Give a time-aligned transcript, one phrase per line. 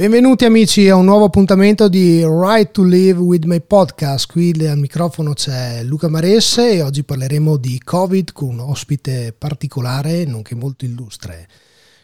[0.00, 4.32] Benvenuti amici a un nuovo appuntamento di Right to Live with my podcast.
[4.32, 10.24] Qui al microfono c'è Luca Maresse e oggi parleremo di Covid con un ospite particolare,
[10.24, 11.46] nonché molto illustre.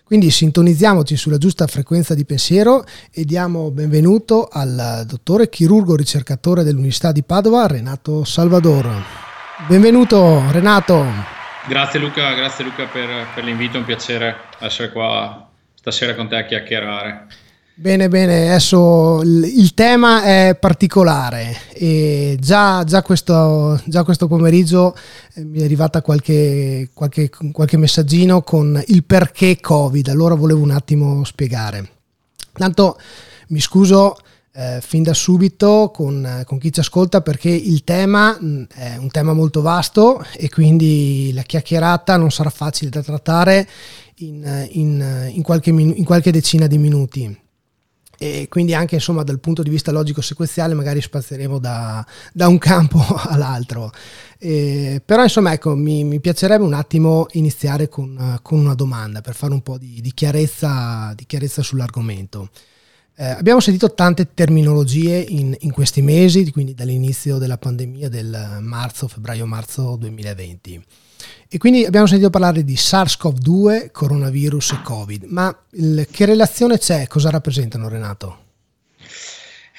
[0.04, 7.12] Quindi sintonizziamoci sulla giusta frequenza di pensiero e diamo benvenuto al dottore chirurgo ricercatore dell'Università
[7.12, 8.92] di Padova, Renato Salvador.
[9.66, 11.02] Benvenuto Renato.
[11.66, 16.36] Grazie Luca, grazie Luca per, per l'invito, è un piacere essere qua stasera con te
[16.36, 17.44] a chiacchierare.
[17.78, 24.96] Bene, bene, adesso il tema è particolare e già, già, questo, già questo, pomeriggio
[25.34, 30.70] eh, mi è arrivata qualche, qualche, qualche, messaggino con il perché Covid, allora volevo un
[30.70, 31.90] attimo spiegare.
[32.54, 32.98] Tanto
[33.48, 34.16] mi scuso
[34.52, 39.10] eh, fin da subito con, con, chi ci ascolta perché il tema mm, è un
[39.10, 43.68] tema molto vasto e quindi la chiacchierata non sarà facile da trattare
[44.20, 47.44] in, in, in, qualche, in qualche decina di minuti
[48.18, 52.58] e quindi anche insomma dal punto di vista logico sequenziale magari spazieremo da, da un
[52.58, 53.92] campo all'altro.
[54.38, 59.34] Eh, però insomma ecco mi, mi, piacerebbe un attimo iniziare con, con, una domanda per
[59.34, 62.50] fare un po' di, di, chiarezza, di chiarezza, sull'argomento.
[63.18, 69.08] Eh, abbiamo sentito tante terminologie in, in, questi mesi quindi dall'inizio della pandemia del marzo
[69.08, 70.84] febbraio marzo 2020
[71.48, 77.06] e quindi abbiamo sentito parlare di SARS-CoV-2, coronavirus e Covid, ma il, che relazione c'è?
[77.06, 78.44] Cosa rappresentano Renato?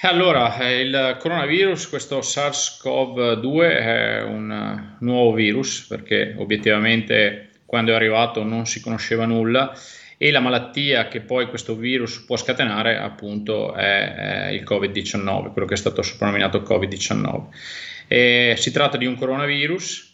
[0.02, 8.44] Allora, eh, il coronavirus, questo SARS-CoV-2 è un nuovo virus perché obiettivamente quando è arrivato
[8.44, 9.74] non si conosceva nulla
[10.18, 15.68] e la malattia che poi questo virus può scatenare appunto è, è il Covid-19, quello
[15.68, 17.44] che è stato soprannominato Covid-19.
[18.08, 20.07] E si tratta di un coronavirus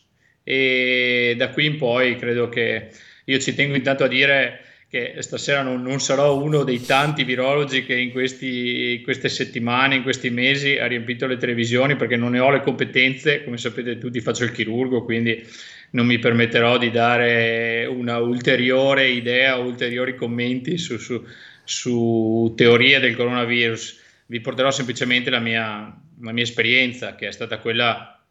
[0.44, 2.90] e da qui in poi credo che
[3.26, 4.60] io ci tengo intanto a dire
[4.94, 10.04] che stasera non, non sarò uno dei tanti virologi che in questi, queste settimane, in
[10.04, 14.22] questi mesi ha riempito le televisioni perché non ne ho le competenze, come sapete tutti
[14.22, 15.44] faccio il chirurgo, quindi
[15.92, 21.26] non mi permetterò di dare una ulteriore idea ulteriori commenti su, su,
[21.64, 24.00] su teorie del coronavirus.
[24.28, 28.24] Vi porterò semplicemente la mia, la mia esperienza, che è stata quella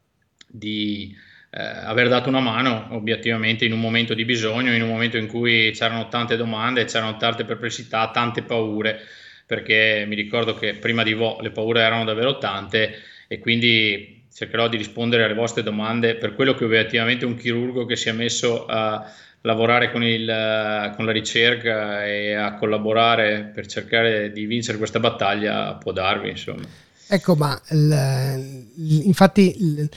[0.47, 1.13] di
[1.55, 5.27] eh, aver dato una mano obiettivamente in un momento di bisogno, in un momento in
[5.27, 8.99] cui c'erano tante domande, c'erano tante perplessità, tante paure,
[9.45, 12.95] perché mi ricordo che prima di voi le paure erano davvero tante
[13.27, 17.97] e quindi cercherò di rispondere alle vostre domande per quello che obiettivamente un chirurgo che
[17.97, 19.07] si è messo a
[19.41, 25.75] lavorare con, il, con la ricerca e a collaborare per cercare di vincere questa battaglia
[25.75, 26.29] può darvi.
[26.29, 26.63] Insomma.
[27.09, 29.55] Ecco, ma il, infatti...
[29.61, 29.89] Il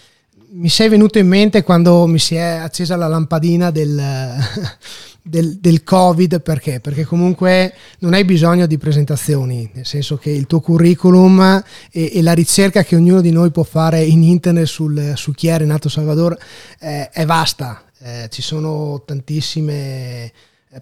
[0.51, 4.01] mi sei venuto in mente quando mi si è accesa la lampadina del,
[5.23, 6.81] del, del, Covid, perché?
[6.81, 12.23] Perché comunque non hai bisogno di presentazioni, nel senso che il tuo curriculum e, e
[12.23, 15.89] la ricerca che ognuno di noi può fare in internet sul, su chi è Renato
[15.89, 16.37] Salvador
[16.79, 20.33] eh, è vasta, eh, ci sono tantissime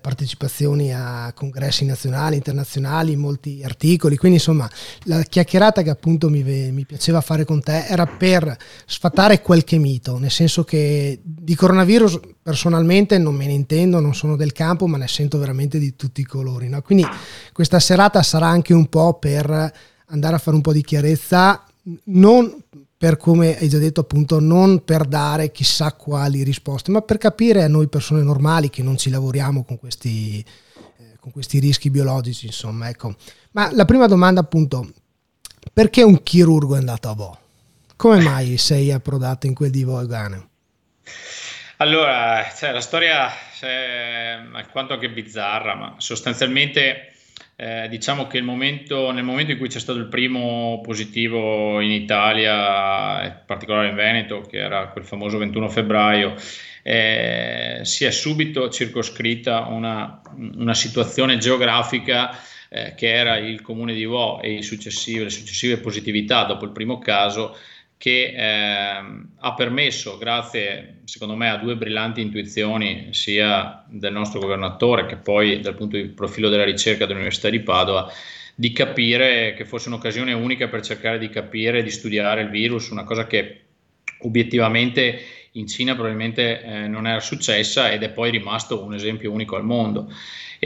[0.00, 4.68] partecipazioni a congressi nazionali, internazionali, molti articoli, quindi insomma
[5.04, 8.56] la chiacchierata che appunto mi, mi, piaceva fare con te era per
[8.86, 14.36] sfatare qualche mito, nel senso che di coronavirus personalmente non me ne intendo, non sono
[14.36, 16.68] del campo, ma ne sento veramente di tutti i colori.
[16.68, 16.82] No?
[16.82, 17.06] Quindi
[17.52, 19.72] questa serata sarà anche un po' per
[20.06, 21.64] andare a fare un po' di chiarezza,
[22.04, 22.54] non
[23.04, 27.62] per come hai già detto appunto non per dare chissà quali risposte ma per capire
[27.62, 32.46] a noi persone normali che non ci lavoriamo con questi, eh, con questi rischi biologici
[32.46, 33.14] insomma ecco
[33.50, 34.90] ma la prima domanda appunto
[35.70, 37.38] perché un chirurgo è andato a Vo?
[37.94, 40.48] come mai sei approdato in quel di Vo Egane?
[41.78, 43.28] Allora, cioè, la storia
[43.58, 47.13] cioè, è alquanto anche bizzarra, ma sostanzialmente
[47.64, 53.24] eh, diciamo che momento, nel momento in cui c'è stato il primo positivo in Italia,
[53.24, 56.34] in particolare in Veneto, che era quel famoso 21 febbraio,
[56.82, 62.38] eh, si è subito circoscritta una, una situazione geografica
[62.68, 64.62] eh, che era il comune di Vo e le
[65.30, 67.56] successive positività dopo il primo caso
[68.04, 69.02] che eh,
[69.38, 75.60] ha permesso, grazie secondo me a due brillanti intuizioni sia del nostro governatore che poi
[75.60, 78.12] dal punto di profilo della ricerca dell'Università di Padova,
[78.54, 82.90] di capire che fosse un'occasione unica per cercare di capire e di studiare il virus,
[82.90, 83.60] una cosa che
[84.18, 85.20] obiettivamente
[85.52, 89.64] in Cina probabilmente eh, non era successa ed è poi rimasto un esempio unico al
[89.64, 90.12] mondo.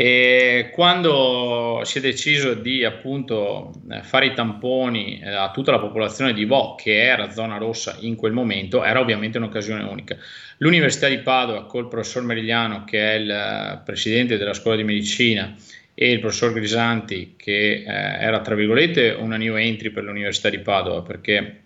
[0.01, 3.73] E quando si è deciso di appunto
[4.03, 8.15] fare i tamponi eh, a tutta la popolazione di Vo, che era zona rossa in
[8.15, 10.17] quel momento, era ovviamente un'occasione unica.
[10.59, 15.57] L'Università di Padova, col professor Merigliano, che è il presidente della scuola di medicina,
[15.95, 20.61] e il professor Grisanti, che eh, era tra virgolette una new entry per l'Università di
[20.61, 21.63] Padova, perché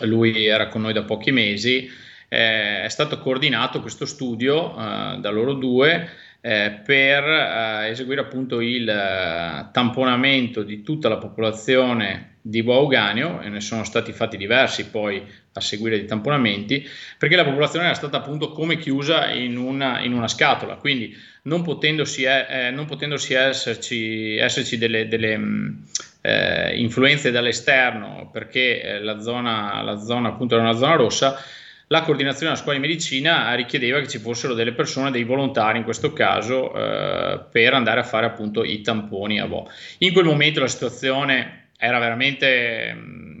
[0.00, 1.90] lui era con noi da pochi mesi,
[2.28, 6.10] eh, è stato coordinato questo studio eh, da loro due
[6.46, 13.48] eh, per eh, eseguire appunto il eh, tamponamento di tutta la popolazione di Bauganio e
[13.48, 16.86] ne sono stati fatti diversi poi a seguire di tamponamenti
[17.16, 20.74] perché la popolazione era stata appunto come chiusa in una, in una scatola.
[20.74, 25.84] Quindi non potendosi, eh, eh non potendosi esserci, esserci delle, delle mh,
[26.20, 31.42] eh, influenze dall'esterno perché la zona, la zona appunto era una zona rossa
[31.88, 35.84] la coordinazione della scuola di medicina richiedeva che ci fossero delle persone, dei volontari in
[35.84, 39.70] questo caso, eh, per andare a fare appunto i tamponi a Vo.
[39.98, 42.92] In quel momento la situazione era veramente...
[42.92, 43.34] Mh,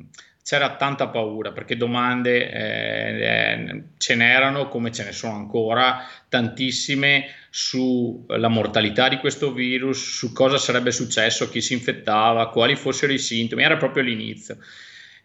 [0.44, 7.28] c'era tanta paura perché domande eh, eh, ce n'erano come ce ne sono ancora tantissime
[7.48, 13.18] sulla mortalità di questo virus, su cosa sarebbe successo, chi si infettava, quali fossero i
[13.18, 14.58] sintomi, era proprio l'inizio.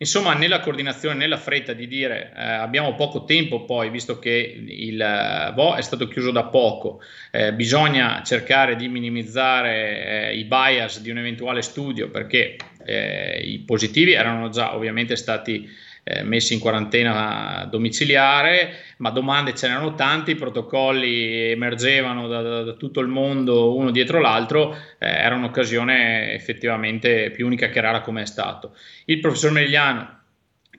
[0.01, 5.01] Insomma, nella coordinazione, nella fretta di dire eh, abbiamo poco tempo poi, visto che il
[5.01, 7.01] eh, VO è stato chiuso da poco,
[7.31, 12.55] eh, bisogna cercare di minimizzare eh, i bias di un eventuale studio perché
[12.85, 15.69] eh, i positivi erano già ovviamente stati
[16.09, 22.63] eh, messi in quarantena domiciliare, ma domande ce n'erano tante, i protocolli emergevano da, da,
[22.63, 28.01] da tutto il mondo uno dietro l'altro, eh, era un'occasione effettivamente più unica che rara
[28.01, 28.75] come è stato.
[29.05, 30.17] Il professor Merigliano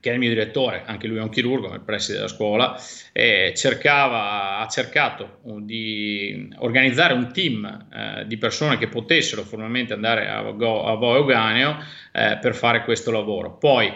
[0.01, 2.75] che è il mio direttore, anche lui è un chirurgo, il preside della scuola,
[3.13, 10.27] eh, cercava, ha cercato di organizzare un team eh, di persone che potessero formalmente andare
[10.27, 11.77] a, Go, a Vo Euganeo
[12.13, 13.59] eh, per fare questo lavoro.
[13.59, 13.93] Poi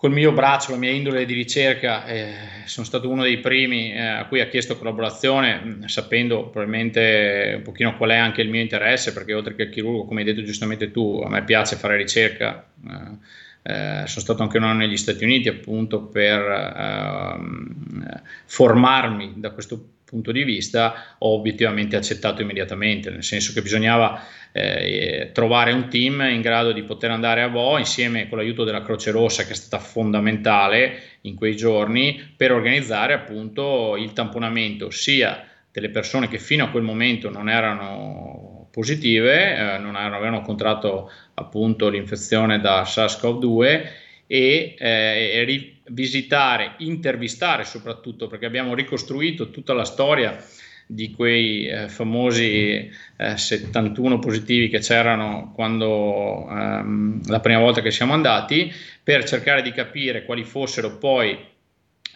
[0.00, 2.32] col mio braccio, la mia indole di ricerca, eh,
[2.64, 7.62] sono stato uno dei primi eh, a cui ha chiesto collaborazione, mh, sapendo probabilmente un
[7.62, 10.42] pochino qual è anche il mio interesse, perché oltre che il chirurgo, come hai detto
[10.42, 12.66] giustamente tu, a me piace fare ricerca.
[12.82, 19.50] Eh, eh, sono stato anche un anno negli Stati Uniti appunto per ehm, formarmi da
[19.50, 24.22] questo punto di vista, ho obiettivamente accettato immediatamente, nel senso che bisognava
[24.52, 28.82] eh, trovare un team in grado di poter andare a Vo insieme con l'aiuto della
[28.82, 35.46] Croce Rossa che è stata fondamentale in quei giorni per organizzare appunto il tamponamento sia
[35.70, 41.88] delle persone che fino a quel momento non erano positive, eh, non avevano contratto appunto
[41.88, 43.86] l'infezione da SARS-CoV-2
[44.26, 45.44] e eh,
[45.90, 50.42] visitare, intervistare soprattutto perché abbiamo ricostruito tutta la storia
[50.86, 57.92] di quei eh, famosi eh, 71 positivi che c'erano quando ehm, la prima volta che
[57.92, 58.72] siamo andati
[59.02, 61.38] per cercare di capire quali fossero poi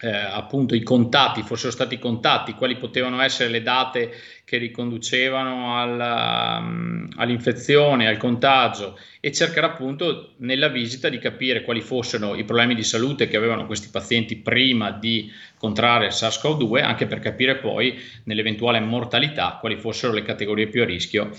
[0.01, 4.11] eh, appunto i contatti, fossero stati contatti, quali potevano essere le date
[4.43, 11.81] che riconducevano alla, um, all'infezione, al contagio e cercare appunto nella visita di capire quali
[11.81, 17.19] fossero i problemi di salute che avevano questi pazienti prima di contrarre SARS-CoV-2, anche per
[17.19, 21.31] capire poi nell'eventuale mortalità quali fossero le categorie più a rischio.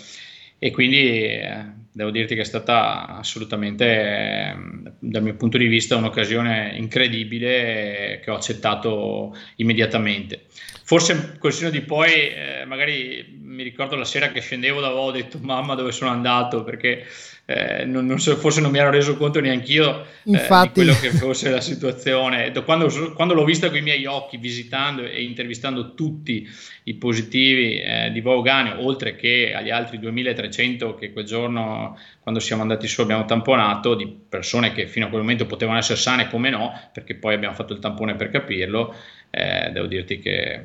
[0.58, 1.64] E quindi eh,
[1.96, 4.54] devo dirti che è stata assolutamente,
[4.98, 10.44] dal mio punto di vista, un'occasione incredibile che ho accettato immediatamente.
[10.84, 15.04] Forse col seno di poi, eh, magari mi ricordo la sera che scendevo da Vo,
[15.04, 17.06] ho detto mamma dove sono andato perché
[17.48, 20.98] eh, non, non so, forse non mi ero reso conto neanche io eh, di quello
[20.98, 22.50] che fosse la situazione.
[22.64, 26.48] Quando, quando, l'ho vista con i miei occhi, visitando e intervistando tutti
[26.84, 32.62] i positivi eh, di Vaugane, oltre che agli altri 2300 che quel giorno, quando siamo
[32.62, 36.50] andati su, abbiamo tamponato, di persone che fino a quel momento potevano essere sane come
[36.50, 38.92] no, perché poi abbiamo fatto il tampone per capirlo,
[39.30, 40.62] eh, devo dirti che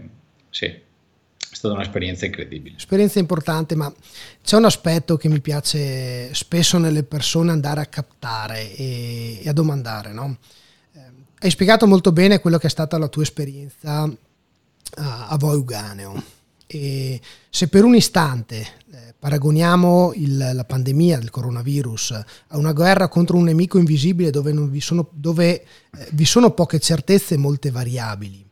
[0.49, 0.89] sì
[1.51, 2.77] è stata un'esperienza incredibile.
[2.77, 3.93] Esperienza importante, ma
[4.41, 9.53] c'è un aspetto che mi piace spesso nelle persone andare a captare e, e a
[9.53, 10.13] domandare.
[10.13, 10.37] No?
[10.93, 10.99] Eh,
[11.39, 14.09] hai spiegato molto bene quello che è stata la tua esperienza
[14.95, 16.23] a, a Voiuganeo.
[16.65, 22.11] E se per un istante eh, paragoniamo il, la pandemia del coronavirus
[22.47, 26.79] a una guerra contro un nemico invisibile dove, vi sono, dove eh, vi sono poche
[26.79, 28.45] certezze e molte variabili,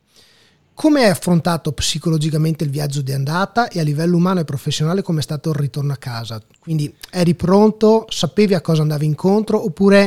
[0.80, 5.20] come è affrontato psicologicamente il viaggio di andata e a livello umano e professionale come
[5.20, 6.42] è stato il ritorno a casa?
[6.58, 10.06] Quindi eri pronto, sapevi a cosa andavi incontro oppure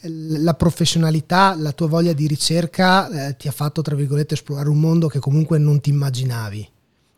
[0.00, 4.70] eh, la professionalità, la tua voglia di ricerca eh, ti ha fatto, tra virgolette, esplorare
[4.70, 6.70] un mondo che comunque non ti immaginavi?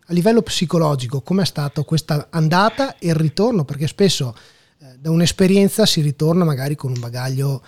[0.07, 3.65] A livello psicologico, come è stata questa andata e il ritorno?
[3.65, 4.35] Perché spesso
[4.81, 7.63] eh, da un'esperienza si ritorna magari con un bagaglio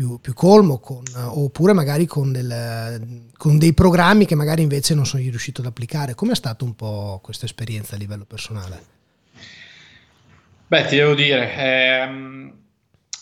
[0.00, 5.04] più, più colmo, con, oppure magari con, del, con, dei programmi che magari invece non
[5.04, 6.14] sono riuscito ad applicare.
[6.14, 8.80] Com'è stata un po' questa esperienza a livello personale?
[10.66, 12.52] Beh, ti devo dire, ehm,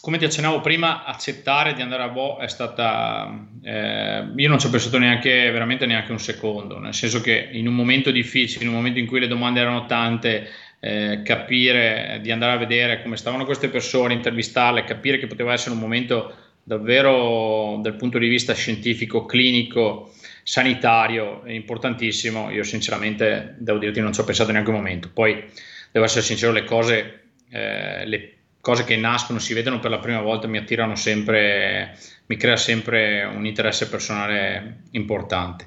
[0.01, 3.29] come ti accennavo prima, accettare di andare a Bo è stata.
[3.61, 7.67] Eh, io non ci ho pensato neanche, veramente neanche un secondo, nel senso che in
[7.67, 12.31] un momento difficile, in un momento in cui le domande erano tante, eh, capire, di
[12.31, 17.79] andare a vedere come stavano queste persone, intervistarle, capire che poteva essere un momento davvero
[17.83, 22.51] dal punto di vista scientifico, clinico, sanitario, importantissimo.
[22.51, 25.11] Io sinceramente devo dirti non ci ho pensato neanche un momento.
[25.13, 25.43] Poi
[25.91, 30.21] devo essere sincero, le cose eh, le cose che nascono, si vedono per la prima
[30.21, 31.97] volta, mi attirano sempre,
[32.27, 35.67] mi crea sempre un interesse personale importante.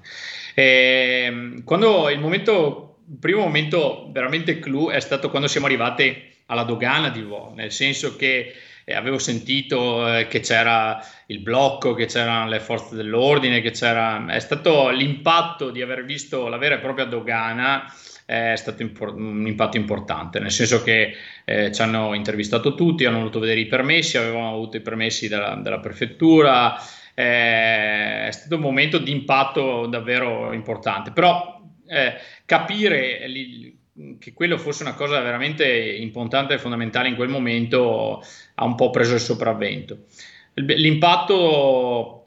[0.53, 6.29] E, ehm, quando il momento, il primo momento veramente clou è stato quando siamo arrivati
[6.46, 11.93] alla dogana di Vo, nel senso che eh, avevo sentito eh, che c'era il blocco,
[11.93, 14.25] che c'erano le forze dell'ordine, che c'era...
[14.27, 17.91] È stato l'impatto di aver visto la vera e propria dogana
[18.31, 23.17] è stato impor- un impatto importante, nel senso che eh, ci hanno intervistato tutti, hanno
[23.17, 26.77] voluto vedere i permessi, avevamo avuto i permessi della, della prefettura,
[27.13, 32.13] eh, è stato un momento di impatto davvero importante, però eh,
[32.45, 33.27] capire
[34.19, 38.24] che quello fosse una cosa veramente importante e fondamentale in quel momento
[38.55, 40.05] ha un po' preso il sopravvento.
[40.53, 42.20] L'impatto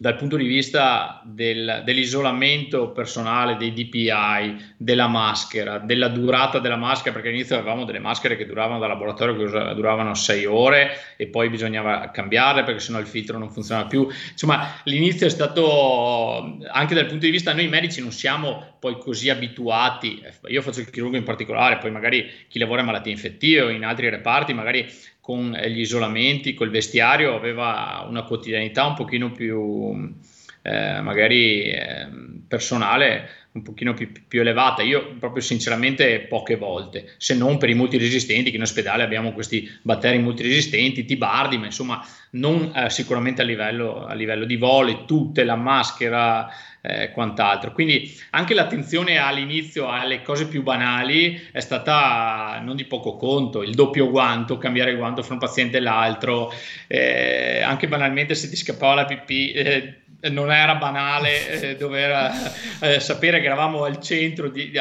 [0.00, 7.12] dal punto di vista del, dell'isolamento personale, dei DPI, della maschera, della durata della maschera,
[7.12, 11.50] perché all'inizio avevamo delle maschere che duravano da laboratorio che duravano 6 ore e poi
[11.50, 14.08] bisognava cambiarle perché sennò il filtro non funzionava più.
[14.30, 19.28] Insomma, l'inizio è stato anche dal punto di vista, noi medici non siamo poi così
[19.28, 23.68] abituati, io faccio il chirurgo in particolare, poi magari chi lavora in malattie infettive o
[23.68, 24.90] in altri reparti magari
[25.20, 30.14] con gli isolamenti, col vestiario, aveva una quotidianità un pochino più
[30.62, 32.08] eh, magari eh,
[32.46, 34.82] personale, un pochino più, più, elevata.
[34.82, 39.68] Io proprio sinceramente poche volte, se non per i multiresistenti, che in ospedale abbiamo questi
[39.82, 45.44] batteri multiresistenti, tibardi, ma insomma non eh, sicuramente a livello, a livello di voli, tutte,
[45.44, 46.48] la maschera,
[46.82, 47.72] eh, quant'altro.
[47.72, 53.74] Quindi anche l'attenzione all'inizio alle cose più banali è stata non di poco conto, il
[53.74, 56.52] doppio guanto, cambiare il guanto fra un paziente e l'altro,
[56.86, 59.52] eh, anche banalmente se ti scappava la pipì.
[59.52, 59.94] Eh,
[60.28, 62.30] non era banale eh, dover
[62.80, 64.78] eh, sapere che eravamo al centro di, di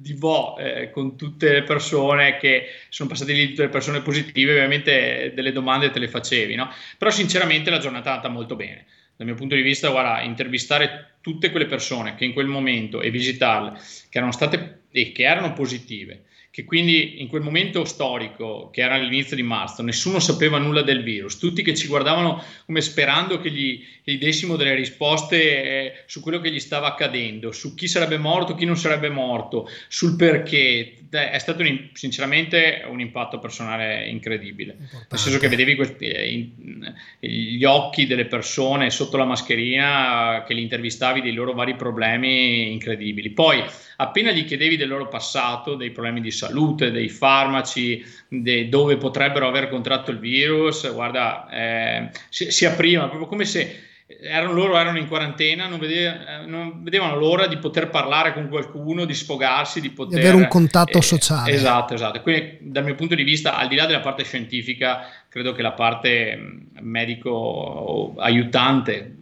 [0.00, 4.52] di Vo eh, con tutte le persone che sono passate lì, tutte le persone positive,
[4.52, 6.70] ovviamente delle domande te le facevi, no?
[6.96, 8.86] Però sinceramente la giornata è andata molto bene.
[9.16, 13.10] Dal mio punto di vista, guarda, intervistare tutte quelle persone che in quel momento e
[13.10, 13.78] visitarle,
[14.08, 18.94] che erano state e che erano positive, che quindi in quel momento storico, che era
[18.94, 23.52] all'inizio di marzo, nessuno sapeva nulla del virus, tutti che ci guardavano come sperando che
[23.52, 27.86] gli, che gli dessimo delle risposte eh, su quello che gli stava accadendo, su chi
[27.86, 30.96] sarebbe morto, chi non sarebbe morto, sul perché.
[31.10, 35.06] È stato un, sinceramente un impatto personale incredibile, Importante.
[35.10, 40.54] nel senso che vedevi questi, eh, in, gli occhi delle persone sotto la mascherina che
[40.54, 43.30] li intervistavi dei loro vari problemi incredibili.
[43.30, 43.60] Poi
[44.00, 49.46] appena gli chiedevi del loro passato, dei problemi di salute, dei farmaci, de, dove potrebbero
[49.46, 53.88] aver contratto il virus, guarda, eh, si, si apriva proprio come se
[54.22, 59.04] erano, loro erano in quarantena, non, vedeva, non, vedevano l'ora di poter parlare con qualcuno,
[59.04, 60.18] di sfogarsi, di poter...
[60.18, 61.52] Di avere un contatto eh, sociale.
[61.52, 62.22] Esatto, esatto.
[62.22, 65.72] Quindi dal mio punto di vista, al di là della parte scientifica, credo che la
[65.72, 66.38] parte
[66.80, 69.19] medico aiutante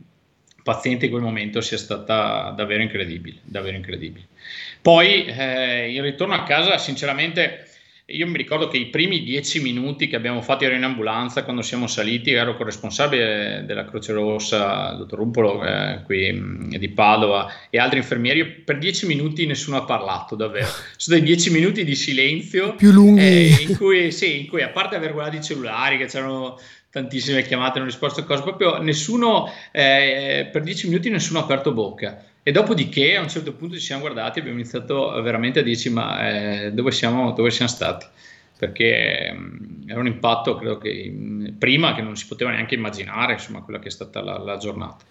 [0.69, 4.27] paziente in quel momento sia stata davvero incredibile, davvero incredibile.
[4.83, 7.67] Poi eh, il ritorno a casa, sinceramente,
[8.11, 11.63] io mi ricordo che i primi dieci minuti che abbiamo fatto ero in ambulanza quando
[11.63, 17.79] siamo saliti, ero corresponsabile della Croce Rossa, il dottor Rumpolo eh, qui di Padova e
[17.79, 22.75] altri infermieri, per dieci minuti nessuno ha parlato davvero, sono dei dieci minuti di silenzio
[22.75, 23.23] più lunghi.
[23.23, 26.59] eh, in, cui, sì, in cui a parte aver guardato i cellulari che c'erano
[26.91, 31.73] tantissime chiamate, non risposto a cose, proprio nessuno, eh, per dieci minuti nessuno ha aperto
[31.73, 32.25] bocca.
[32.43, 35.91] E dopodiché a un certo punto ci siamo guardati e abbiamo iniziato veramente a dirci
[35.91, 38.07] ma eh, dove, siamo, dove siamo stati?
[38.57, 42.75] Perché mh, mm, era un impatto, credo che mm, prima che non si poteva neanche
[42.75, 45.05] immaginare, insomma, quella che è stata la, la giornata.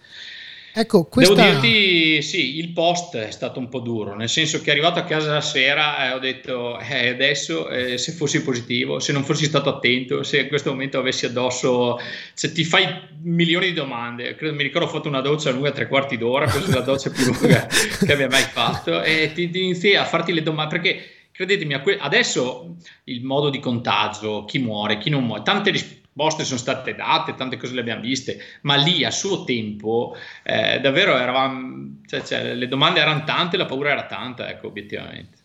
[0.72, 1.34] Ecco, questa...
[1.34, 5.04] Devo dirti, sì, il post è stato un po' duro, nel senso che arrivato a
[5.04, 9.46] casa la sera eh, ho detto, eh, adesso eh, se fossi positivo, se non fossi
[9.46, 11.98] stato attento, se in questo momento avessi addosso,
[12.34, 12.86] se ti fai
[13.22, 16.70] milioni di domande, credo, mi ricordo ho fatto una doccia lunga tre quarti d'ora, questa
[16.70, 17.66] è la doccia più lunga
[18.04, 22.76] che abbia mai fatto, e ti, ti inizi a farti le domande, perché credetemi, adesso
[23.04, 27.36] il modo di contagio, chi muore, chi non muore, tante risposte risposte sono state date,
[27.36, 32.54] tante cose le abbiamo viste, ma lì a suo tempo eh, davvero eravamo, cioè, cioè,
[32.54, 35.36] le domande erano tante, la paura era tanta, ecco, obiettivamente.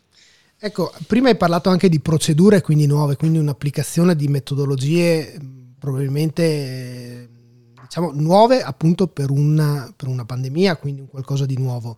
[0.57, 5.37] Ecco, prima hai parlato anche di procedure quindi nuove, quindi un'applicazione di metodologie
[5.77, 7.29] probabilmente
[7.81, 11.97] diciamo nuove appunto per una, per una pandemia, quindi qualcosa di nuovo.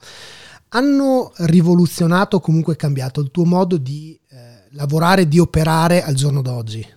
[0.69, 6.94] Hanno rivoluzionato, comunque cambiato il tuo modo di eh, lavorare, di operare al giorno d'oggi?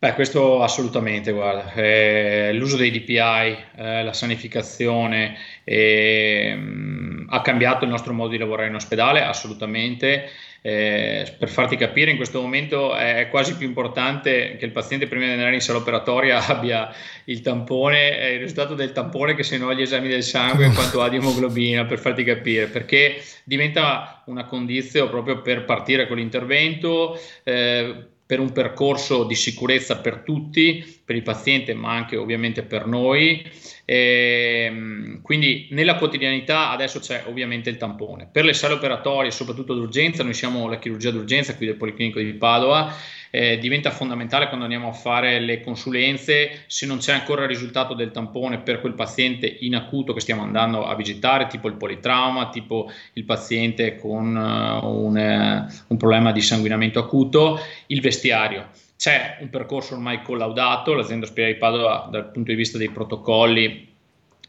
[0.00, 6.56] Beh, questo assolutamente, guarda, eh, l'uso dei DPI, eh, la sanificazione eh,
[7.26, 10.30] ha cambiato il nostro modo di lavorare in ospedale, assolutamente.
[10.62, 15.24] Eh, per farti capire, in questo momento è quasi più importante che il paziente prima
[15.24, 19.58] di andare in sala operatoria abbia il tampone, eh, il risultato del tampone che se
[19.58, 24.22] no gli esami del sangue in quanto ha di emoglobina, per farti capire, perché diventa
[24.26, 27.18] una condizione proprio per partire con l'intervento.
[28.28, 33.42] Per un percorso di sicurezza per tutti, per il paziente ma anche ovviamente per noi.
[33.86, 38.28] E, ehm, quindi nella quotidianità adesso c'è ovviamente il tampone.
[38.30, 42.34] Per le sale operatorie, soprattutto d'urgenza, noi siamo la chirurgia d'urgenza qui del Policlinico di
[42.34, 42.94] Padova
[43.30, 47.94] eh, diventa fondamentale quando andiamo a fare le consulenze, se non c'è ancora il risultato
[47.94, 52.48] del tampone per quel paziente in acuto che stiamo andando a visitare, tipo il politrauma,
[52.50, 58.68] tipo il paziente con uh, un, uh, un problema di sanguinamento acuto, il vestiario.
[58.96, 63.86] C'è un percorso ormai collaudato, l'azienda ospedale di Padova dal punto di vista dei protocolli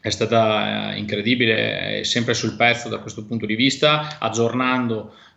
[0.00, 5.29] è stata incredibile, è sempre sul pezzo da questo punto di vista, aggiornando eh,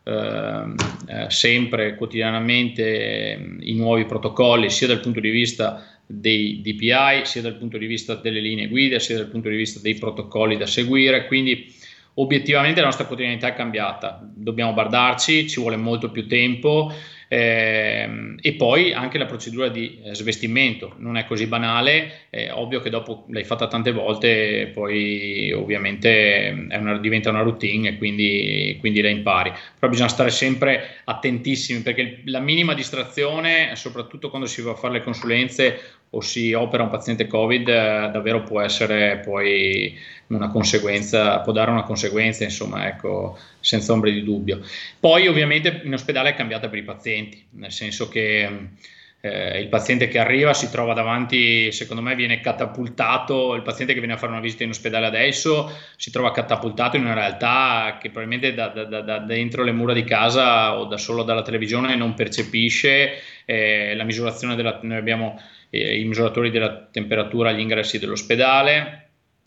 [1.29, 7.55] sempre quotidianamente ehm, i nuovi protocolli sia dal punto di vista dei DPI, sia dal
[7.55, 11.25] punto di vista delle linee guida, sia dal punto di vista dei protocolli da seguire.
[11.25, 11.73] Quindi
[12.15, 16.91] obiettivamente la nostra quotidianità è cambiata, dobbiamo guardarci, ci vuole molto più tempo
[17.33, 20.93] eh, e poi anche la procedura di eh, svestimento.
[20.99, 26.99] Non è così banale, è ovvio che dopo l'hai fatta tante volte poi ovviamente una,
[26.99, 32.39] diventa una routine e quindi, quindi la impari, però bisogna stare sempre attentissimi perché la
[32.39, 35.79] minima distrazione, soprattutto quando si va a fare le consulenze
[36.15, 39.97] o si opera un paziente Covid, eh, davvero può essere poi
[40.27, 44.61] una conseguenza, può dare una conseguenza, insomma, ecco, senza ombra di dubbio.
[44.99, 48.49] Poi ovviamente in ospedale è cambiata per i pazienti, nel senso che
[49.25, 53.99] eh, il paziente che arriva si trova davanti, secondo me viene catapultato, il paziente che
[53.99, 58.09] viene a fare una visita in ospedale adesso si trova catapultato in una realtà che
[58.09, 62.15] probabilmente da, da, da dentro le mura di casa o da solo dalla televisione non
[62.15, 63.13] percepisce
[63.45, 65.39] eh, la misurazione della, noi abbiamo
[65.73, 68.99] eh, i misuratori della temperatura agli ingressi dell'ospedale,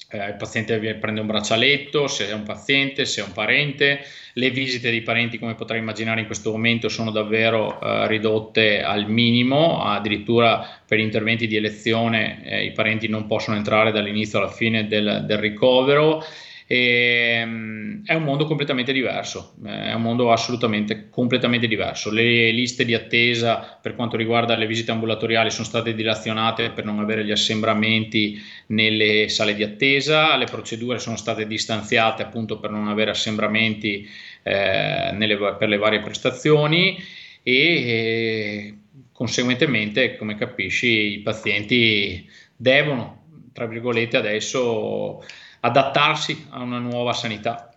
[0.09, 4.01] eh, il paziente prende un braccialetto, se è un paziente, se è un parente,
[4.35, 9.09] le visite dei parenti come potrai immaginare in questo momento sono davvero eh, ridotte al
[9.09, 14.89] minimo, addirittura per interventi di elezione eh, i parenti non possono entrare dall'inizio alla fine
[14.89, 16.23] del, del ricovero
[16.69, 22.11] e, um, è un mondo completamente diverso, è un mondo assolutamente completamente diverso.
[22.11, 26.99] Le liste di attesa per quanto riguarda le visite ambulatoriali sono state dilazionate per non
[26.99, 32.89] avere gli assembramenti nelle sale di attesa, le procedure sono state distanziate appunto per non
[32.89, 34.09] avere assembramenti
[34.43, 36.99] eh, nelle, per le varie prestazioni
[37.43, 38.75] e eh,
[39.13, 45.23] conseguentemente, come capisci, i pazienti devono, tra virgolette, adesso
[45.67, 47.71] adattarsi a una nuova sanità.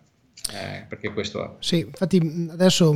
[0.51, 1.49] Eh, perché questo è.
[1.59, 2.91] Sì, infatti adesso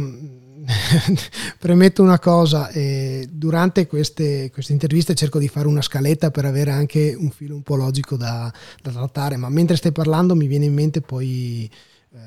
[1.60, 6.72] premetto una cosa, eh, durante queste, queste, interviste cerco di fare una scaletta per avere
[6.72, 8.52] anche un filo un po' logico da,
[8.82, 11.70] da trattare, ma mentre stai parlando mi viene in mente poi
[12.14, 12.18] eh,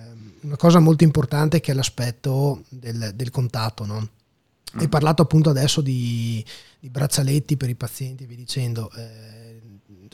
[0.43, 3.85] una cosa molto importante che è l'aspetto del, del contatto.
[3.85, 4.09] No?
[4.75, 4.91] Hai mm.
[4.91, 6.45] parlato appunto adesso di,
[6.79, 8.91] di, braccialetti per i pazienti via dicendo.
[8.97, 9.27] Eh,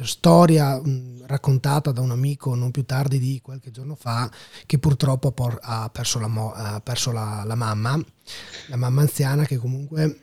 [0.04, 4.30] storia mh, raccontata da un amico non più tardi di qualche giorno fa
[4.66, 8.00] che purtroppo ha perso, la, mo- ha perso la, la, mamma,
[8.68, 10.16] la mamma anziana che comunque è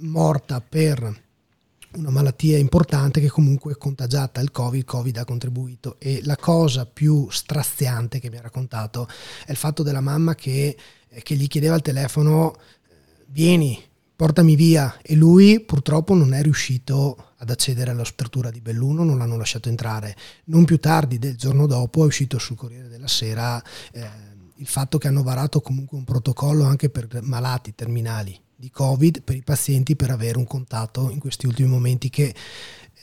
[0.00, 1.20] morta per
[1.94, 4.40] una malattia importante che comunque è contagiata.
[4.40, 5.96] Il Covid, il Covid ha contribuito.
[5.98, 9.08] E la cosa più straziante che mi ha raccontato
[9.44, 10.76] è il fatto della mamma che,
[11.22, 12.56] che gli chiedeva al telefono
[13.26, 13.78] vieni,
[14.22, 19.18] portami via e lui purtroppo non è riuscito ad accedere alla struttura di Belluno, non
[19.18, 20.14] l'hanno lasciato entrare.
[20.44, 24.08] Non più tardi del giorno dopo è uscito sul Corriere della Sera eh,
[24.54, 29.34] il fatto che hanno varato comunque un protocollo anche per malati terminali di Covid, per
[29.34, 32.34] i pazienti, per avere un contatto in questi ultimi momenti che eh,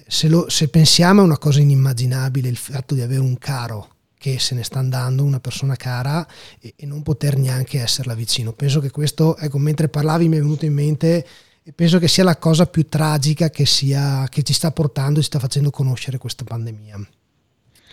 [0.07, 4.37] se, lo, se pensiamo è una cosa inimmaginabile il fatto di avere un caro che
[4.37, 6.27] se ne sta andando, una persona cara
[6.59, 8.51] e, e non poter neanche esserla vicino.
[8.51, 11.25] Penso che questo, ecco, mentre parlavi mi è venuto in mente
[11.63, 15.21] e penso che sia la cosa più tragica che, sia, che ci sta portando e
[15.21, 16.99] ci sta facendo conoscere questa pandemia.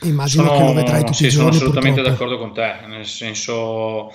[0.02, 1.52] Immagino sono, che lo vedrai tutti sì, i giorni.
[1.52, 2.30] Sono assolutamente purtroppo.
[2.30, 4.10] d'accordo con te, nel senso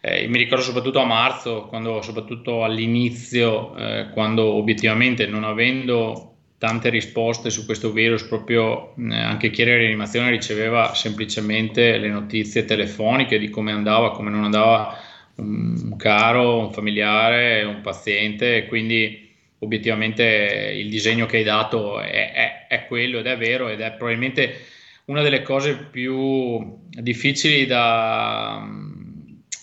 [0.00, 6.33] eh, mi ricordo soprattutto a marzo, quando, soprattutto all'inizio, eh, quando obiettivamente non avendo
[6.64, 12.08] tante risposte su questo virus, proprio eh, anche chi era in rianimazione riceveva semplicemente le
[12.08, 14.98] notizie telefoniche di come andava, come non andava
[15.34, 22.66] un caro, un familiare, un paziente, quindi obiettivamente il disegno che hai dato è, è,
[22.66, 24.64] è quello ed è vero ed è probabilmente
[25.06, 28.66] una delle cose più difficili da,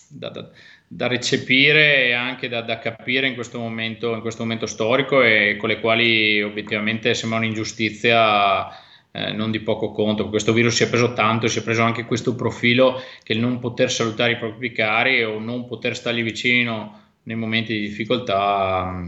[0.08, 0.50] da, da,
[0.94, 5.70] da recepire e anche da, capire in questo, momento, in questo momento storico e con
[5.70, 8.68] le quali obiettivamente sembra un'ingiustizia
[9.10, 10.28] eh, non di poco conto.
[10.28, 13.58] Questo virus si è preso tanto, si è preso anche questo profilo che il non
[13.58, 19.06] poter salutare i propri cari o non poter stargli vicino nei momenti di difficoltà mm,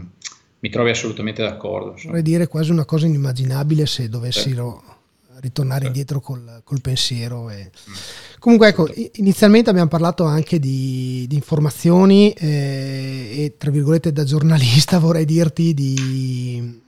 [0.61, 1.91] mi trovi assolutamente d'accordo.
[1.91, 2.15] Insomma.
[2.15, 4.93] Vorrei dire quasi una cosa inimmaginabile se dovessero sì.
[5.39, 7.49] Ritornare indietro col, col pensiero.
[7.49, 7.71] E...
[7.89, 7.93] Mm.
[8.39, 14.99] Comunque ecco, inizialmente abbiamo parlato anche di, di informazioni eh, e tra virgolette da giornalista
[14.99, 16.83] vorrei dirti di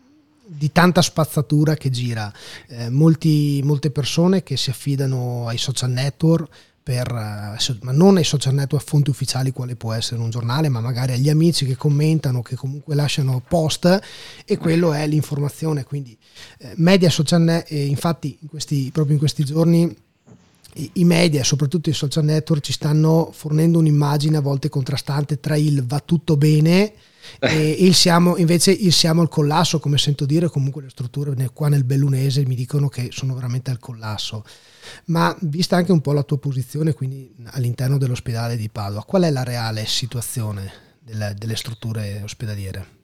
[0.49, 2.33] di tanta spazzatura che gira.
[2.67, 6.49] Eh, molti, molte persone che si affidano ai social network
[6.87, 10.79] per, eh, ma non ai social network fonti ufficiali quale può essere un giornale, ma
[10.79, 13.99] magari agli amici che commentano, che comunque lasciano post
[14.45, 15.83] e quello è l'informazione.
[15.83, 16.17] Quindi
[16.59, 19.93] eh, media social network, infatti in questi, proprio in questi giorni
[20.75, 25.57] i, i media, soprattutto i social network, ci stanno fornendo un'immagine a volte contrastante tra
[25.57, 26.93] il va tutto bene
[27.39, 31.69] e il siamo, invece il siamo al collasso, come sento dire, comunque le strutture qua
[31.69, 34.43] nel Bellunese mi dicono che sono veramente al collasso.
[35.05, 39.29] Ma vista anche un po' la tua posizione, quindi all'interno dell'ospedale di Padova, qual è
[39.29, 42.95] la reale situazione delle, delle strutture ospedaliere?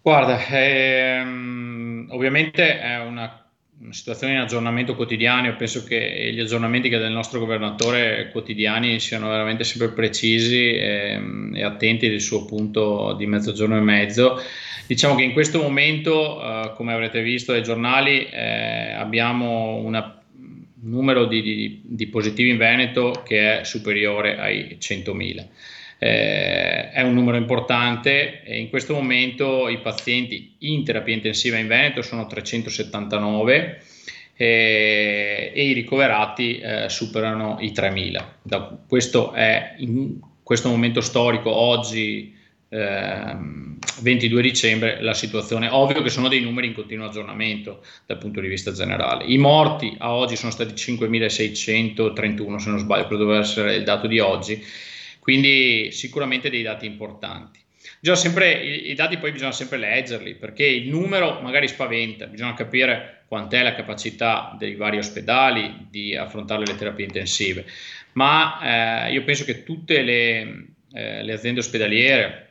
[0.00, 3.47] Guarda, ehm, ovviamente è una
[3.90, 9.64] situazione in aggiornamento quotidiano, penso che gli aggiornamenti che del nostro governatore quotidiani siano veramente
[9.64, 11.20] sempre precisi e,
[11.54, 14.40] e attenti del suo punto di mezzogiorno e mezzo.
[14.86, 20.16] Diciamo che in questo momento, eh, come avrete visto dai giornali, eh, abbiamo un
[20.80, 25.46] numero di, di, di positivi in Veneto che è superiore ai 100.000
[25.98, 31.66] eh, è un numero importante e in questo momento i pazienti in terapia intensiva in
[31.66, 33.82] Veneto sono 379
[34.36, 38.24] eh, e i ricoverati eh, superano i 3.000.
[38.42, 42.36] Da, questo è in questo momento storico, oggi
[42.70, 45.68] 22 ehm, dicembre, la situazione.
[45.68, 49.24] Ovvio che sono dei numeri in continuo aggiornamento dal punto di vista generale.
[49.24, 54.06] I morti a oggi sono stati 5.631, se non sbaglio, credo deve essere il dato
[54.06, 54.62] di oggi
[55.28, 57.60] quindi sicuramente dei dati importanti.
[58.00, 63.24] Sempre, i, i, dati poi bisogna sempre leggerli perché il numero magari spaventa, bisogna capire
[63.28, 67.66] quant'è la capacità dei vari ospedali di affrontare le terapie intensive,
[68.12, 70.64] ma eh, io penso che tutte le,
[70.94, 72.47] eh, le aziende ospedaliere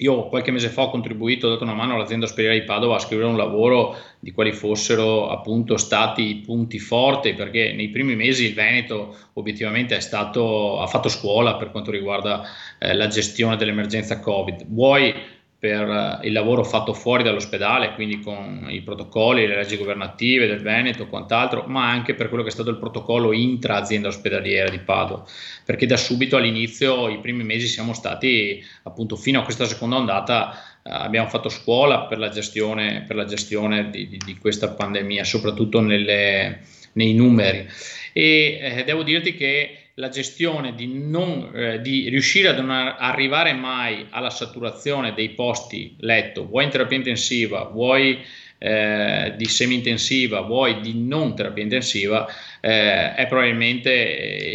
[0.00, 3.00] io qualche mese fa ho contribuito, ho dato una mano all'azienda ospedaliera di Padova a
[3.00, 8.46] scrivere un lavoro di quali fossero appunto stati i punti forti, perché nei primi mesi
[8.46, 12.42] il Veneto obiettivamente stato, ha fatto scuola per quanto riguarda
[12.78, 14.66] eh, la gestione dell'emergenza Covid.
[14.68, 15.12] Vuoi
[15.58, 21.02] per il lavoro fatto fuori dall'ospedale, quindi con i protocolli, le leggi governative del Veneto
[21.02, 25.24] e quant'altro, ma anche per quello che è stato il protocollo intra-azienda ospedaliera di Padova,
[25.64, 30.52] perché da subito all'inizio, i primi mesi, siamo stati appunto fino a questa seconda ondata,
[30.84, 35.24] eh, abbiamo fatto scuola per la gestione, per la gestione di, di, di, questa pandemia,
[35.24, 36.60] soprattutto nelle,
[36.92, 37.66] nei numeri.
[38.12, 43.52] E eh, devo dirti che la gestione di, non, eh, di riuscire a non arrivare
[43.52, 48.18] mai alla saturazione dei posti letto, vuoi in terapia intensiva, vuoi
[48.58, 52.26] eh, di semi-intensiva, vuoi di non terapia intensiva,
[52.60, 53.92] eh, è probabilmente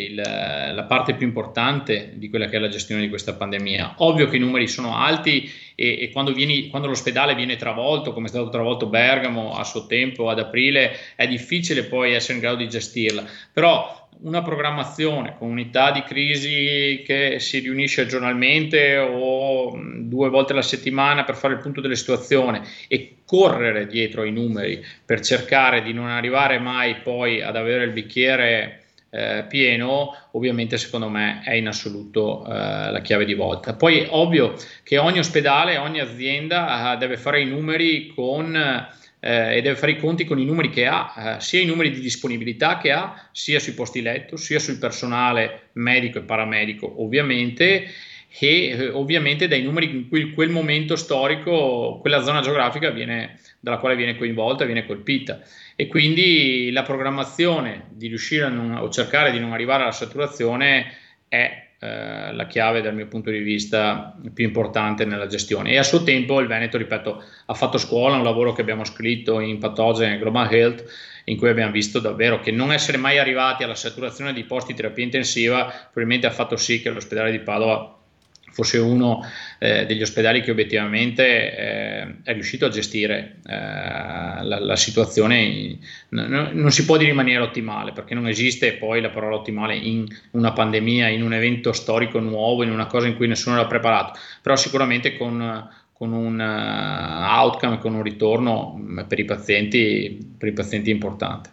[0.10, 3.96] il, la parte più importante di quella che è la gestione di questa pandemia.
[3.98, 8.28] Ovvio che i numeri sono alti e, e quando, vieni, quando, l'ospedale viene travolto, come
[8.28, 12.58] è stato travolto Bergamo a suo tempo ad aprile, è difficile poi essere in grado
[12.58, 20.30] di gestirla, però una programmazione con unità di crisi che si riunisce giornalmente o due
[20.30, 25.22] volte alla settimana per fare il punto della situazione e correre dietro ai numeri per
[25.22, 31.42] cercare di non arrivare mai poi ad avere il bicchiere eh, pieno, ovviamente secondo me
[31.44, 32.50] è in assoluto eh,
[32.92, 33.76] la chiave di volta.
[33.76, 38.56] Poi è ovvio che ogni ospedale, ogni azienda eh, deve fare i numeri con
[39.24, 41.92] eh, e deve fare i conti con i numeri che ha, eh, sia i numeri
[41.92, 47.88] di disponibilità che ha, sia sui posti letto, sia sul personale medico e paramedico, ovviamente,
[48.38, 53.78] e eh, ovviamente dai numeri in cui quel momento storico, quella zona geografica viene, dalla
[53.78, 55.40] quale viene coinvolta, viene colpita.
[55.78, 60.98] E quindi la programmazione di riuscire a non, o cercare di non arrivare alla saturazione
[61.30, 65.72] è eh, la chiave dal mio punto di vista più importante nella gestione.
[65.72, 69.42] E a suo tempo il Veneto, ripeto, ha fatto scuola, un lavoro che abbiamo scritto
[69.42, 70.86] in Patogene Global Health,
[71.26, 74.78] in cui abbiamo visto davvero che non essere mai arrivati alla saturazione di posti di
[74.78, 77.98] terapia intensiva probabilmente ha fatto sì che l'ospedale di Padova
[78.54, 79.26] fosse uno
[79.60, 85.78] eh, degli ospedali che obiettivamente eh, è riuscito a gestire eh, la, la, situazione,
[86.10, 89.76] no, non si può dire in maniera ottimale perché non esiste poi la parola ottimale
[89.76, 93.68] in una pandemia, in un evento storico nuovo, in una cosa in cui nessuno era
[93.68, 100.36] preparato, però sicuramente con, con un uh, outcome, con un ritorno mm, per i pazienti,
[100.38, 101.53] per i pazienti importante.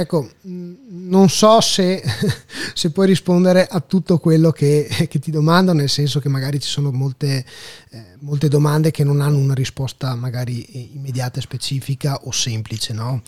[0.00, 2.00] Ecco, non so se,
[2.72, 6.68] se, puoi rispondere a tutto quello che, che, ti domando, nel senso che magari ci
[6.68, 7.44] sono molte,
[7.90, 13.22] eh, molte, domande che non hanno una risposta magari immediata, specifica o semplice, no?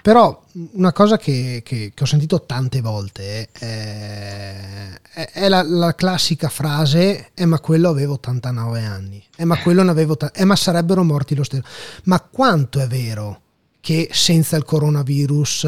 [0.00, 5.92] Però una cosa che, che, che ho sentito tante volte eh, è, è la, la,
[5.96, 10.44] classica frase, eh ma quello avevo 89 anni, eh ma quello ne avevo, t- eh
[10.44, 11.64] ma sarebbero morti lo stesso.
[12.04, 13.40] Ma quanto è vero?
[13.82, 15.66] che senza il coronavirus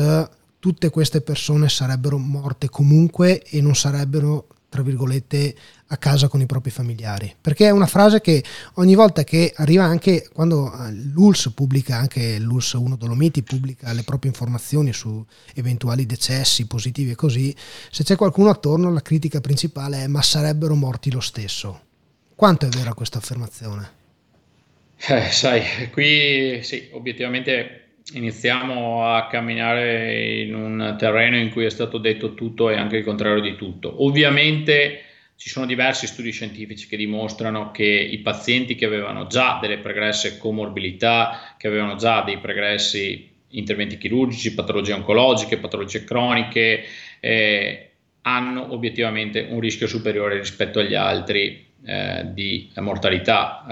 [0.64, 5.55] tutte queste persone sarebbero morte comunque e non sarebbero tra virgolette
[5.88, 8.42] a casa con i propri familiari perché è una frase che
[8.77, 14.05] ogni volta che arriva anche quando eh, l'ULS pubblica anche l'ULS 1 Dolomiti pubblica le
[14.05, 15.22] proprie informazioni su
[15.55, 17.55] eventuali decessi positivi e così
[17.90, 21.81] se c'è qualcuno attorno la critica principale è ma sarebbero morti lo stesso
[22.35, 23.90] quanto è vera questa affermazione?
[24.96, 31.99] Eh, sai, qui sì, obiettivamente iniziamo a camminare in un terreno in cui è stato
[31.99, 34.05] detto tutto e anche il contrario di tutto.
[34.05, 35.03] Ovviamente
[35.37, 40.38] ci sono diversi studi scientifici che dimostrano che i pazienti che avevano già delle pregresse
[40.38, 46.85] comorbilità, che avevano già dei pregressi interventi chirurgici, patologie oncologiche, patologie croniche,
[47.21, 47.90] eh,
[48.23, 53.64] hanno obiettivamente un rischio superiore rispetto agli altri eh, di mortalità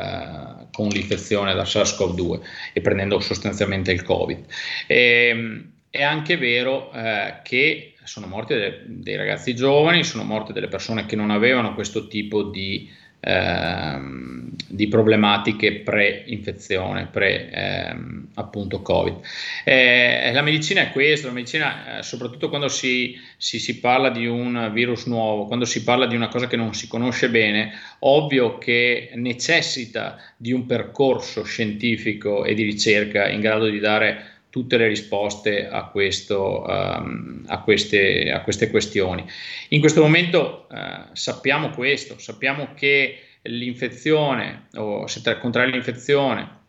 [0.62, 2.40] eh, con l'infezione da SARS-CoV-2
[2.72, 4.44] e prendendo sostanzialmente il Covid.
[4.86, 10.52] E, ehm, è anche vero eh, che sono morti dei, dei ragazzi giovani, sono morte
[10.52, 12.90] delle persone che non avevano questo tipo di
[13.24, 19.20] ehm, di problematiche pre-infezione, pre ehm, appunto Covid.
[19.64, 24.26] Eh, la medicina è questo, la medicina eh, soprattutto quando si, si, si, parla di
[24.26, 28.58] un virus nuovo, quando si parla di una cosa che non si conosce bene, ovvio
[28.58, 34.86] che necessita di un percorso scientifico e di ricerca in grado di dare tutte le
[34.86, 39.24] risposte a, questo, um, a, queste, a, queste, questioni.
[39.70, 46.60] In questo momento uh, sappiamo questo, sappiamo che l'infezione o se tra, contrarre l'infezione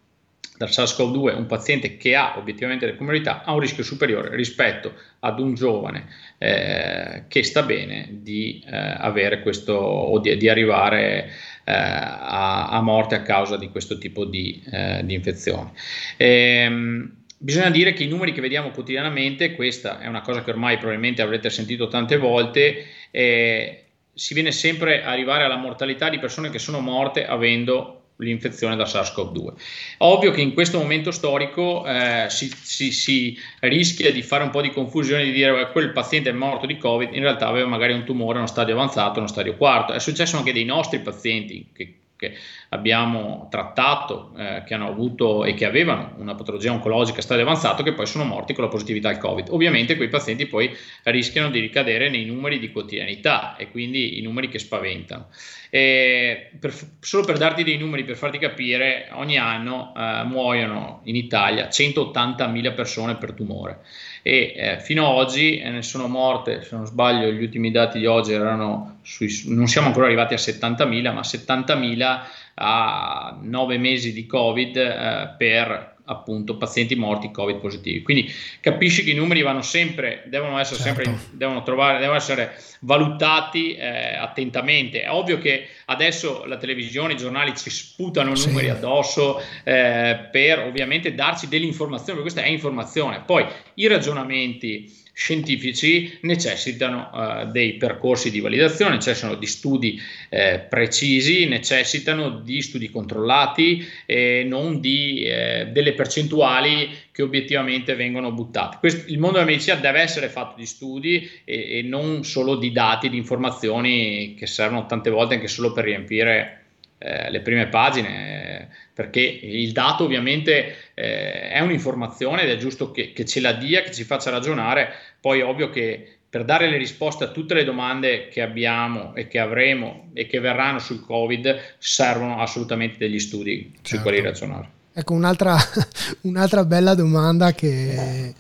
[0.56, 5.40] dal SARS-CoV-2 un paziente che ha obiettivamente le comorbidità ha un rischio superiore rispetto ad
[5.42, 11.32] un giovane eh, che sta bene di eh, avere questo o di, di arrivare
[11.66, 15.72] eh, a, a, morte a causa di questo tipo di, eh, di infezione.
[16.16, 20.78] Ehm, Bisogna dire che i numeri che vediamo quotidianamente, questa è una cosa che ormai
[20.78, 26.50] probabilmente avrete sentito tante volte, eh, si viene sempre a arrivare alla mortalità di persone
[26.50, 29.54] che sono morte avendo l'infezione da SARS-CoV-2.
[29.98, 34.62] Ovvio che in questo momento storico eh, si, si, si, rischia di fare un po'
[34.62, 37.92] di confusione, di dire che quel paziente è morto di Covid, in realtà aveva magari
[37.92, 39.92] un tumore, uno stadio avanzato, uno stadio quarto.
[39.92, 42.38] È successo anche dei nostri pazienti che che
[42.70, 47.84] abbiamo trattato, eh, che hanno avuto e che avevano una patologia oncologica a stadio avanzato,
[47.84, 49.50] che poi sono morti con la positività al Covid.
[49.50, 54.48] Ovviamente quei pazienti poi rischiano di ricadere nei numeri di quotidianità e quindi i numeri
[54.48, 55.28] che spaventano.
[55.74, 61.68] Per, solo per darti dei numeri, per farti capire, ogni anno eh, muoiono in Italia
[61.68, 63.80] 180.000 persone per tumore.
[64.22, 67.98] E eh, fino ad oggi eh, ne sono morte, se non sbaglio gli ultimi dati
[67.98, 72.20] di oggi erano, sui, non siamo ancora arrivati a 70.000, ma 70.000
[72.54, 79.12] a 9 mesi di Covid eh, per appunto pazienti morti covid positivi quindi capisci che
[79.12, 81.02] i numeri vanno sempre devono essere certo.
[81.04, 87.18] sempre devono trovare devono essere valutati eh, attentamente è ovvio che adesso la televisione i
[87.18, 88.48] giornali ci sputano sì.
[88.48, 96.18] numeri addosso eh, per ovviamente darci dell'informazione perché questa è informazione poi i ragionamenti scientifici
[96.22, 103.88] necessitano uh, dei percorsi di validazione, necessitano di studi eh, precisi, necessitano di studi controllati
[104.08, 108.78] e non di eh, delle percentuali che obiettivamente vengono buttate.
[108.80, 112.72] Questo, il mondo della medicina deve essere fatto di studi e, e non solo di
[112.72, 116.63] dati, di informazioni che servono tante volte anche solo per riempire
[117.06, 123.12] eh, le prime pagine, perché il dato ovviamente eh, è un'informazione ed è giusto che,
[123.12, 127.26] che, ce la dia, che ci faccia ragionare, poi ovvio che per dare le risposte
[127.26, 132.40] a tutte le domande che abbiamo e che avremo e che verranno sul Covid, servono
[132.40, 133.88] assolutamente degli studi certo.
[133.88, 134.70] sui quali ragionare.
[134.94, 135.58] Ecco, un'altra,
[136.22, 138.34] un'altra bella domanda che,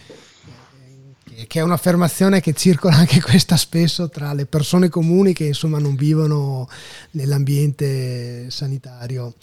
[1.47, 5.95] che è un'affermazione che circola anche questa spesso tra le persone comuni che insomma non
[5.95, 6.67] vivono
[7.11, 9.33] nell'ambiente sanitario.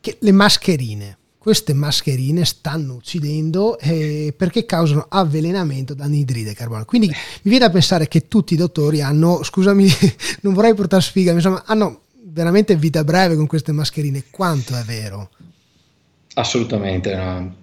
[0.00, 6.86] Che le mascherine queste mascherine stanno uccidendo eh, perché causano avvelenamento da anidride carbonica.
[6.86, 9.88] Quindi mi viene da pensare che tutti i dottori hanno, scusami,
[10.42, 14.24] non vorrei portare sfiga, insomma, hanno veramente vita breve con queste mascherine.
[14.30, 15.30] Quanto è vero?
[16.34, 17.54] Assolutamente no.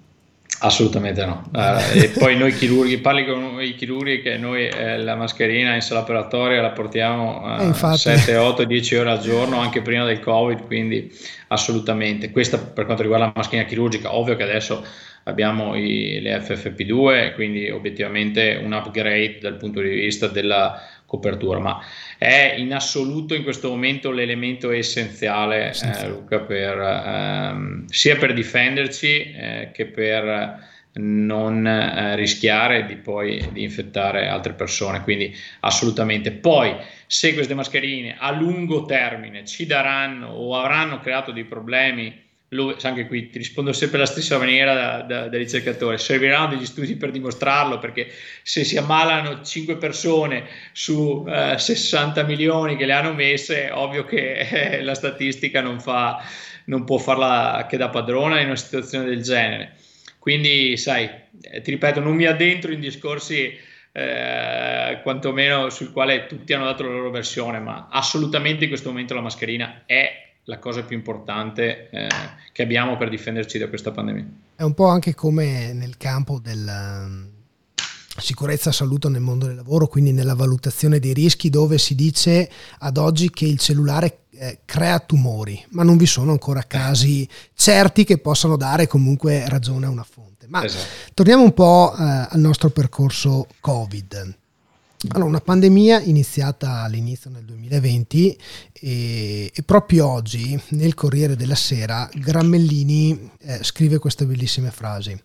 [0.66, 1.48] Assolutamente no.
[1.54, 5.82] Uh, e poi noi chirurghi, parli con i chirurghi che noi eh, la mascherina in
[5.82, 10.66] sala operatoria la portiamo eh, 7, 8, 10 ore al giorno anche prima del Covid,
[10.66, 11.16] quindi
[11.50, 12.32] assolutamente.
[12.32, 14.84] Questa per quanto riguarda la mascherina chirurgica, ovvio che adesso
[15.26, 21.80] abbiamo i, le FFP2, quindi obiettivamente un upgrade dal punto di vista della copertura, ma
[22.18, 29.32] è in assoluto in questo momento l'elemento essenziale, eh, Luca, per, ehm, sia per difenderci
[29.34, 36.32] eh, che per non eh, rischiare di poi di infettare altre persone quindi assolutamente.
[36.32, 36.74] Poi
[37.06, 43.08] se queste mascherine a lungo termine ci daranno o avranno creato dei problemi lo, anche
[43.08, 47.12] qui ti rispondo sempre alla stessa maniera da, da, da, ricercatore, serviranno degli studi per
[47.12, 48.08] dimostrarlo perché
[48.44, 54.38] se si ammalano 5 persone su eh, 60 milioni che le hanno messe, ovvio che
[54.38, 56.24] eh, la statistica non, fa,
[56.66, 59.74] non può farla che da padrona in una situazione del genere.
[60.20, 61.10] Quindi, sai,
[61.42, 63.58] eh, ti ripeto, non mi addentro in discorsi
[63.92, 69.14] eh, quantomeno sul quale tutti hanno dato la loro versione, ma assolutamente in questo momento
[69.14, 72.08] la mascherina è la cosa più importante eh,
[72.52, 74.26] che abbiamo per difenderci da questa pandemia.
[74.56, 77.28] È un po' anche come nel campo della um,
[78.18, 82.50] sicurezza e salute nel mondo del lavoro, quindi nella valutazione dei rischi, dove si dice
[82.80, 88.04] ad oggi che il cellulare eh, crea tumori, ma non vi sono ancora casi certi
[88.04, 90.46] che possano dare comunque ragione a una fonte.
[90.48, 91.12] Ma esatto.
[91.14, 94.38] torniamo un po' eh, al nostro percorso Covid.
[95.10, 98.38] Allora, una pandemia iniziata all'inizio nel 2020
[98.74, 105.18] e, e proprio oggi nel Corriere della Sera Grammellini eh, scrive queste bellissime frasi.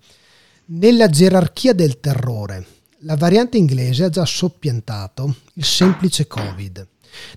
[0.66, 2.66] Nella gerarchia del terrore,
[3.01, 6.87] la variante inglese ha già soppiantato il semplice Covid,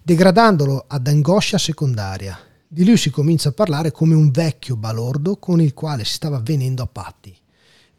[0.01, 2.37] degradandolo ad angoscia secondaria.
[2.67, 6.39] Di lui si comincia a parlare come un vecchio balordo con il quale si stava
[6.39, 7.35] venendo a patti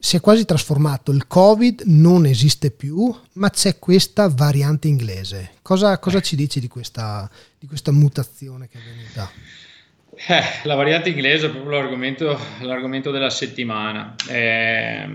[0.05, 5.53] si è quasi trasformato, il Covid non esiste più, ma c'è questa variante inglese.
[5.63, 7.27] Cosa, cosa ci dici di questa,
[7.59, 9.31] di questa, mutazione che è venuta?
[10.15, 14.15] Eh, la variante inglese è proprio l'argomento, l'argomento della settimana.
[14.29, 15.09] Eh,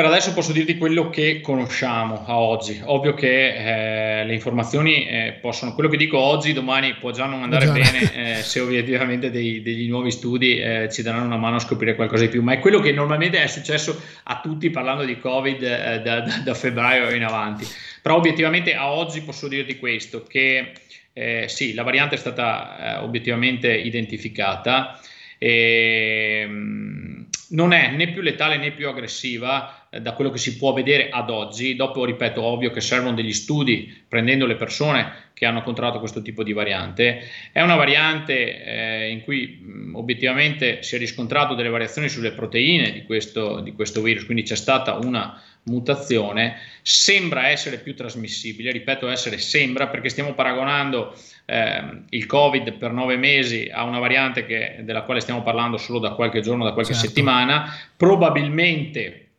[0.00, 2.80] per adesso posso dirti quello che conosciamo a oggi.
[2.82, 7.42] Ovvio che eh, le informazioni eh, possono, quello che dico oggi, domani può già non
[7.42, 7.72] andare già.
[7.72, 11.96] bene eh, se ovviamente dei, degli nuovi studi eh, ci daranno una mano a scoprire
[11.96, 15.62] qualcosa di più, ma è quello che normalmente è successo a tutti parlando di Covid
[15.62, 17.66] eh, da, da, da, febbraio in avanti.
[18.00, 20.72] Però obiettivamente a oggi posso dirti questo, che
[21.12, 24.98] eh, sì, la variante è stata obiettivamente identificata.
[25.36, 30.72] E, ehm, non è né più letale né più aggressiva da quello che si può
[30.72, 31.74] vedere ad oggi.
[31.74, 36.44] Dopo, ripeto, ovvio che servono degli studi prendendo le persone che hanno contratto questo tipo
[36.44, 37.26] di variante.
[37.50, 42.92] È una variante eh, in cui mh, obiettivamente si è riscontrato delle variazioni sulle proteine
[42.92, 49.08] di questo, di questo virus, quindi c'è stata una mutazione, sembra essere più trasmissibile, ripeto
[49.08, 51.14] essere sembra perché stiamo paragonando
[51.46, 55.98] eh, il Covid per nove mesi a una variante che, della quale stiamo parlando solo
[55.98, 57.08] da qualche giorno, da qualche certo.
[57.08, 59.29] settimana, probabilmente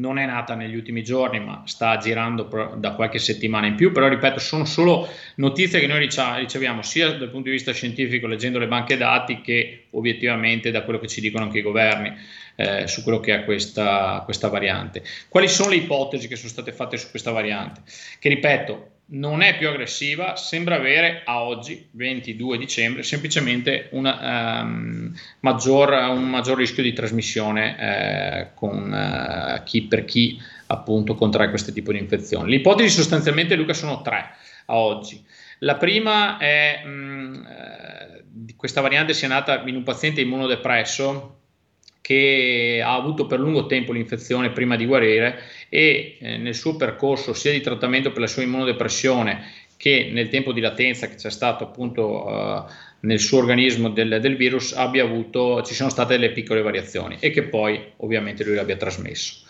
[0.00, 4.08] non è nata negli ultimi giorni, ma sta girando da qualche settimana in più, però
[4.08, 8.66] ripeto, sono solo notizie che noi riceviamo sia dal punto di vista scientifico leggendo le
[8.66, 12.12] banche dati che obiettivamente da quello che ci dicono anche i governi
[12.56, 15.02] eh, su quello che è questa, questa variante.
[15.28, 17.82] Quali sono le ipotesi che sono state fatte su questa variante?
[18.18, 25.12] Che ripeto, non è più aggressiva, sembra avere a oggi, 22 dicembre, semplicemente una, um,
[25.40, 31.72] maggior, un maggior rischio di trasmissione eh, con uh, chi per chi appunto contrae questo
[31.72, 32.50] tipo di infezioni.
[32.50, 34.30] Le ipotesi sostanzialmente, Luca, sono tre
[34.66, 35.24] a oggi.
[35.60, 41.39] La prima è um, uh, questa variante sia nata in un paziente immunodepresso
[42.00, 47.32] che ha avuto per lungo tempo l'infezione prima di guarire e eh, nel suo percorso
[47.34, 51.64] sia di trattamento per la sua immunodepressione che nel tempo di latenza che c'è stato
[51.64, 52.64] appunto uh,
[53.00, 57.30] nel suo organismo del, del, virus abbia avuto, ci sono state delle piccole variazioni e
[57.30, 59.48] che poi ovviamente lui l'abbia trasmesso.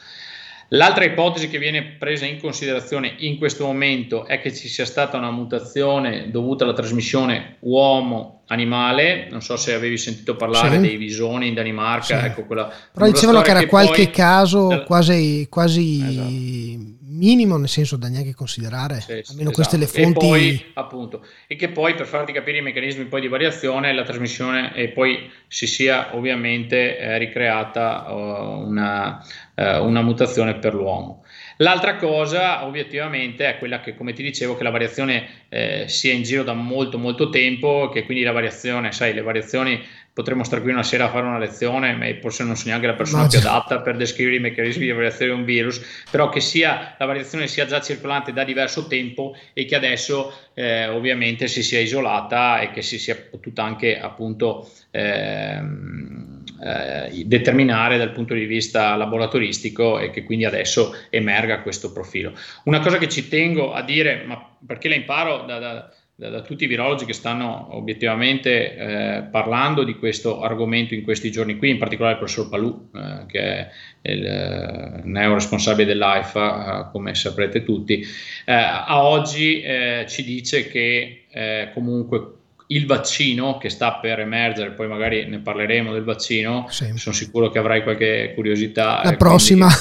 [0.73, 5.17] L'altra ipotesi che viene presa in considerazione in questo momento è che ci sia stata
[5.17, 9.27] una mutazione dovuta alla trasmissione uomo-animale.
[9.31, 10.81] Non so se avevi sentito parlare sì.
[10.81, 12.21] dei visoni in Danimarca.
[12.21, 12.25] Sì.
[12.25, 17.69] Ecco quella, Però dicevano che era che qualche poi, caso quasi, quasi esatto minimo, nel
[17.69, 19.53] senso da neanche considerare, sì, almeno esatto.
[19.53, 20.25] queste le fonti.
[20.25, 24.05] E poi, appunto, e che poi per farti capire i meccanismi poi di variazione, la
[24.05, 31.25] trasmissione e poi si sia ovviamente eh, ricreata uh, una, uh, una mutazione per l'uomo.
[31.61, 36.23] L'altra cosa obiettivamente è quella che, come ti dicevo, che la variazione eh, sia in
[36.23, 39.79] giro da molto molto tempo, che quindi la variazione, sai, le variazioni
[40.13, 42.95] potremmo stare qui una sera a fare una lezione, ma forse non sono neanche la
[42.95, 45.81] persona più adatta per descrivere i meccanismi di variazione di un virus,
[46.11, 50.89] però che sia, la variazione sia già circolante da diverso tempo e che adesso eh,
[50.89, 58.13] ovviamente si sia isolata e che si sia potuta anche appunto ehm, eh, determinare dal
[58.13, 62.33] punto di vista laboratoristico e che quindi adesso emerga questo profilo.
[62.65, 66.43] Una cosa che ci tengo a dire, ma perché la imparo da, da, da, da
[66.43, 71.71] tutti i virologi che stanno obiettivamente eh, parlando di questo argomento in questi giorni qui,
[71.71, 73.71] in particolare il professor Palù, eh, che è
[74.03, 78.03] il eh, neoresponsabile dell'AIFA, eh, come saprete tutti,
[78.45, 79.63] eh, a oggi
[80.07, 81.25] ci dice che
[81.73, 82.40] comunque
[82.73, 86.93] il vaccino che sta per emergere, poi magari ne parleremo del vaccino, sì.
[86.97, 89.01] sono sicuro che avrai qualche curiosità.
[89.05, 89.69] La prossima.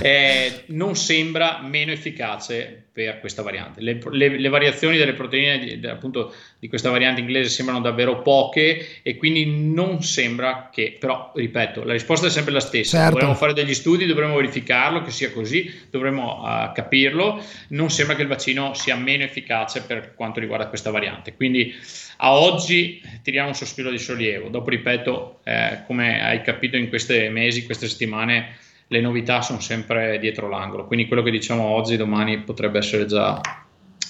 [0.00, 3.80] Eh, non sembra meno efficace per questa variante.
[3.80, 6.34] Le, le, le variazioni delle proteine appunto,
[6.64, 11.92] di questa variante inglese sembrano davvero poche e quindi non sembra che, però ripeto, la
[11.92, 12.96] risposta è sempre la stessa.
[12.96, 13.12] Certo.
[13.12, 17.38] Dovremmo fare degli studi, dovremmo verificarlo, che sia così, dovremmo uh, capirlo.
[17.68, 21.34] Non sembra che il vaccino sia meno efficace per quanto riguarda questa variante.
[21.34, 21.74] Quindi
[22.16, 24.48] a oggi tiriamo un sospiro di sollievo.
[24.48, 28.56] Dopo, ripeto, eh, come hai capito in questi mesi, queste settimane,
[28.86, 33.38] le novità sono sempre dietro l'angolo, quindi quello che diciamo oggi, domani potrebbe essere già,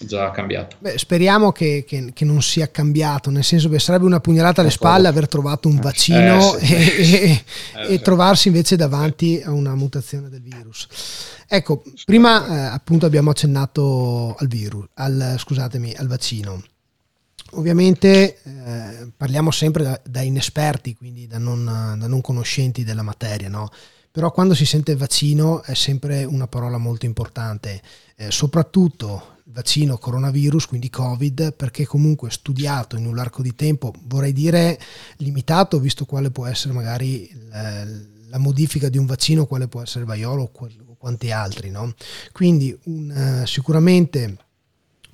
[0.01, 0.77] già cambiato.
[0.79, 4.71] Beh, speriamo che, che, che, non sia cambiato, nel senso che sarebbe una pugnalata alle
[4.71, 7.21] spalle aver trovato un vaccino eh, sì, e, sì.
[7.21, 7.45] e,
[7.77, 10.89] eh, e trovarsi invece davanti a una mutazione del virus.
[11.47, 16.63] Ecco, prima eh, appunto abbiamo accennato al virus, al, scusatemi, al vaccino.
[17.53, 23.49] Ovviamente eh, parliamo sempre da, da, inesperti, quindi da non, da non conoscenti della materia,
[23.49, 23.71] no?
[24.15, 27.83] Però quando si sente vaccino è sempre una parola molto importante,
[28.15, 34.33] eh, soprattutto vaccino coronavirus, quindi Covid, perché comunque studiato in un arco di tempo, vorrei
[34.33, 34.79] dire
[35.17, 37.85] limitato, visto quale può essere magari la,
[38.29, 41.71] la modifica di un vaccino, quale può essere il vaiolo o, quanti altri.
[41.71, 41.93] No?
[42.31, 44.37] Quindi un, uh, sicuramente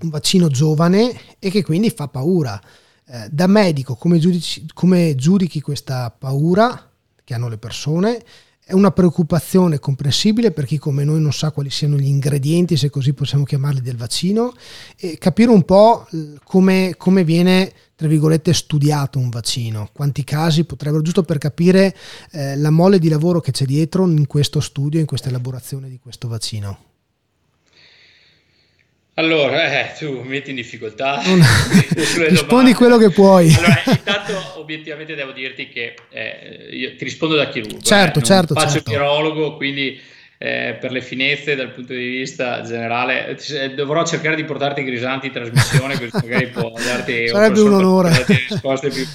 [0.03, 2.61] un vaccino giovane e che quindi fa paura.
[3.07, 6.91] Eh, da medico, come, giudici, come giudichi questa paura
[7.25, 8.23] che hanno le persone?
[8.71, 12.89] È una preoccupazione comprensibile per chi come noi non sa quali siano gli ingredienti, se
[12.89, 14.53] così possiamo chiamarli, del vaccino,
[14.97, 16.07] e capire un po'
[16.45, 21.97] come, come viene, tra virgolette, studiato un vaccino, quanti casi potrebbero, giusto per capire
[22.31, 25.99] eh, la mole di lavoro che c'è dietro in questo studio, in questa elaborazione di
[25.99, 26.90] questo vaccino.
[29.21, 31.21] Allora, eh, tu metti in difficoltà.
[32.29, 33.53] Rispondi quello che puoi.
[33.53, 37.83] Allora, intanto obiettivamente devo dirti che eh, io ti rispondo da chirurgo.
[37.83, 38.55] Certo, eh, certo.
[38.55, 38.91] Faccio certo.
[38.91, 40.01] virologo, quindi
[40.39, 45.27] eh, per le finezze dal punto di vista generale eh, dovrò cercare di portarti grisanti
[45.27, 48.25] in trasmissione, così magari può darti, Sarebbe un, un onore.
[48.27, 49.07] risposte più,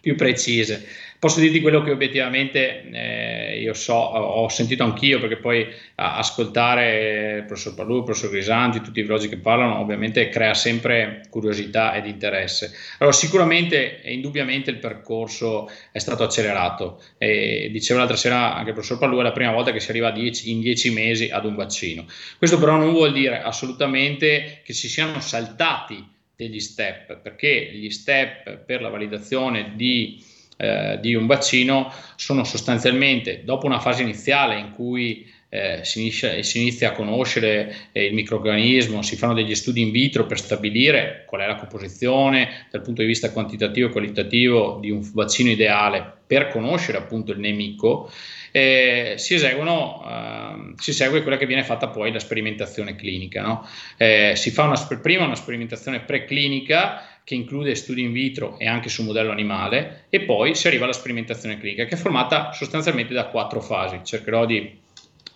[0.00, 0.86] più precise.
[1.20, 5.66] Posso dirti quello che obiettivamente eh, io so, ho sentito anch'io, perché poi
[5.96, 11.22] ascoltare il professor Palù, il professor Grisanti, tutti i virologi che parlano, ovviamente crea sempre
[11.28, 12.72] curiosità ed interesse.
[12.98, 17.02] Allora, sicuramente e indubbiamente il percorso è stato accelerato.
[17.18, 20.12] E dicevo l'altra sera anche il professor Palù, è la prima volta che si arriva
[20.12, 22.06] dieci, in dieci mesi ad un vaccino.
[22.38, 28.58] Questo però non vuol dire assolutamente che si siano saltati degli step, perché gli step
[28.58, 34.72] per la validazione di eh, di un vaccino sono sostanzialmente dopo una fase iniziale in
[34.72, 39.80] cui eh, si, inizia, si, inizia, a conoscere eh, il microorganismo, si fanno degli studi
[39.80, 44.78] in vitro per stabilire qual è la composizione dal punto di vista quantitativo e qualitativo
[44.80, 48.10] di un vaccino ideale per conoscere appunto il nemico,
[48.50, 53.40] eh, si, eseguono, eh, si segue quella che viene fatta poi la sperimentazione clinica.
[53.40, 53.66] No?
[53.96, 58.88] Eh, si fa una, prima una sperimentazione preclinica che include studi in vitro e anche
[58.88, 63.26] su modello animale e poi si arriva alla sperimentazione clinica che è formata sostanzialmente da
[63.26, 64.00] quattro fasi.
[64.02, 64.78] Cercherò di,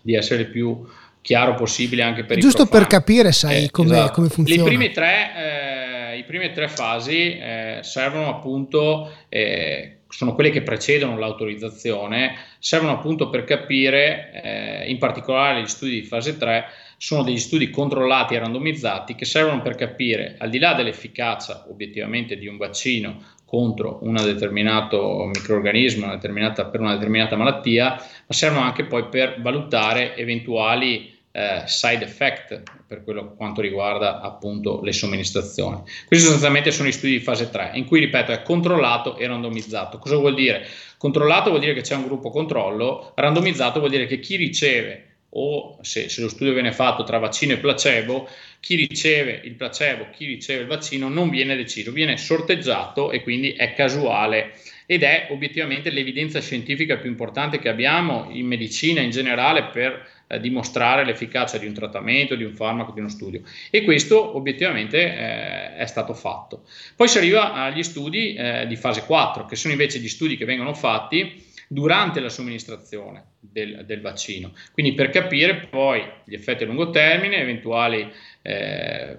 [0.01, 0.87] di essere il più
[1.21, 4.13] chiaro possibile anche per Giusto i per capire, sai, eh, come, esatto.
[4.13, 4.63] come, funziona.
[4.63, 10.63] Le prime tre, eh, le prime tre fasi eh, servono appunto, eh, sono quelle che
[10.63, 16.65] precedono l'autorizzazione, servono appunto per capire, eh, in particolare gli studi di fase 3,
[17.03, 22.39] sono degli studi controllati e randomizzati che servono per capire, al di là dell'efficacia obiettivamente
[22.39, 28.85] di un vaccino contro un determinato microorganismo una per una determinata malattia, ma servono anche
[28.85, 35.83] poi per valutare eventuali eh, side effect per quello quanto riguarda appunto le somministrazioni.
[36.07, 39.99] Questi sostanzialmente sono i studi di fase 3, in cui ripeto è controllato e randomizzato.
[39.99, 40.65] Cosa vuol dire?
[40.99, 45.79] Controllato vuol dire che c'è un gruppo controllo, randomizzato vuol dire che chi riceve o
[45.83, 48.29] se, se, lo studio viene fatto tra vaccino e placebo,
[48.61, 53.53] chi riceve il placebo, chi riceve il vaccino non viene deciso, viene sorteggiato e quindi
[53.53, 54.53] è casuale
[54.87, 60.41] ed è obiettivamente l'evidenza scientifica più importante che abbiamo in medicina in generale per eh,
[60.41, 63.41] dimostrare l'efficacia di un trattamento, di un farmaco, di uno studio.
[63.71, 66.65] E questo obiettivamente eh, è stato fatto.
[66.95, 70.45] Poi si arriva agli studi eh, di fase 4, che sono invece gli studi che
[70.45, 74.53] vengono fatti durante la somministrazione del, del, vaccino.
[74.73, 78.07] Quindi per capire poi gli effetti a lungo termine, eventuali
[78.43, 79.19] eh,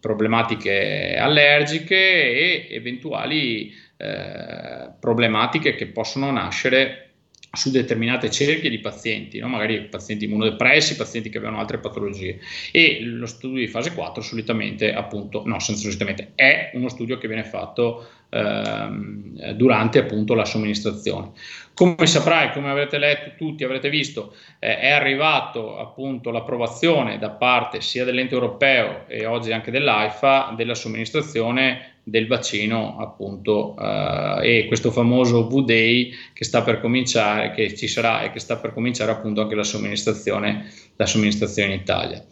[0.00, 7.04] problematiche allergiche e eventuali eh, problematiche che possono nascere
[7.52, 9.48] su determinate cerchie di pazienti, no?
[9.48, 12.40] magari pazienti immunodepressi, pazienti che avevano altre patologie.
[12.72, 17.26] E lo studio di fase 4 solitamente, appunto, no, senza solitamente, è uno studio che
[17.26, 21.32] viene fatto ehm, durante appunto la somministrazione.
[21.74, 27.80] Come saprai, come avrete letto tutti, avrete visto, eh, è arrivato appunto l'approvazione da parte
[27.80, 34.90] sia dell'ente europeo e oggi anche dell'AIFA della somministrazione del vaccino appunto eh, e questo
[34.90, 39.42] famoso V-Day che sta per cominciare, che ci sarà e che sta per cominciare appunto
[39.42, 42.24] anche la somministrazione, la somministrazione in Italia.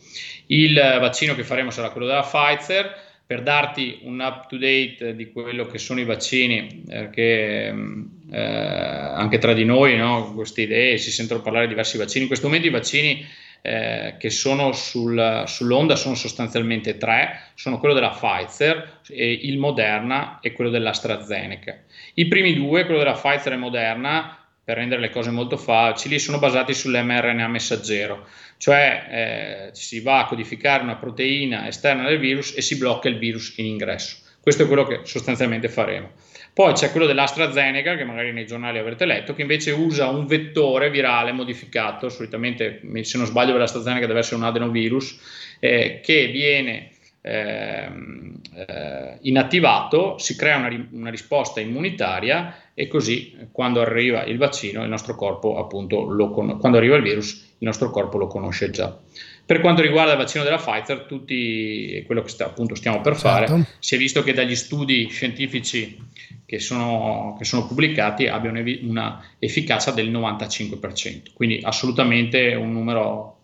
[0.47, 5.33] Il vaccino che faremo sarà quello della Pfizer, per darti un up to date di
[5.33, 7.75] quello che sono i vaccini, perché
[8.31, 12.29] eh, anche tra di noi no, queste idee si sentono parlare di diversi vaccini, in
[12.29, 13.27] questo momento i vaccini
[13.63, 20.53] eh, che sono sul, sull'onda sono sostanzialmente tre, sono quello della Pfizer, il Moderna e
[20.53, 21.77] quello dell'AstraZeneca.
[22.15, 26.41] I primi due, quello della Pfizer e Moderna, per rendere le cose molto facili, sono
[26.41, 32.63] basati sull'mRNA messaggero, cioè eh, si va a codificare una proteina esterna del virus e
[32.63, 34.17] si blocca il virus in ingresso.
[34.41, 36.11] Questo è quello che sostanzialmente faremo.
[36.53, 40.91] Poi c'è quello dell'AstraZeneca, che magari nei giornali avrete letto, che invece usa un vettore
[40.91, 45.17] virale modificato, solitamente se non sbaglio l'AstraZeneca deve essere un adenovirus,
[45.61, 46.91] eh, che viene
[47.27, 47.89] eh,
[48.55, 54.89] eh, inattivato, si crea una, una, risposta immunitaria e così quando arriva il vaccino, il
[54.89, 58.97] nostro corpo appunto lo con- quando arriva il virus, il nostro corpo lo conosce già.
[59.45, 63.49] Per quanto riguarda il vaccino della Pfizer, tutti quello che sta, appunto stiamo per fare,
[63.49, 63.67] certo.
[63.81, 65.99] si è visto che dagli studi scientifici
[66.45, 73.36] che sono, che sono pubblicati abbiano una efficacia del 95%, quindi assolutamente un numero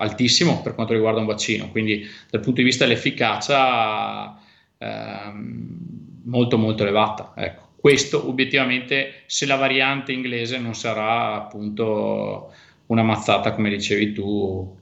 [0.00, 4.38] altissimo per quanto riguarda un vaccino, quindi dal punto di vista dell'efficacia
[4.78, 7.32] ehm, molto molto elevata.
[7.36, 7.68] Ecco.
[7.76, 12.52] Questo obiettivamente se la variante inglese non sarà appunto
[12.86, 14.76] una mazzata come dicevi tu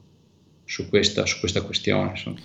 [0.65, 2.11] su questa, su questa questione.
[2.11, 2.39] Insomma.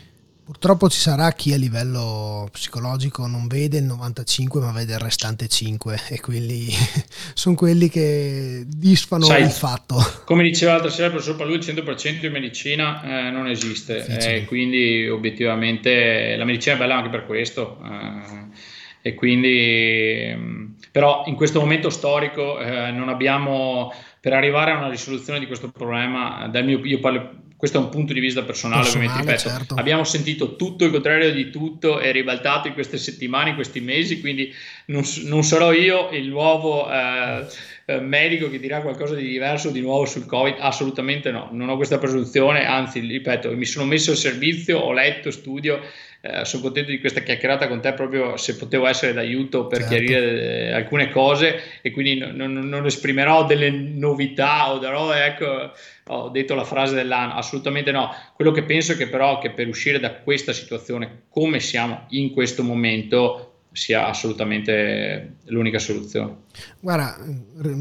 [0.45, 5.47] Purtroppo ci sarà chi a livello psicologico non vede il 95 ma vede il restante
[5.47, 6.67] 5 e quelli
[7.33, 9.95] sono quelli che disfano Sai, il fatto.
[10.25, 14.43] Come diceva l'altra sera il professor Palù, il 100% in medicina eh, non esiste eh,
[14.45, 21.35] quindi obiettivamente la medicina è bella anche per questo eh, e quindi mm, però in
[21.35, 26.63] questo momento storico eh, non abbiamo per arrivare a una risoluzione di questo problema, dal
[26.63, 29.75] mio, io parlo questo è un punto di vista personale, personale ovviamente, ripeto, certo.
[29.75, 34.19] abbiamo sentito tutto il contrario di tutto e ribaltato in queste settimane, in questi mesi,
[34.19, 34.53] quindi
[34.87, 37.45] non, non sarò io il nuovo eh,
[37.85, 41.77] eh, medico che dirà qualcosa di diverso di nuovo sul Covid, assolutamente no, non ho
[41.77, 45.79] questa presunzione, anzi, ripeto, mi sono messo al servizio, ho letto, studio,
[46.25, 49.93] eh, sono contento di questa chiacchierata con te proprio se potevo essere d'aiuto per certo.
[49.93, 55.73] chiarire eh, alcune cose e quindi non, non, non, esprimerò delle novità o darò, ecco,
[56.07, 58.09] ho detto la frase dell'anno, assolutamente no.
[58.35, 62.31] Quello che penso è che però che per uscire da questa situazione come siamo in
[62.31, 66.42] questo momento sia assolutamente l'unica soluzione.
[66.79, 67.17] Guarda,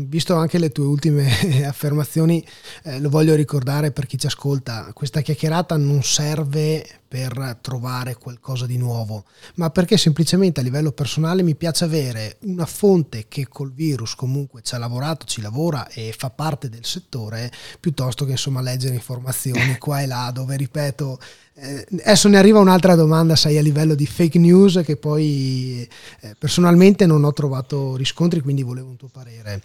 [0.07, 2.45] visto anche le tue ultime affermazioni,
[2.85, 8.65] eh, lo voglio ricordare per chi ci ascolta, questa chiacchierata non serve per trovare qualcosa
[8.65, 9.25] di nuovo,
[9.57, 14.63] ma perché semplicemente a livello personale mi piace avere una fonte che col virus comunque
[14.63, 19.77] ci ha lavorato, ci lavora e fa parte del settore, piuttosto che insomma leggere informazioni
[19.77, 21.19] qua e là dove, ripeto,
[21.55, 25.87] eh, adesso ne arriva un'altra domanda, sai, a livello di fake news che poi
[26.21, 29.63] eh, personalmente non ho trovato riscontri, quindi volevo un tuo parere.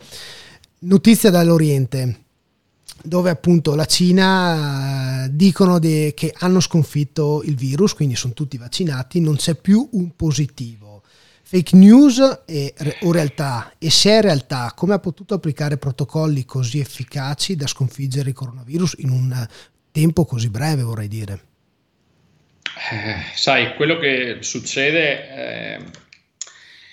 [0.80, 2.20] Notizia dall'Oriente,
[3.04, 8.58] dove appunto la Cina eh, dicono de, che hanno sconfitto il virus, quindi sono tutti
[8.58, 11.04] vaccinati, non c'è più un positivo.
[11.42, 13.74] Fake news e, o realtà?
[13.78, 18.96] E se è realtà, come ha potuto applicare protocolli così efficaci da sconfiggere il coronavirus
[19.00, 19.48] in un
[19.92, 21.42] tempo così breve, vorrei dire?
[22.92, 25.86] Eh, sai, quello che succede eh,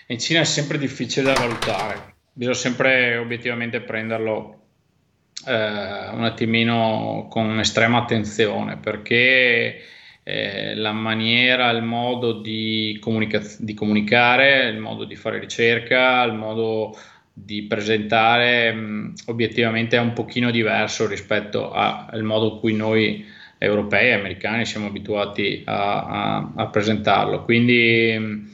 [0.08, 4.60] in Cina è sempre difficile da valutare, bisogna sempre obiettivamente prenderlo
[5.46, 9.82] eh, un attimino con estrema attenzione perché
[10.22, 16.32] eh, la maniera, il modo di, comunica- di, comunicare, il modo di fare ricerca, il
[16.32, 16.96] modo
[17.32, 23.24] di presentare mh, obiettivamente è un pochino diverso rispetto al modo in cui noi
[23.58, 27.44] europei e americani siamo abituati a, a, a presentarlo.
[27.44, 28.48] Quindi mh,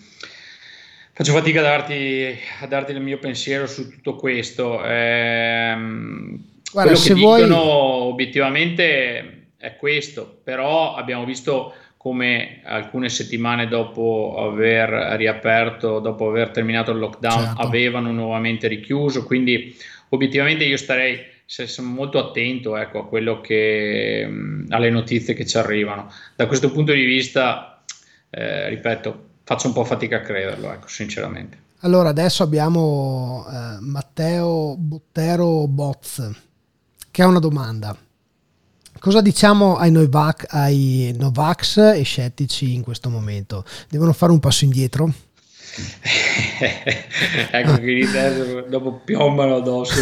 [1.21, 4.83] faccio fatica a darti, a darti, il mio pensiero su tutto questo.
[4.83, 6.43] Ehm,
[6.73, 8.11] Guarda, quello che dicono vuoi...
[8.13, 16.91] obiettivamente è questo, però abbiamo visto come alcune settimane dopo aver riaperto, dopo aver terminato
[16.93, 17.61] il lockdown, certo.
[17.61, 19.77] avevano nuovamente richiuso, quindi
[20.09, 24.27] obiettivamente io starei sono molto attento ecco, a quello che,
[24.71, 26.11] alle notizie che ci arrivano.
[26.35, 27.83] Da questo punto di vista,
[28.31, 31.59] eh, ripeto, faccio un po' fatica a crederlo, ecco, sinceramente.
[31.81, 36.31] Allora, adesso abbiamo eh, Matteo Bottero Boz,
[37.11, 37.97] che ha una domanda.
[39.01, 43.65] Cosa diciamo ai, Novac, ai Novax e scettici in questo momento?
[43.89, 45.11] Devono fare un passo indietro?
[47.51, 48.07] ecco che
[48.69, 50.01] dopo piombano addosso.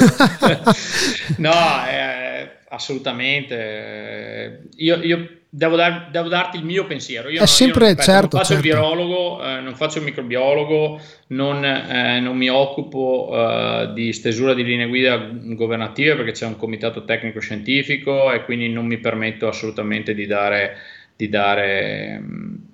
[1.39, 4.69] no, eh, assolutamente.
[4.77, 7.29] Io, io devo, dar, devo, darti il mio pensiero.
[7.29, 8.67] Io, è non, sempre, io non, certo, non faccio certo.
[8.67, 14.55] il virologo, eh, non faccio il microbiologo, non, eh, non mi occupo eh, di stesura
[14.55, 19.49] di linee guida governative perché c'è un comitato tecnico scientifico e quindi non mi permetto
[19.49, 20.77] assolutamente di dare
[21.19, 22.23] di dare.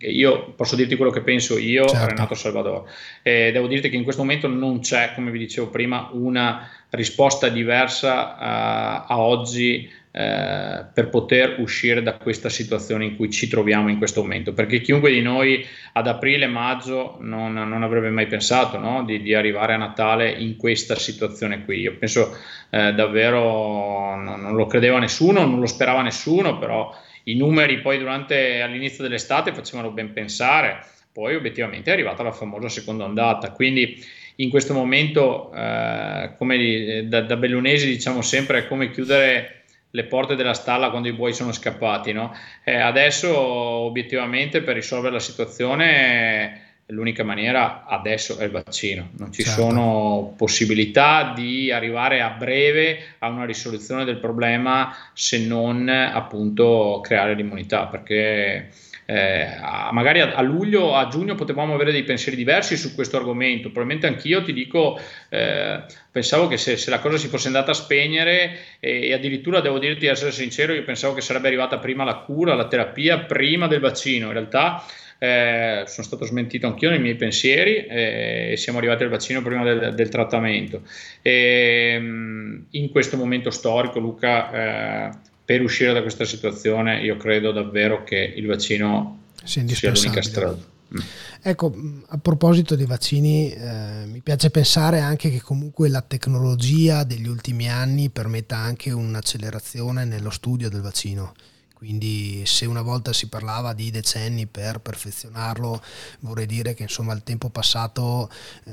[0.00, 2.08] Io posso dirti quello che penso io, certo.
[2.08, 2.84] Renato Salvador.
[3.22, 7.48] E devo dirti che in questo momento non c'è, come vi dicevo prima, una risposta
[7.48, 13.88] diversa uh, a oggi uh, per poter uscire da questa situazione in cui ci troviamo
[13.88, 14.52] in questo momento.
[14.52, 19.04] Perché chiunque di noi ad aprile-maggio non, non, avrebbe mai pensato no?
[19.04, 21.80] di, di, arrivare a Natale in questa situazione qui.
[21.80, 22.36] Io penso
[22.70, 27.98] uh, davvero, non, non lo credeva nessuno, non lo sperava nessuno, però i numeri poi
[27.98, 34.02] durante all'inizio dell'estate facevano ben pensare, poi obiettivamente è arrivata la famosa seconda ondata, quindi
[34.36, 39.63] in questo momento eh, come da, da bellunesi diciamo sempre è come chiudere
[39.94, 42.12] le porte della stalla quando i buoi sono scappati.
[42.12, 42.34] No?
[42.64, 49.42] Eh, adesso obiettivamente per risolvere la situazione l'unica maniera adesso è il vaccino, non ci
[49.42, 49.62] certo.
[49.62, 57.34] sono possibilità di arrivare a breve a una risoluzione del problema se non appunto creare
[57.34, 58.68] l'immunità, perché
[59.06, 59.46] eh,
[59.90, 64.06] magari a, a, luglio, a giugno potevamo avere dei pensieri diversi su questo argomento, probabilmente
[64.06, 64.98] anch'io ti dico,
[65.28, 69.60] eh, pensavo che se, se, la cosa si fosse andata a spegnere e, e addirittura
[69.60, 73.66] devo dirti, essere sincero, io pensavo che sarebbe arrivata prima la cura, la terapia, prima
[73.66, 74.84] del vaccino, in realtà
[75.18, 79.62] eh, sono stato smentito anch'io nei miei pensieri eh, e siamo arrivati al vaccino prima
[79.62, 80.82] del, del trattamento.
[81.22, 85.10] E, mm, in questo momento storico, Luca, eh,
[85.44, 90.72] per uscire da questa situazione, io credo davvero che il vaccino sia l'unica strada.
[90.94, 91.00] Mm.
[91.42, 97.04] Ecco, mm, a proposito dei vaccini, eh, mi piace pensare anche che comunque la tecnologia
[97.04, 101.34] degli ultimi anni permetta anche un'accelerazione nello studio del vaccino.
[101.74, 105.82] Quindi se una volta si parlava di decenni per perfezionarlo,
[106.20, 108.30] vorrei dire che insomma il tempo passato
[108.64, 108.72] eh,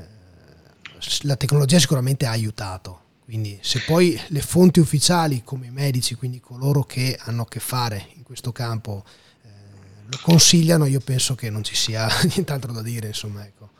[1.22, 3.00] la tecnologia sicuramente ha aiutato.
[3.24, 7.60] Quindi se poi le fonti ufficiali come i medici, quindi coloro che hanno a che
[7.60, 9.04] fare in questo campo,
[9.42, 9.48] eh,
[10.06, 13.08] lo consigliano, io penso che non ci sia nient'altro da dire.
[13.08, 13.70] Insomma, ecco.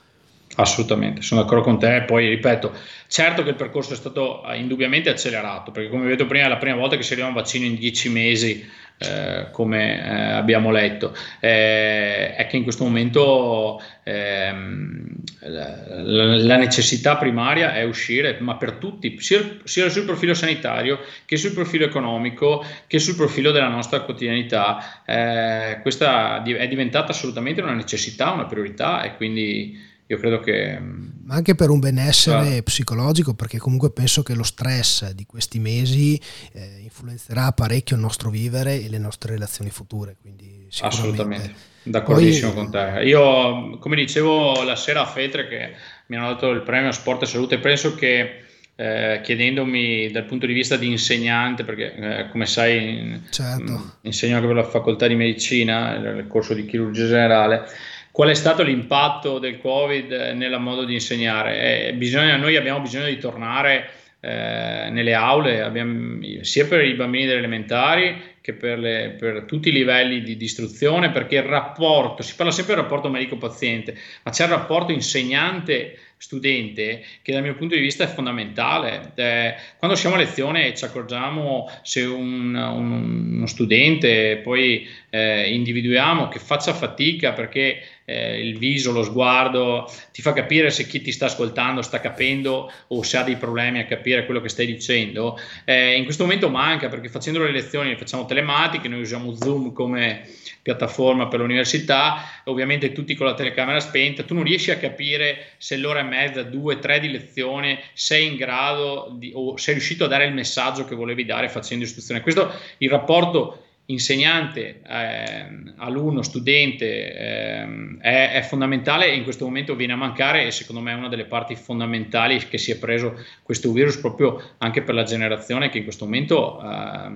[0.57, 2.05] Assolutamente, sono d'accordo con te.
[2.07, 2.73] Poi ripeto,
[3.09, 6.47] certo che il percorso è stato eh, indubbiamente accelerato, perché come vi ho detto prima
[6.47, 8.69] è la prima volta che si arriva a un vaccino in dieci mesi
[9.03, 15.07] eh, come eh, abbiamo letto, eh, è che in questo momento ehm,
[15.41, 21.37] la, la, necessità primaria è uscire, ma per tutti, sia, sia, sul profilo sanitario che
[21.37, 25.03] sul profilo economico che sul profilo della nostra quotidianità.
[25.05, 30.79] Eh, questa è diventata assolutamente una necessità, una priorità e quindi io credo che...
[31.25, 32.63] Ma anche per un benessere ah.
[32.63, 36.21] psicologico, perché comunque penso che lo stress di questi mesi
[36.53, 40.17] eh, influenzerà parecchio il nostro vivere e le nostre relazioni future.
[40.21, 41.55] Quindi Assolutamente,
[41.85, 43.03] d'accordissimo Poi, con te.
[43.05, 45.73] Io, come dicevo la sera a Fetre, che
[46.07, 48.45] mi hanno dato il premio Sport e Salute, penso che
[48.77, 53.73] eh, chiedendomi dal punto di vista di insegnante, perché eh, come sai certo.
[53.73, 57.65] mh, insegno anche per la facoltà di medicina, nel corso di chirurgia generale,
[58.13, 61.89] qual è stato l'impatto del Covid nel modo di insegnare?
[61.89, 63.89] Eh, bisogna, noi abbiamo bisogno di tornare
[64.21, 69.71] eh, nelle aule, abbiamo, sia per i bambini delle elementari che per, le, per, tutti
[69.71, 74.31] i livelli di, di, istruzione, perché il rapporto, si parla sempre del rapporto medico-paziente, ma
[74.31, 79.11] c'è il rapporto insegnante studente che dal mio punto di vista è fondamentale.
[79.17, 86.29] Eh, quando siamo a lezione ci accorgiamo se un, un, uno studente poi eh, individuiamo
[86.29, 91.13] che faccia fatica perché eh, il viso, lo sguardo ti fa capire se chi ti
[91.13, 95.39] sta ascoltando sta capendo o se ha dei problemi a capire quello che stai dicendo.
[95.65, 99.73] Eh, in questo momento manca perché facendo le lezioni le facciamo telematiche, noi usiamo Zoom
[99.73, 100.27] come
[100.63, 105.77] piattaforma per l'università, ovviamente tutti con la telecamera spenta, tu non riesci a capire se
[105.77, 110.09] l'ora e mezza, due, tre di lezione sei in grado di, o sei riuscito a
[110.09, 112.21] dare il messaggio che volevi dare facendo istruzione.
[112.21, 119.75] Questo il rapporto insegnante, eh, alunno, studente eh, è, è, fondamentale e in questo momento
[119.75, 123.21] viene a mancare e secondo me è una delle parti fondamentali che si è preso
[123.43, 127.11] questo virus proprio anche per la generazione che in questo momento eh,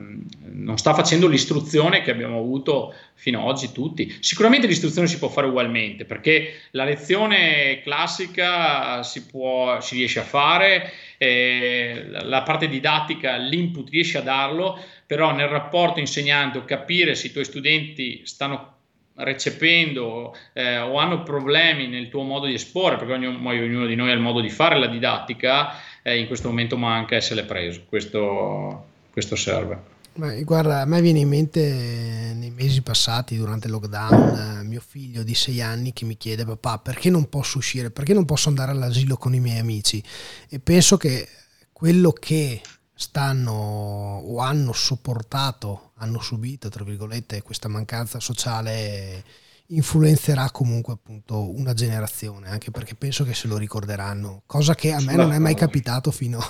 [0.50, 4.16] non sta facendo l'istruzione che abbiamo avuto fino ad oggi tutti.
[4.20, 10.24] Sicuramente l'istruzione si può fare ugualmente perché la lezione classica si, può, si riesce a
[10.24, 17.14] fare, eh, la parte didattica, l'input riesce a darlo, però nel rapporto insegnante o capire
[17.14, 18.74] se i tuoi studenti stanno
[19.16, 24.10] recependo eh, o hanno problemi nel tuo modo di esporre, perché ognuno, ognuno di noi
[24.10, 28.84] ha il modo di fare la didattica, eh, in questo momento manca essere preso, questo,
[29.10, 29.94] questo serve.
[30.14, 34.82] Ma, guarda, a me viene in mente nei mesi passati, durante il lockdown, eh, mio
[34.86, 38.48] figlio di sei anni che mi chiede papà perché non posso uscire, perché non posso
[38.48, 40.02] andare all'asilo con i miei amici?
[40.48, 41.28] E penso che
[41.72, 42.60] quello che
[42.98, 49.22] stanno o hanno sopportato, hanno subito, tra virgolette, questa mancanza sociale
[49.70, 55.00] influenzerà comunque appunto una generazione, anche perché penso che se lo ricorderanno, cosa che a
[55.00, 56.40] me non è mai capitato fino,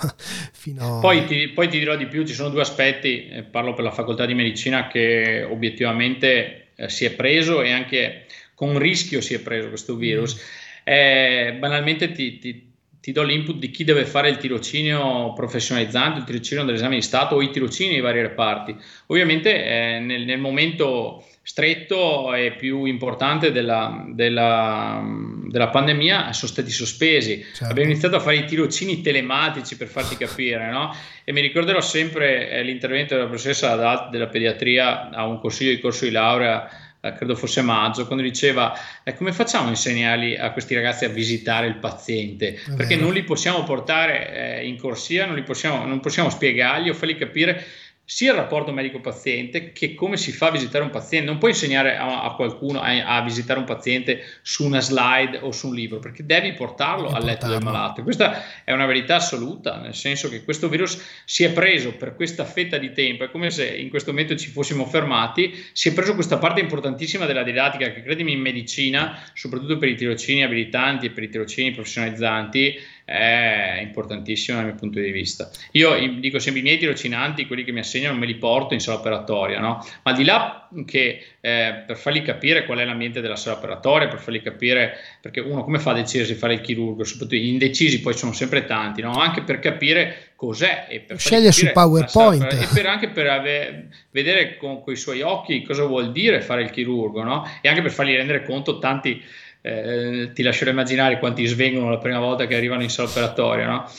[0.53, 0.99] fino a...
[1.01, 3.91] Poi ti, poi ti, dirò di più, ci sono due aspetti, eh, parlo per la
[3.91, 9.39] facoltà di medicina che obiettivamente eh, si è preso e anche con rischio si è
[9.39, 10.35] preso questo virus.
[10.35, 10.65] Mm.
[10.83, 12.66] Eh, banalmente ti, ti
[12.99, 17.35] ti do l'input di chi deve fare il tirocinio professionalizzante, il tirocinio dell'esame di Stato
[17.35, 18.75] o i tirocini nei vari reparti.
[19.07, 25.01] Ovviamente eh, nel, nel, momento stretto e più importante della, della,
[25.47, 27.41] della pandemia sono stati sospesi.
[27.41, 27.65] Certo.
[27.65, 30.93] Abbiamo iniziato a fare i tirocini telematici per farti capire, no?
[31.23, 36.03] E mi ricorderò sempre eh, l'intervento della professoressa della pediatria a un consiglio di corso
[36.03, 38.73] di laurea eh, credo fosse maggio, quando diceva
[39.03, 42.59] eh, come facciamo a insegnarli a questi ragazzi a visitare il paziente?
[42.75, 47.17] Perché non li possiamo portare eh, in corsia, non, possiamo, non possiamo spiegargli o fargli
[47.17, 47.63] capire
[48.09, 51.27] sia il rapporto medico-paziente che come si fa a visitare un paziente.
[51.29, 55.51] Non puoi insegnare a, a qualcuno a, a, visitare un paziente su una slide o
[55.51, 57.55] su un libro, perché devi portarlo devi al letto portarlo.
[57.57, 58.03] del malato.
[58.03, 62.45] Questa è una verità assoluta, nel senso che questo virus si è preso per questa
[62.45, 66.13] fetta di tempo, è come se in questo momento ci fossimo fermati, si è preso
[66.13, 71.09] questa parte importantissima della didattica che credimi in medicina, soprattutto per i tirocini abilitanti e
[71.09, 75.49] per i tirocini professionalizzanti, è importantissimo dal mio punto di vista.
[75.71, 78.97] Io dico sempre i miei tirocinanti, quelli che mi assegnano, me li porto in sala
[78.97, 79.81] operatoria, no?
[80.03, 84.19] ma di là che eh, per fargli capire qual è l'ambiente della sala operatoria, per
[84.19, 88.01] fargli capire, perché uno come fa a decidere se fare il chirurgo, soprattutto gli indecisi
[88.01, 89.13] poi sono sempre tanti, no?
[89.13, 94.57] anche per capire cos'è e per sceglie su PowerPoint e per, anche per ave, vedere
[94.57, 97.49] con, con i suoi occhi cosa vuol dire fare il chirurgo no?
[97.61, 99.23] e anche per fargli rendere conto tanti
[99.61, 103.67] eh, ti lascerò immaginare quanti svengono la prima volta che arrivano in sala operatoria.
[103.67, 103.91] No?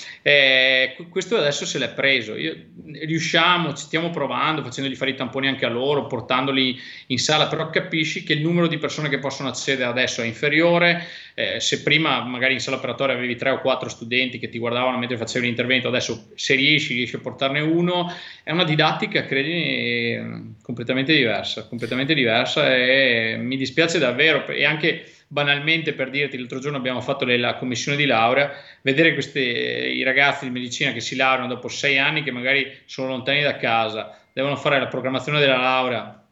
[1.11, 2.37] Questo adesso se l'è preso.
[2.37, 2.55] Io,
[3.05, 6.79] riusciamo, ci stiamo provando, facendogli fare i tamponi anche a loro, portandoli
[7.09, 11.07] in sala, però capisci che il numero di persone che possono accedere adesso è inferiore.
[11.35, 14.99] Eh, se prima magari in sala operatoria avevi tre o quattro studenti che ti guardavano
[14.99, 18.13] mentre facevi l'intervento, adesso se riesci, riesci a portarne uno.
[18.43, 24.47] È una didattica, credimi, completamente diversa, completamente diversa e mi dispiace davvero.
[24.47, 28.51] E anche banalmente per dirti, l'altro giorno abbiamo fatto le, la commissione di laurea,
[28.83, 33.09] vedere questi, i ragazzi di medicina che si laureano dopo sei anni che magari sono
[33.09, 36.23] lontani da casa, devono fare la programmazione della laurea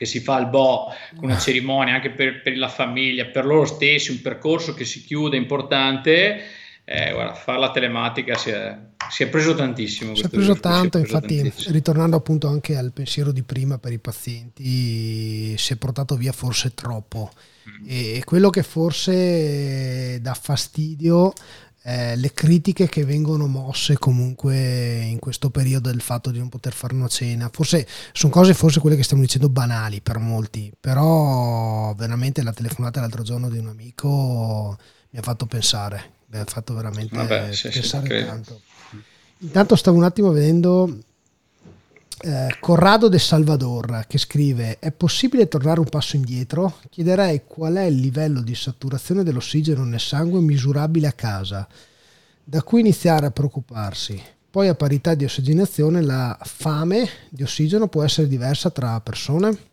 [0.00, 3.66] che si fa al Bo con una cerimonia anche per, per, la famiglia, per loro
[3.66, 6.40] stessi, un percorso che si chiude importante.
[6.86, 8.78] Eh, guarda, fare la telematica si è,
[9.10, 10.14] si è preso tantissimo.
[10.14, 11.74] Si è preso tanto, è preso infatti, tantissimo.
[11.74, 16.72] ritornando appunto anche al pensiero di prima per i pazienti, si è portato via forse
[16.72, 17.30] troppo.
[17.80, 17.84] Mm.
[17.86, 21.32] E quello che forse dà fastidio
[21.82, 26.74] eh, le critiche che vengono mosse comunque in questo periodo del fatto di non poter
[26.74, 27.48] fare una cena.
[27.50, 33.00] Forse sono cose, forse quelle che stiamo dicendo banali per molti, però veramente la telefonata
[33.00, 34.76] l'altro giorno di un amico
[35.10, 38.60] mi ha fatto pensare, mi ha fatto veramente Vabbè, sì, pensare sì, tanto.
[39.38, 40.98] Intanto stavo un attimo vedendo
[42.22, 46.78] eh, Corrado de Salvador che scrive è possibile tornare un passo indietro?
[46.90, 51.66] Chiederei qual è il livello di saturazione dell'ossigeno nel sangue misurabile a casa,
[52.44, 54.22] da cui iniziare a preoccuparsi.
[54.50, 59.68] Poi a parità di ossigenazione la fame di ossigeno può essere diversa tra persone?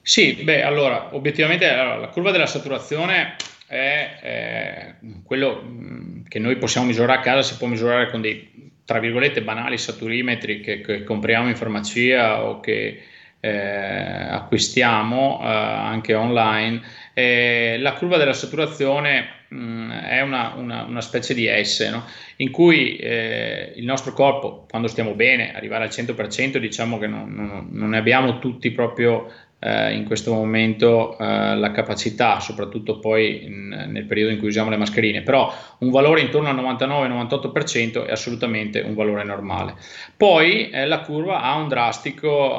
[0.00, 3.36] Sì, beh, allora, obiettivamente allora, la curva della saturazione
[3.66, 4.94] è, è
[5.24, 9.42] quello mm, che noi possiamo misurare a casa, si può misurare con dei tra virgolette
[9.42, 13.02] banali saturimetri che, che compriamo in farmacia o che
[13.40, 16.80] eh, acquistiamo eh, anche online,
[17.12, 22.04] eh, la curva della saturazione mh, mm, è una, una, una, specie di S no?
[22.36, 27.32] in cui eh, il nostro corpo, quando stiamo bene, arrivare al 100%, diciamo che non,
[27.32, 29.30] non, non ne abbiamo tutti proprio
[29.66, 34.70] eh, in questo momento eh, la capacità, soprattutto poi in, nel periodo in cui usiamo
[34.70, 39.74] le mascherine, però un valore intorno al 99-98% è assolutamente un valore normale.
[40.16, 41.66] Poi eh, la curva ha un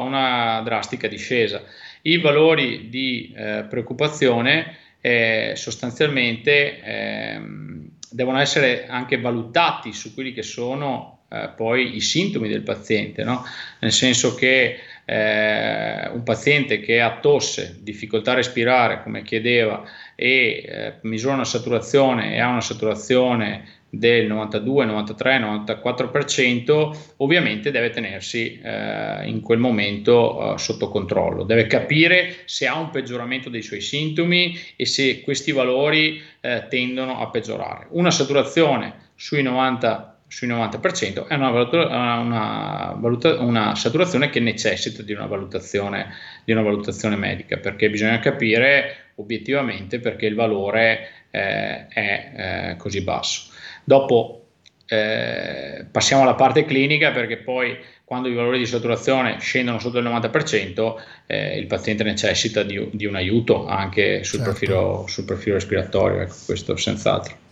[0.04, 1.64] una drastica discesa.
[2.02, 10.44] I valori di eh, preoccupazione eh, sostanzialmente ehm, devono essere anche valutati su quelli che
[10.44, 13.44] sono eh, poi i sintomi del paziente, no?
[13.80, 14.80] nel senso che
[15.10, 19.82] eh, un paziente che ha tosse, difficoltà a respirare, come chiedeva,
[20.16, 27.90] e eh, misura una saturazione e ha una saturazione del 92, 93, 94%, ovviamente deve
[27.90, 33.62] tenersi eh, in quel momento eh, sotto controllo, deve capire se ha un peggioramento dei
[33.62, 37.88] suoi sintomi e se questi valori eh, tendono a peggiorare.
[37.92, 45.02] Una saturazione sui 90 sui 90% è una, valuta, una, valuta, una, saturazione che necessita
[45.02, 46.14] di una, valutazione,
[46.44, 52.32] di una valutazione medica perché bisogna capire obiettivamente perché il valore eh, è
[52.72, 53.52] eh, così basso.
[53.84, 54.48] Dopo
[54.86, 60.06] eh, passiamo alla parte clinica perché poi quando i valori di saturazione scendono sotto il
[60.06, 64.54] 90% eh, il paziente necessita di, di, un aiuto anche sul, certo.
[64.54, 67.47] profilo, sul profilo respiratorio, ecco, questo senz'altro.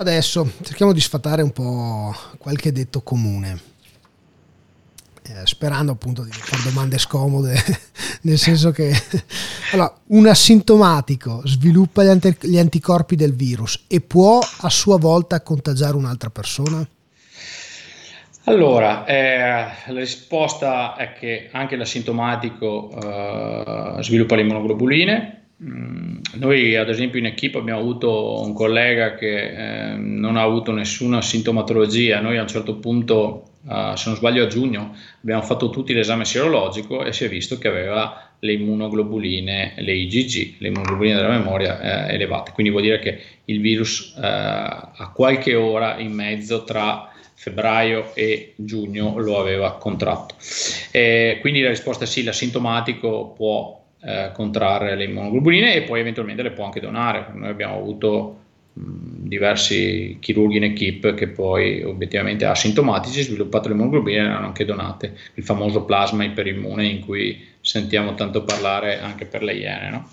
[0.00, 3.58] Adesso cerchiamo di sfatare un po' qualche detto comune,
[5.24, 7.60] eh, sperando appunto di fare domande scomode,
[8.22, 8.92] nel senso che
[9.72, 15.42] allora, un asintomatico sviluppa gli, ant- gli anticorpi del virus e può a sua volta
[15.42, 16.88] contagiare un'altra persona?
[18.44, 26.88] Allora, eh, la risposta è che anche l'asintomatico eh, sviluppa le immunoglobuline, Mm, noi ad
[26.88, 32.38] esempio in equipe abbiamo avuto un collega che eh, non ha avuto nessuna sintomatologia, noi
[32.38, 37.04] a un certo punto, eh, se non sbaglio a giugno, abbiamo fatto tutti l'esame serologico
[37.04, 42.14] e si è visto che aveva le immunoglobuline, le IgG, le immunoglobuline della memoria eh,
[42.14, 48.14] elevate, quindi vuol dire che il virus eh, a qualche ora in mezzo tra febbraio
[48.14, 50.36] e giugno lo aveva contratto.
[51.40, 56.52] quindi la risposta è sì, l'asintomatico può eh, contrarre le immunoglobuline e poi eventualmente le
[56.52, 57.26] può anche donare.
[57.34, 58.38] Noi abbiamo avuto
[58.72, 58.82] mh,
[59.28, 64.64] diversi chirurghi in equip che poi obiettivamente asintomatici sviluppato le immunoglobuline e le hanno anche
[64.64, 69.90] donate, il famoso plasma iperimmune in cui sentiamo tanto parlare anche per le iene.
[69.90, 70.08] No?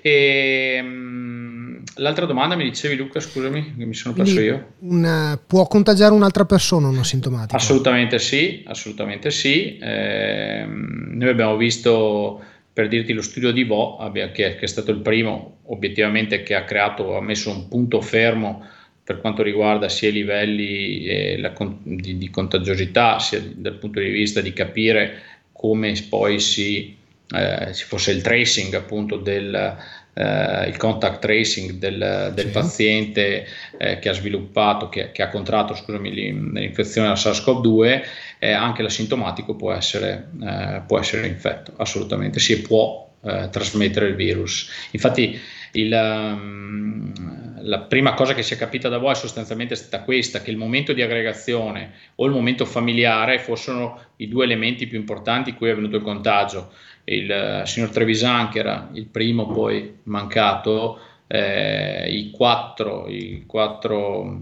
[0.00, 4.66] E, mh, l'altra domanda mi dicevi Luca, scusami, che mi sono perso Quindi io.
[4.80, 7.56] Una, può contagiare un'altra persona non asintomatica?
[7.56, 9.76] Assolutamente sì, assolutamente sì.
[9.78, 12.42] Eh, noi abbiamo visto
[12.78, 16.62] per dirti lo studio di Vo, che, che è stato il primo obiettivamente che ha
[16.62, 18.64] creato, ha messo un punto fermo
[19.02, 21.52] per quanto riguarda sia i livelli eh, la,
[21.82, 26.96] di, di, contagiosità, sia dal punto di vista di capire come poi si,
[27.34, 29.76] eh, ci fosse il tracing appunto del,
[30.18, 32.50] eh, il contact tracing del, del sì.
[32.50, 33.46] paziente
[33.78, 38.02] eh, che ha sviluppato, che, che ha contratto scusami, l'infezione da SARS-CoV-2
[38.40, 44.16] eh, anche l'asintomatico può essere, eh, può essere infetto, assolutamente, si può eh, trasmettere il
[44.16, 44.68] virus.
[44.90, 45.40] Infatti
[45.72, 47.12] il, um,
[47.62, 50.56] la prima cosa che si è capita da voi sostanzialmente è stata questa, che il
[50.56, 55.68] momento di aggregazione o il momento familiare fossero i due elementi più importanti in cui
[55.68, 56.72] è venuto il contagio.
[57.04, 64.40] Il uh, signor Trevisan, che era il primo poi mancato, eh, i quattro, i quattro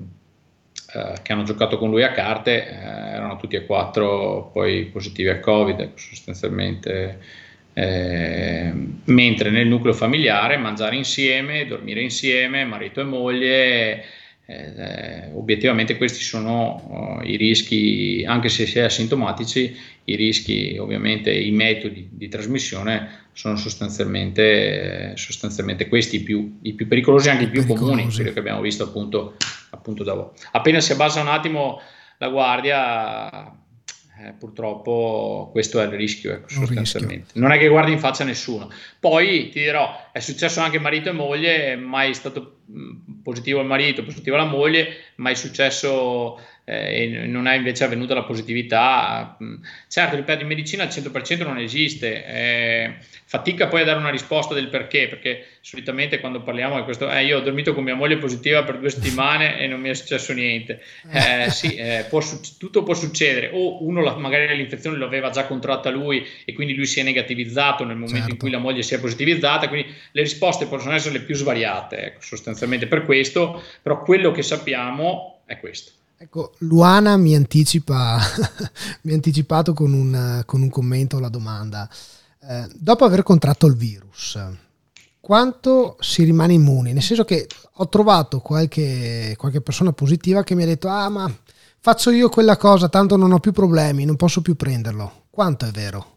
[0.94, 5.28] eh, che hanno giocato con lui a carte eh, erano tutti e quattro poi positivi
[5.28, 7.44] al Covid, sostanzialmente.
[7.78, 8.72] Eh,
[9.04, 14.04] mentre nel nucleo familiare mangiare insieme, dormire insieme, marito e moglie,
[14.46, 21.30] eh, obiettivamente questi sono uh, i rischi, anche se si è asintomatici, i rischi ovviamente,
[21.30, 27.50] i metodi di trasmissione sono sostanzialmente, sostanzialmente questi i più, i più pericolosi, anche i
[27.50, 29.36] più comuni, quelli che abbiamo visto appunto,
[29.68, 30.28] appunto da voi.
[30.52, 31.78] Appena si abbassa un attimo
[32.16, 33.54] la guardia,
[34.18, 37.24] eh, purtroppo questo è il rischio, ecco, sostanzialmente.
[37.24, 37.40] Rischio.
[37.40, 38.70] Non è che guardi in faccia nessuno.
[38.98, 44.04] Poi ti dirò, è successo anche marito e moglie, mai stato mm, positivo il marito,
[44.04, 49.36] positivo la moglie, mai successo eh, e non è invece avvenuta la positività.
[49.42, 52.94] Mm, certo, ripeto, in medicina al 100% non esiste, eh,
[53.24, 57.24] fatica poi a dare una risposta del perché, perché solitamente quando parliamo di questo, eh,
[57.24, 60.32] io ho dormito con mia moglie positiva per due settimane e non mi è successo
[60.32, 60.82] niente.
[61.12, 62.20] Eh, sì, eh, può,
[62.58, 66.86] tutto può succedere, o uno la, magari l'infezione l'aveva già contratta lui e quindi lui
[66.86, 68.32] si è negativizzato nel momento certo.
[68.32, 71.96] in cui la moglie si è positivizzata, quindi le risposte possono essere le più svariate,
[71.98, 75.95] ecco, sostanzialmente per questo, però quello che sappiamo è questo.
[76.18, 78.18] Ecco, Luana mi anticipa,
[79.02, 81.88] mi ha anticipato con un, con un commento la domanda.
[82.40, 84.38] Eh, dopo aver contratto il virus,
[85.20, 86.94] quanto si rimane immuni?
[86.94, 91.30] Nel senso che ho trovato qualche, qualche persona positiva che mi ha detto, ah ma
[91.80, 95.24] faccio io quella cosa, tanto non ho più problemi, non posso più prenderlo.
[95.28, 96.15] Quanto è vero?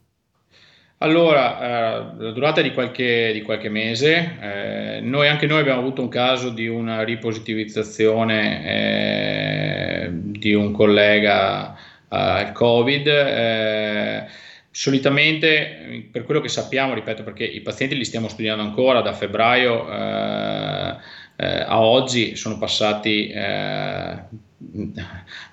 [1.02, 5.80] Allora, eh, la durata è di qualche, di qualche mese, eh, noi, anche noi abbiamo
[5.80, 11.78] avuto un caso di una ripositivizzazione eh, di un collega eh,
[12.10, 13.08] al Covid.
[13.08, 14.26] Eh,
[14.72, 19.90] solitamente, per quello che sappiamo, ripeto, perché i pazienti li stiamo studiando ancora da febbraio
[19.90, 20.98] eh,
[21.38, 23.32] a oggi, sono passati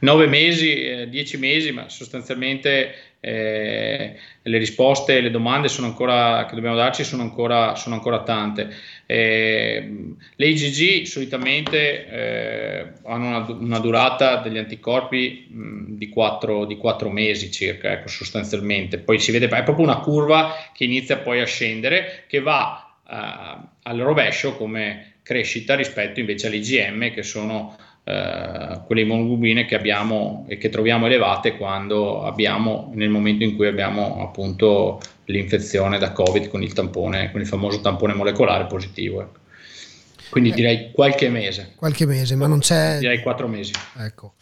[0.00, 7.02] nove mesi, dieci mesi, ma sostanzialmente eh, le risposte, le domande ancora, che dobbiamo darci
[7.02, 8.68] sono ancora, sono ancora tante.
[9.06, 16.76] Eh, le IgG solitamente eh, hanno una, una, durata degli anticorpi mh, di, 4, di
[16.76, 18.98] 4 mesi circa, ecco, sostanzialmente.
[18.98, 23.68] Poi si vede, è proprio una curva che inizia poi a scendere, che va eh,
[23.82, 27.76] al rovescio come crescita rispetto invece all'IgM che sono
[28.08, 33.66] eh, quelle immunoglobine che abbiamo e che troviamo elevate quando abbiamo nel momento in cui
[33.66, 39.22] abbiamo appunto l'infezione da Covid con il tampone, con il famoso tampone molecolare positivo.
[39.22, 39.38] Ecco.
[40.30, 41.72] Quindi eh, direi qualche mese.
[41.74, 42.98] Qualche mese, ma non c'è...
[42.98, 43.72] Direi quattro mesi.
[43.98, 44.34] Ecco.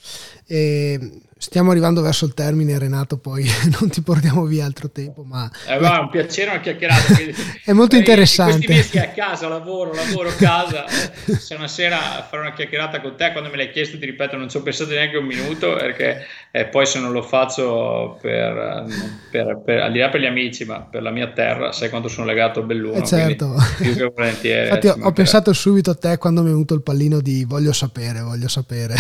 [0.47, 3.45] E stiamo arrivando verso il termine, Renato, poi
[3.79, 5.51] non ti portiamo via altro tempo, ma...
[5.67, 7.13] Eh, va, è un piacere, una chiacchierata.
[7.65, 8.65] è molto interessante.
[8.65, 10.87] Questi mesi a casa, lavoro, lavoro, casa.
[10.89, 14.49] Se una sera fare una chiacchierata con te, quando me l'hai chiesto, ti ripeto, non
[14.49, 18.87] ci ho pensato neanche un minuto, perché eh, poi se non lo faccio per,
[19.31, 22.09] per, per, al di là per gli amici, ma per la mia terra, sai quanto
[22.09, 22.97] sono legato a Belluno.
[22.97, 23.55] Eh certo.
[23.77, 24.69] Più che volentieri.
[24.69, 27.75] Infatti ho, ho pensato subito a te quando mi è venuto il pallino di voglio
[27.75, 28.95] sapere, voglio sapere.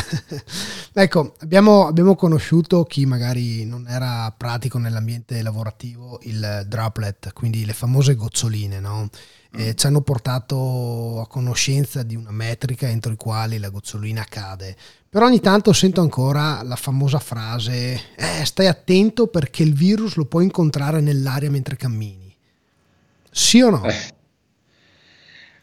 [0.92, 2.32] ecco, abbiamo, abbiamo conosciuto
[2.84, 9.08] chi magari non era pratico nell'ambiente lavorativo il droplet, quindi le famose goccioline, no?
[9.52, 9.76] E mm.
[9.76, 14.76] ci hanno portato a conoscenza di una metrica entro i quali la gocciolina cade.
[15.08, 20.24] Però ogni tanto sento ancora la famosa frase, eh, stai attento perché il virus lo
[20.24, 22.34] puoi incontrare nell'aria mentre cammini.
[23.30, 23.84] Sì o no?
[23.84, 24.13] Eh.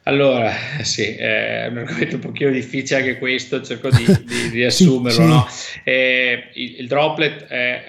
[0.04, 5.12] Allora, sì, è un argomento un pochino difficile anche questo, cerco di, di riassumerlo.
[5.12, 5.28] sì, sì.
[5.28, 5.48] No?
[5.84, 7.84] Eh, il, il, droplet è,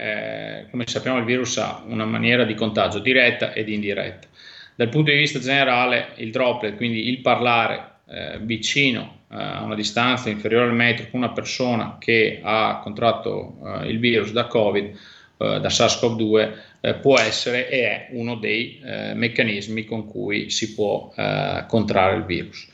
[0.66, 4.28] eh, come sappiamo, il virus ha una maniera di contagio diretta ed indiretta.
[4.74, 9.74] Dal punto di vista generale, il droplet, quindi il parlare eh, vicino eh, a una
[9.74, 14.94] distanza inferiore al metro con una persona che ha contratto eh, il virus da Covid,
[15.42, 20.74] eh, da SARS-CoV-2, eh, può essere e è uno dei eh, meccanismi con cui si
[20.74, 22.68] può eh, contrarre il virus.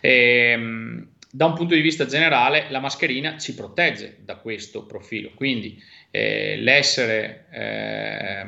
[0.00, 5.32] E, ehm, da un punto di vista generale la mascherina ci protegge da questo profilo,
[5.34, 8.46] quindi l'essere eh,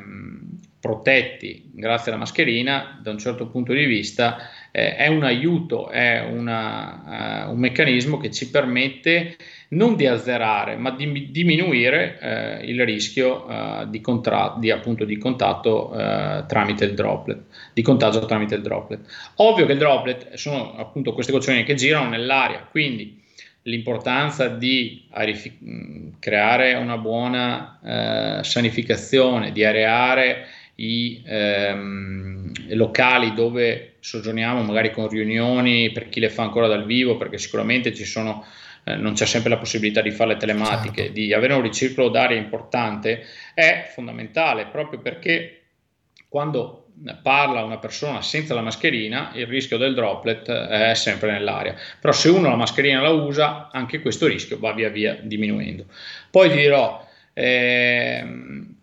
[0.79, 4.37] protetti grazie alla mascherina da un certo punto di vista
[4.71, 9.35] eh, è un aiuto, è una, uh, un meccanismo che ci permette
[9.69, 15.17] non di azzerare, ma di diminuire eh, il rischio eh, di, contra- di, appunto, di
[15.17, 17.41] contatto eh, tramite il droplet,
[17.73, 19.01] di contagio tramite il droplet.
[19.35, 23.21] Ovvio che il droplet sono appunto queste gocciolini che girano nell'aria, quindi
[23.63, 27.79] l'importanza di arifi- creare una buona
[28.39, 30.45] eh, sanificazione, di areare
[30.75, 37.17] i ehm, locali dove soggiorniamo, magari con riunioni per chi le fa ancora dal vivo,
[37.17, 38.45] perché sicuramente ci sono
[38.87, 41.13] eh, non c'è sempre la possibilità di fare le telematiche, certo.
[41.13, 45.63] di avere un riciclo d'aria importante, è fondamentale proprio perché
[46.29, 46.87] quando
[47.21, 51.75] parla una persona senza la mascherina, il rischio del droplet è sempre nell'aria.
[51.99, 55.85] Però se uno la mascherina la usa, anche questo rischio va via via diminuendo.
[56.31, 58.76] Poi ti dirò, ehm,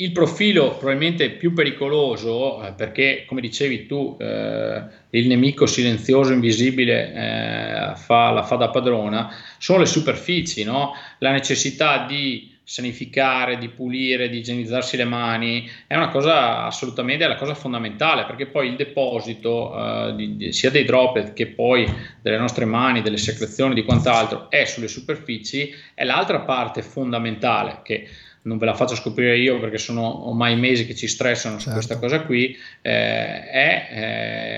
[0.00, 7.12] il profilo probabilmente più pericoloso, eh, perché come dicevi tu, eh, il nemico silenzioso, invisibile,
[7.12, 9.28] eh, fa, la fa da padrona,
[9.58, 10.92] sono le superfici, no?
[11.18, 17.26] la necessità di sanificare, di pulire, di igienizzarsi le mani, è una cosa assolutamente è
[17.26, 21.90] la cosa fondamentale, perché poi il deposito eh, di, di, sia dei droplet che poi
[22.20, 28.06] delle nostre mani, delle secrezioni, di quant'altro, è sulle superfici, è l'altra parte fondamentale che
[28.42, 31.70] non ve la faccio scoprire io perché sono ormai mesi che ci stressano certo.
[31.70, 33.88] su questa cosa qui, eh, è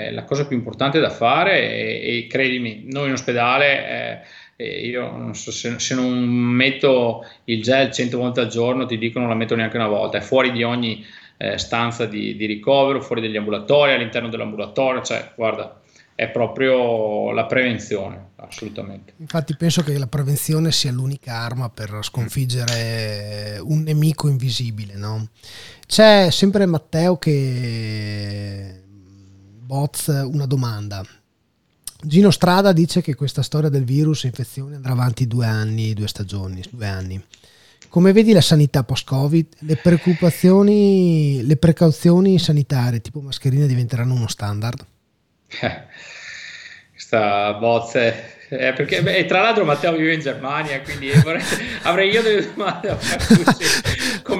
[0.09, 4.49] eh, la cosa più importante da fare e, e credimi, noi in ospedale...
[4.61, 8.99] Eh, io non so se, se, non metto il gel 100 volte al giorno, ti
[8.99, 11.03] dico non la metto neanche una volta, è fuori di ogni
[11.39, 15.81] eh, stanza di, di, ricovero, fuori dagli ambulatori, all'interno dell'ambulatorio, cioè guarda,
[16.15, 19.15] è proprio la prevenzione, assolutamente.
[19.17, 24.97] Infatti penso che la prevenzione sia l'unica arma per sconfiggere un nemico invisibile.
[24.97, 25.29] No?
[25.87, 28.83] C'è sempre Matteo che
[29.65, 31.03] boz una domanda.
[32.03, 36.09] Gino Strada dice che questa storia del virus e infezione andrà avanti due anni, due
[36.09, 37.23] stagioni, due anni.
[37.89, 39.47] Come vedi la sanità post-Covid?
[39.61, 44.85] Le preoccupazioni, le precauzioni sanitarie tipo mascherine diventeranno uno standard?
[46.93, 51.43] questa bozze eh, perché, beh, tra l'altro Matteo vive in Germania, quindi vorrei,
[51.83, 53.25] avrei io delle domande a fare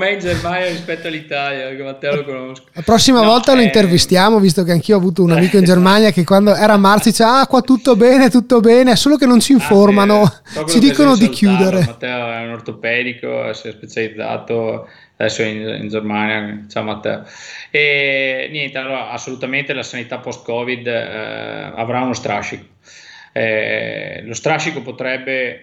[0.01, 2.64] com'è in Germania rispetto all'Italia, perché Matteo lo conosco.
[2.72, 5.64] La prossima no, volta eh, lo intervistiamo, visto che anch'io ho avuto un amico in
[5.64, 9.26] Germania che quando era a marzo dice ah qua tutto bene, tutto bene, solo che
[9.26, 11.84] non ci informano, ah, sì, ci dicono di chiudere.
[11.84, 17.24] Matteo è un ortopedico, si è specializzato adesso in, in Germania, ciao Matteo.
[17.70, 22.64] E niente, allora assolutamente la sanità post-Covid eh, avrà uno strascico.
[23.32, 25.62] Eh, lo strascico potrebbe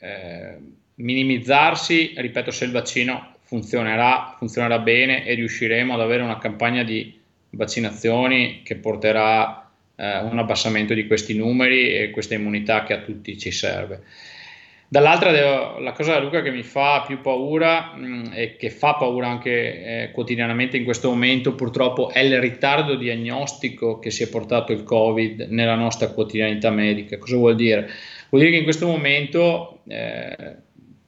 [0.00, 0.56] eh,
[0.96, 7.18] minimizzarsi, ripeto, se il vaccino funzionerà, funzionerà bene e riusciremo ad avere una campagna di
[7.50, 13.36] vaccinazioni che porterà eh, un abbassamento di questi numeri e questa immunità che a tutti
[13.36, 14.04] ci serve.
[14.86, 19.26] Dall'altra, la cosa Luca che mi fa più paura mh, mm, e che fa paura
[19.26, 24.70] anche eh, quotidianamente in questo momento, purtroppo, è il ritardo diagnostico che si è portato
[24.70, 27.18] il Covid nella nostra quotidianità medica.
[27.18, 27.88] Cosa vuol dire?
[28.30, 30.56] Vuol dire che in questo momento, eh,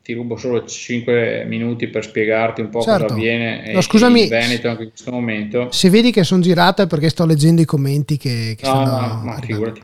[0.02, 3.02] ti rubo solo 5 minuti per spiegarti un po' certo.
[3.02, 5.70] cosa avviene no, scusami, in Veneto anche in questo momento.
[5.70, 9.00] Se vedi che sono girata è perché sto leggendo i commenti che, che no, sono...
[9.00, 9.82] No, ma figurati.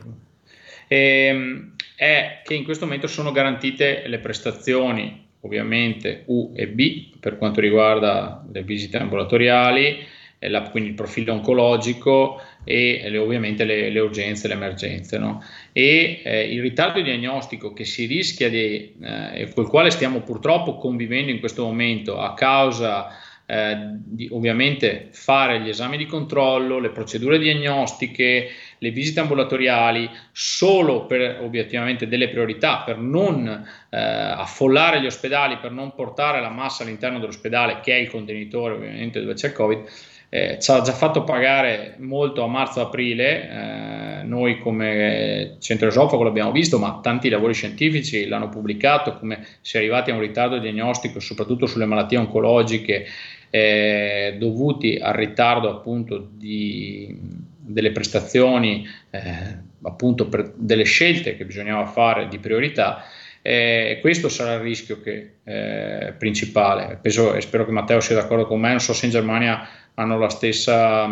[0.87, 7.37] Ehm, è che in questo momento sono garantite le prestazioni ovviamente U e B per
[7.37, 10.05] quanto riguarda le visite ambulatoriali,
[10.39, 15.17] la, quindi il profilo oncologico e le, ovviamente le, le, urgenze, le emergenze.
[15.17, 15.43] No?
[15.71, 20.77] E eh, il ritardo diagnostico che si rischia di, eh, con il quale stiamo purtroppo
[20.77, 23.07] convivendo in questo momento a causa
[23.51, 28.47] eh, di ovviamente fare gli esami di controllo, le procedure diagnostiche,
[28.77, 35.71] le visite ambulatoriali solo per obiettivamente delle priorità, per non eh, affollare gli ospedali, per
[35.71, 39.83] non portare la massa all'interno dell'ospedale, che è il contenitore ovviamente dove c'è il Covid,
[40.29, 46.51] eh, ci ha già fatto pagare molto a marzo-aprile, eh, noi come centro esofago l'abbiamo
[46.51, 51.19] visto, ma tanti lavori scientifici l'hanno pubblicato, come si è arrivati a un ritardo diagnostico
[51.19, 53.05] soprattutto sulle malattie oncologiche
[53.49, 59.21] eh, dovuti al ritardo appunto di delle prestazioni, eh,
[59.83, 63.03] appunto per delle scelte che bisognava fare di priorità.
[63.41, 66.97] Eh, questo sarà il rischio che, eh, principale.
[67.01, 68.69] Penso, e spero che Matteo sia d'accordo con me.
[68.69, 69.67] Non so se in Germania
[69.99, 71.05] hanno la stessa,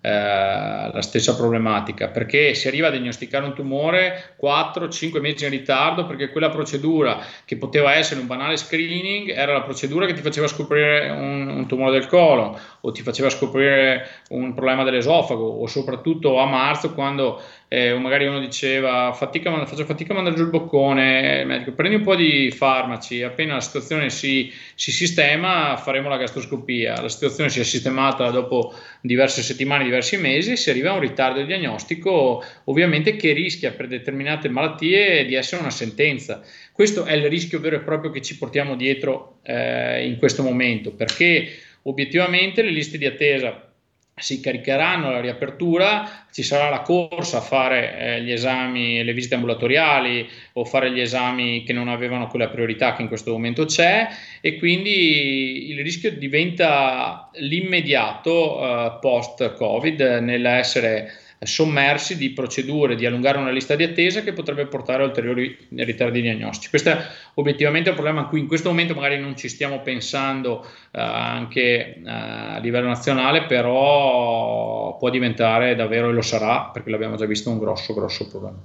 [0.00, 6.06] eh, la stessa problematica, perché si arriva a diagnosticare un tumore 4-5 mesi in ritardo,
[6.06, 10.46] perché quella procedura che poteva essere un banale screening era la procedura che ti faceva
[10.46, 16.38] scoprire un, un tumore del colon o ti faceva scoprire un problema dell'esofago o soprattutto
[16.38, 17.40] a marzo quando
[17.74, 22.02] eh, magari uno diceva fatica, faccio fatica a mandare giù il boccone, medico, prendi un
[22.02, 27.60] po' di farmaci, appena la situazione si, si, sistema faremo la gastroscopia, la situazione si
[27.60, 33.16] è sistemata dopo diverse settimane, diversi mesi, si arriva a un ritardo di diagnostico ovviamente
[33.16, 36.42] che rischia per determinate malattie di essere una sentenza.
[36.72, 40.92] Questo è il rischio vero e proprio che ci portiamo dietro eh, in questo momento,
[40.92, 41.48] perché
[41.84, 43.71] obiettivamente le liste di attesa
[44.14, 49.34] si caricheranno la riapertura, ci sarà la corsa a fare eh, gli esami, le visite
[49.34, 54.08] ambulatoriali o fare gli esami che non avevano quella priorità che in questo momento c'è
[54.40, 61.10] e quindi il rischio diventa l'immediato eh, post-Covid nell'essere
[61.44, 66.20] sommersi di procedure di allungare una lista di attesa che potrebbe portare a ulteriori ritardi
[66.20, 66.68] diagnostici.
[66.70, 70.64] Questo è obiettivamente un problema a cui in questo momento magari non ci stiamo pensando
[70.64, 77.16] eh, anche eh, a livello nazionale, però può diventare davvero e lo sarà perché l'abbiamo
[77.16, 78.58] già visto un grosso grosso problema.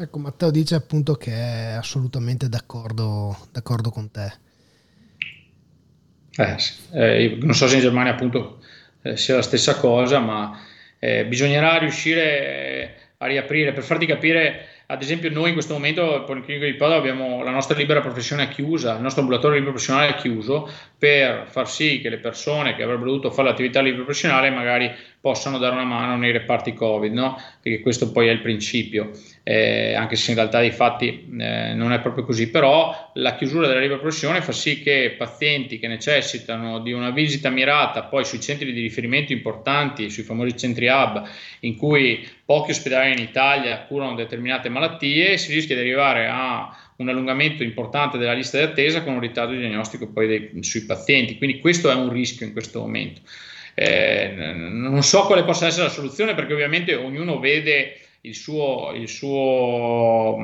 [0.00, 4.32] Ecco, Matteo dice appunto che è assolutamente d'accordo, d'accordo con te.
[6.36, 6.74] Eh, sì.
[6.92, 8.60] eh, non so se in Germania appunto
[9.02, 10.56] eh, sia la stessa cosa, ma
[10.98, 13.72] eh, bisognerà riuscire eh, a riaprire.
[13.72, 17.50] Per farti capire ad esempio noi in questo momento al Policlinico di Padova abbiamo la
[17.50, 20.66] nostra libera professione chiusa, il nostro ambulatorio libero professionale è chiuso
[20.96, 25.58] per far sì che le persone che avrebbero dovuto fare l'attività libera professionale magari possano
[25.58, 27.40] dare una mano nei reparti Covid, no?
[27.60, 29.10] perché questo poi è il principio,
[29.42, 33.66] eh, anche se in realtà dei fatti eh, non è proprio così, però la chiusura
[33.66, 34.00] della libera
[34.40, 39.32] fa sì che pazienti che necessitano di una visita mirata poi sui centri di riferimento
[39.32, 41.22] importanti, sui famosi centri hub,
[41.60, 47.08] in cui pochi ospedali in Italia curano determinate malattie, si rischia di arrivare a un
[47.08, 51.58] allungamento importante della lista di attesa con un ritardo diagnostico poi dei, sui pazienti, quindi
[51.58, 53.20] questo è un rischio in questo momento.
[53.80, 59.06] Eh, non so quale possa essere la soluzione perché ovviamente ognuno vede il suo, il
[59.06, 60.36] suo,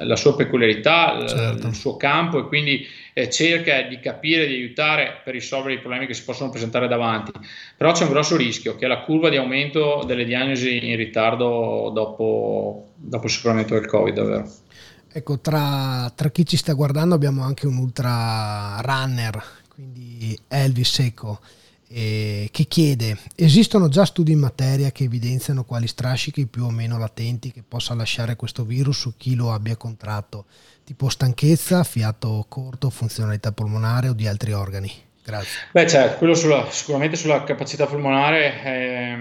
[0.00, 1.68] la sua peculiarità, certo.
[1.68, 6.06] il suo campo e quindi eh, cerca di capire, di aiutare per risolvere i problemi
[6.06, 7.32] che si possono presentare davanti.
[7.74, 11.90] Però c'è un grosso rischio che è la curva di aumento delle diagnosi in ritardo
[11.94, 14.52] dopo, dopo il superamento del Covid, davvero.
[15.10, 21.40] Ecco, tra, tra, chi ci sta guardando abbiamo anche un ultra runner, quindi Elvis Secco
[21.88, 26.98] eh, che chiede esistono già studi in materia che evidenziano quali strascichi più o meno
[26.98, 30.46] latenti che possa lasciare questo virus su chi lo abbia contratto,
[30.84, 34.90] tipo stanchezza, fiato corto, funzionalità polmonare o di altri organi?
[35.28, 35.68] Grazie.
[35.72, 39.16] Beh, cioè, quello sulla, sicuramente sulla capacità polmonare è,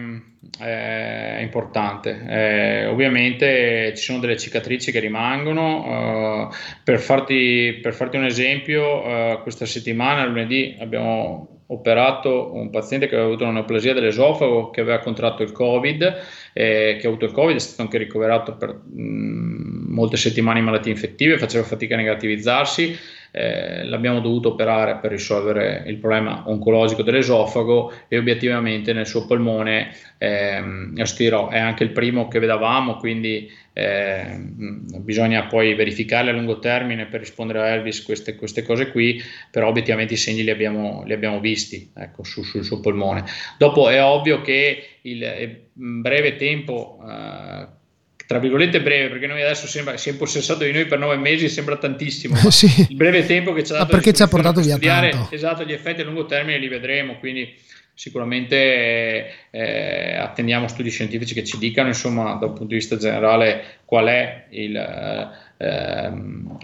[0.57, 2.23] è importante.
[2.25, 6.45] Eh, ovviamente ci sono delle cicatrici che rimangono.
[6.45, 13.07] Uh, per, farti, per, farti, un esempio, uh, questa settimana, lunedì, abbiamo operato un paziente
[13.07, 16.01] che aveva avuto una neoplasia dell'esofago, che aveva contratto il Covid,
[16.53, 20.59] eh, che ha avuto il Covid, è stato anche ricoverato per mh, mm, molte settimane
[20.59, 22.95] in malattie infettive, faceva fatica a negativizzarsi.
[23.31, 29.91] Eh, l'abbiamo dovuto operare per risolvere il problema oncologico dell'esofago e obiettivamente nel suo polmone
[30.17, 34.39] ehm, è anche il primo che vedavamo, quindi eh,
[35.01, 39.21] bisogna poi verificarle a lungo termine per rispondere a Elvis queste, queste cose qui,
[39.51, 43.23] però obiettivamente i segni li abbiamo, li abbiamo visti ecco, su, sul suo polmone.
[43.59, 47.67] Dopo è ovvio che il breve tempo eh,
[48.27, 51.47] tra virgolette breve, perché noi adesso sembra, si è impossessato di noi per nove mesi,
[51.47, 52.35] sembra tantissimo.
[52.51, 52.87] sì.
[52.89, 55.33] Il breve tempo che ci ha dato perché ci ha portato via studiare, tanto.
[55.33, 57.55] Esatto, gli effetti a lungo termine li vedremo, quindi
[57.93, 63.79] sicuramente eh, attendiamo studi scientifici che ci dicano, insomma, da un punto di vista generale,
[63.85, 66.13] qual è il eh,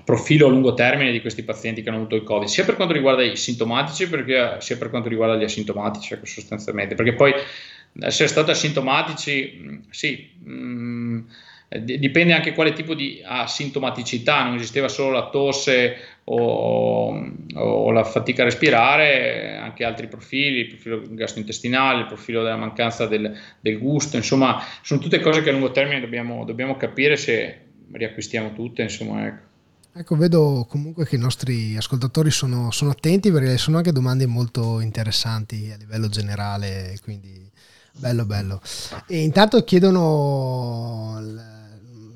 [0.04, 2.94] profilo a lungo termine di questi pazienti che hanno avuto il Covid, sia per quanto
[2.94, 7.34] riguarda i sintomatici, perché, sia per quanto riguarda gli asintomatici, ecco, sostanzialmente, perché poi
[8.02, 10.30] essere stati asintomatici, sì.
[10.44, 11.43] Mh, eh,
[11.82, 15.96] dipende anche quale tipo di asintomaticità, non esisteva solo la tosse
[16.26, 22.56] o, o, la fatica a respirare, anche altri profili, il profilo gastrointestinale, il profilo della
[22.56, 27.18] mancanza del, del gusto, insomma sono tutte cose che a lungo termine dobbiamo, dobbiamo capire
[27.18, 29.52] se riacquistiamo tutte, insomma ecco.
[29.96, 34.80] Ecco, vedo comunque che i nostri ascoltatori sono, sono attenti perché sono anche domande molto
[34.80, 37.48] interessanti a livello generale, quindi
[37.96, 38.60] bello bello.
[39.08, 41.20] E intanto chiedono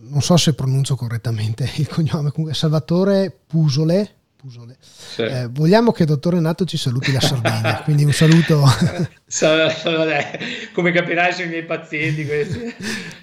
[0.10, 4.18] non so se pronuncio correttamente il cognome, comunque Salvatore Pusole,
[4.48, 4.66] confuso.
[4.80, 5.22] Sì.
[5.22, 8.64] Eh, vogliamo che il dottor Renato ci saluti la Sardegna, quindi un saluto.
[10.74, 12.74] Come capirai sono i miei pazienti questi.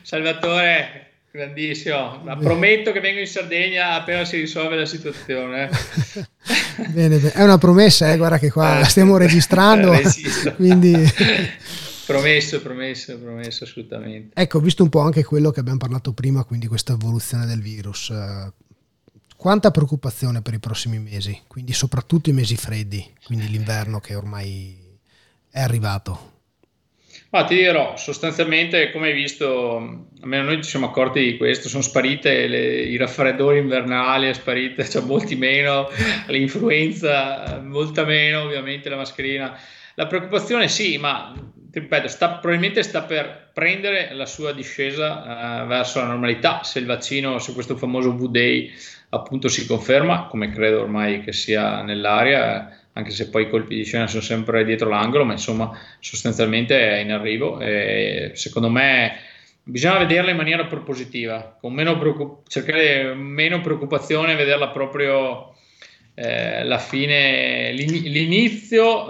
[0.02, 2.20] Salvatore, grandissimo.
[2.22, 5.70] Ma prometto che vengo in Sardegna appena si risolve la situazione.
[6.88, 8.16] bene, bene, è una promessa, eh?
[8.16, 9.92] guarda che qua la stiamo registrando.
[10.56, 11.12] quindi...
[12.06, 14.40] Promesso, promesso, promesso assolutamente.
[14.40, 18.10] Ecco, visto un po' anche quello che abbiamo parlato prima, quindi questa evoluzione del virus,
[18.10, 18.52] eh,
[19.36, 24.76] quanta preoccupazione per i prossimi mesi, quindi soprattutto i mesi freddi, quindi l'inverno che ormai
[25.50, 26.32] è arrivato?
[27.30, 31.82] Ma ti dirò, sostanzialmente, come hai visto, almeno noi ci siamo accorti di questo, sono
[31.82, 35.88] sparite le, i raffreddori invernali, è sparita, cioè molti meno,
[36.28, 39.58] l'influenza, molta meno, ovviamente la mascherina.
[39.94, 41.34] La preoccupazione sì, ma
[41.80, 46.62] ripeto, sta, probabilmente sta per prendere la sua discesa uh, verso la normalità.
[46.62, 48.72] Se il vaccino, se questo famoso V-Day
[49.10, 53.76] appunto si conferma, come credo ormai che sia nell'aria, eh, anche se poi i colpi
[53.76, 59.18] di scena sono sempre dietro l'angolo, ma insomma sostanzialmente è in arrivo e secondo me
[59.62, 65.54] bisogna vederla in maniera propositiva, meno preoccup- cercare meno preoccupazione, vederla proprio
[66.14, 69.08] eh, la fine, l'inizio.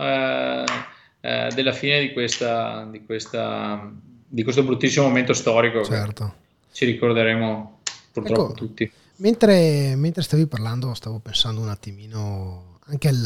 [1.24, 3.90] Eh, eh, della fine di, questa, di, questa,
[4.28, 5.82] di, questo bruttissimo momento storico.
[5.82, 6.34] Certo.
[6.70, 7.80] Ci ricorderemo
[8.12, 8.92] purtroppo ecco, tutti.
[9.16, 13.24] Mentre, mentre, stavi parlando, stavo pensando un attimino anche al,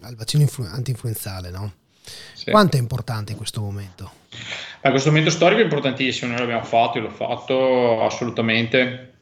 [0.00, 1.74] al vaccino influ- anti-influenzale, no?
[2.32, 2.50] Sì.
[2.50, 4.10] Quanto è importante in questo momento?
[4.80, 9.12] A questo momento storico è importantissimo, noi l'abbiamo fatto, io l'ho fatto assolutamente,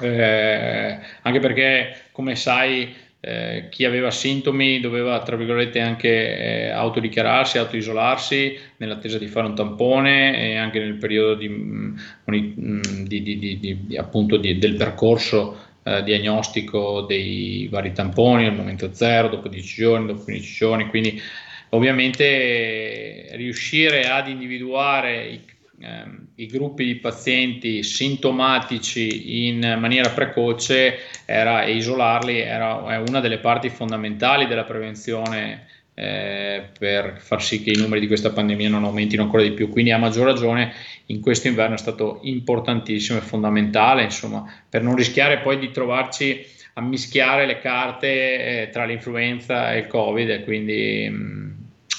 [0.00, 2.94] eh, anche perché come sai
[3.26, 9.54] eh, chi aveva sintomi doveva, tra virgolette, anche eh, autodichiararsi, autoisolarsi nell'attesa di fare un
[9.54, 11.96] tampone e anche nel periodo di, mm,
[12.30, 13.22] mm, di,
[13.58, 20.06] di, appunto del percorso eh, diagnostico dei vari tamponi, al momento zero, dopo 10 giorni,
[20.06, 21.18] dopo 15 giorni, quindi
[21.70, 25.40] ovviamente riuscire ad individuare i
[26.36, 33.68] i gruppi di pazienti sintomatici in maniera precoce era, e isolarli era una delle parti
[33.68, 39.22] fondamentali della prevenzione eh, per far sì che i numeri di questa pandemia non aumentino
[39.22, 39.68] ancora di più.
[39.68, 40.72] Quindi a maggior ragione
[41.06, 46.44] in questo inverno è stato importantissimo e fondamentale, insomma, per non rischiare poi di trovarci
[46.74, 51.50] a mischiare le carte eh, tra l'influenza e il Covid quindi mh, mm,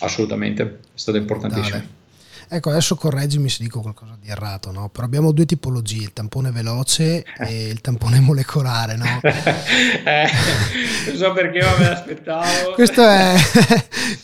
[0.02, 1.78] assolutamente è stato importantissimo.
[1.78, 2.04] Dale.
[2.48, 4.90] Ecco, adesso correggimi se dico qualcosa di errato, no?
[4.90, 9.20] Però abbiamo due tipologie, il tampone veloce e il tampone molecolare, no?
[9.24, 10.28] eh,
[11.08, 12.74] non so perché, ma me l'aspettavo.
[12.74, 13.36] Questa è,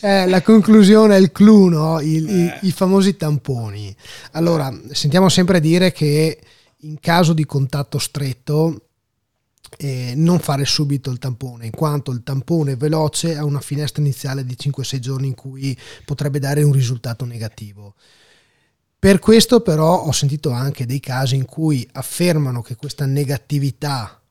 [0.00, 2.00] è, la conclusione, il clou, no?
[2.00, 2.58] I, eh.
[2.62, 3.94] i, I famosi tamponi.
[4.32, 6.38] Allora, sentiamo sempre dire che
[6.82, 8.88] in caso di contatto stretto
[9.78, 14.44] eh, non fare subito il tampone, in quanto il tampone veloce ha una finestra iniziale
[14.44, 17.94] di 5-6 giorni in cui potrebbe dare un risultato negativo.
[18.98, 24.22] Per questo però ho sentito anche dei casi in cui affermano che questa negatività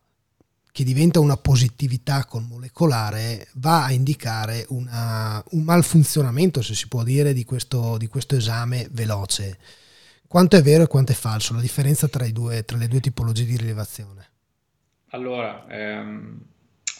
[0.72, 7.04] che diventa una positività con molecolare va a indicare una, un malfunzionamento, se si può
[7.04, 9.58] dire, di questo, di questo esame veloce.
[10.26, 11.54] Quanto è vero e quanto è falso?
[11.54, 14.31] La differenza tra, due, tra le due tipologie di rilevazione?
[15.14, 16.40] Allora, ehm,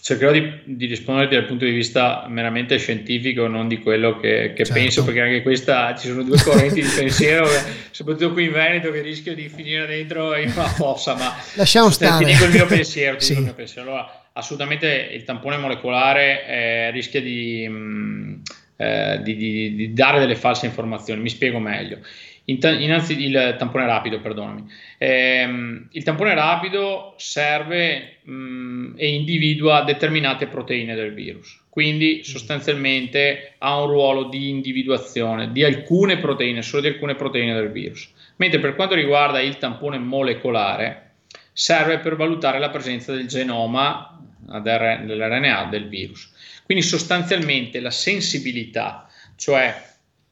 [0.02, 4.66] cercherò di, di risponderti dal punto di vista meramente scientifico, non di quello che, che
[4.66, 4.74] certo.
[4.74, 7.48] penso, perché anche questa ci sono due correnti di pensiero,
[7.92, 11.16] soprattutto qui in Veneto, che rischio di finire dentro in una fossa.
[11.16, 12.26] Ma lasciamo stare.
[12.26, 13.20] Ti dico il mio pensiero.
[13.20, 13.34] Sì.
[13.34, 13.88] Il mio pensiero.
[13.88, 18.42] Allora, assolutamente il tampone molecolare eh, rischia di, mh, mm,
[18.76, 21.22] eh, di, di, di dare delle false informazioni.
[21.22, 22.00] Mi spiego meglio.
[22.46, 24.70] Innanzi il tampone rapido, perdonami.
[24.98, 25.48] Eh,
[25.92, 32.24] il tampone rapido serve mh, e individua determinate proteine del virus, quindi mm.
[32.24, 38.12] sostanzialmente ha un ruolo di individuazione di alcune proteine, solo di alcune proteine del virus.
[38.38, 41.12] Mentre per quanto riguarda il tampone molecolare,
[41.54, 44.20] serve per valutare la presenza del genoma
[44.62, 46.32] dell'RNA del virus.
[46.66, 49.90] Quindi sostanzialmente la sensibilità, cioè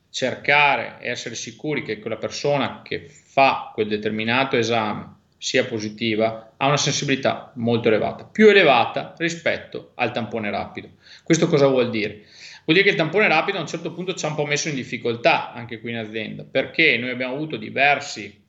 [0.10, 6.68] cercare e essere sicuri che quella persona che fa quel determinato esame sia positiva ha
[6.68, 10.90] una sensibilità molto elevata, più elevata rispetto al tampone rapido.
[11.23, 12.26] Questo cosa vuol dire?
[12.65, 14.68] Vuol dire che il tampone rapido a un certo punto ci ha un po' messo
[14.68, 18.44] in difficoltà anche qui in azienda, perché noi abbiamo avuto diversi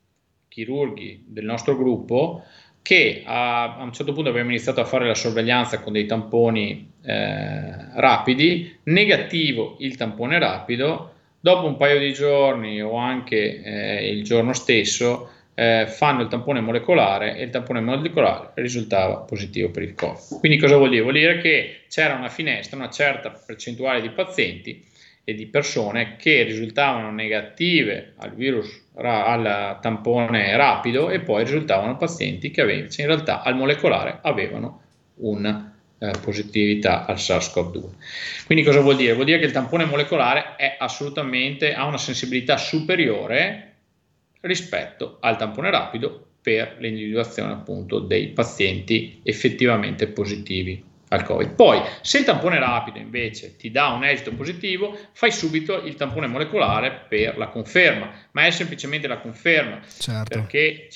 [0.48, 2.44] chirurghi del nostro gruppo
[2.82, 6.92] che a, a un certo punto abbiamo iniziato a fare la sorveglianza con dei tamponi
[7.02, 14.22] eh, rapidi, negativo il tampone rapido, Dopo un paio di giorni o anche eh, il
[14.24, 19.94] giorno stesso, eh, fanno il tampone molecolare e il tampone molecolare risultava positivo per il
[19.94, 20.38] Covid.
[20.38, 21.02] Quindi cosa vuol dire?
[21.02, 24.84] Vuol dire che c'era una finestra, una certa percentuale di pazienti
[25.22, 32.50] e di persone che risultavano negative al virus al tampone rapido e poi risultavano pazienti
[32.50, 34.82] che avevano, in realtà al molecolare avevano
[35.16, 35.69] una
[36.00, 37.84] eh, positività al SARS-CoV-2.
[38.46, 39.12] Quindi cosa vuol dire?
[39.12, 43.74] Vuol dire che il tampone molecolare è assolutamente ha una sensibilità superiore
[44.40, 51.54] rispetto al tampone rapido per l'individuazione appunto dei pazienti effettivamente positivi al Covid.
[51.54, 56.26] Poi, se il tampone rapido invece ti dà un esito positivo, fai subito il tampone
[56.26, 60.38] molecolare per la conferma, ma è semplicemente la conferma, certo.
[60.38, 60.88] perché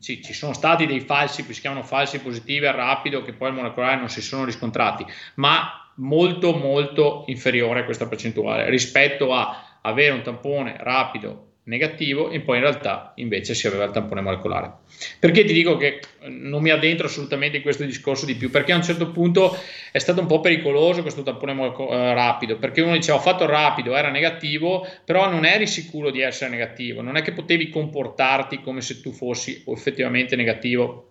[0.00, 3.54] ci, ci, sono stati dei falsi, si chiamano falsi positivi al rapido, che poi al
[3.54, 5.04] molecolare non si sono riscontrati,
[5.34, 12.40] ma molto molto inferiore a questa percentuale rispetto a avere un tampone rapido negativo e
[12.40, 14.72] poi in realtà invece si aveva il tampone molecolare.
[15.20, 18.50] Perché ti dico che non mi addentro assolutamente in questo discorso di più?
[18.50, 19.56] Perché a un certo punto
[19.92, 23.46] è stato un po' pericoloso questo tampone moleco- eh, rapido, perché uno diceva ho fatto
[23.46, 28.60] rapido, era negativo, però non eri sicuro di essere negativo, non è che potevi comportarti
[28.60, 31.08] come se tu fossi effettivamente negativo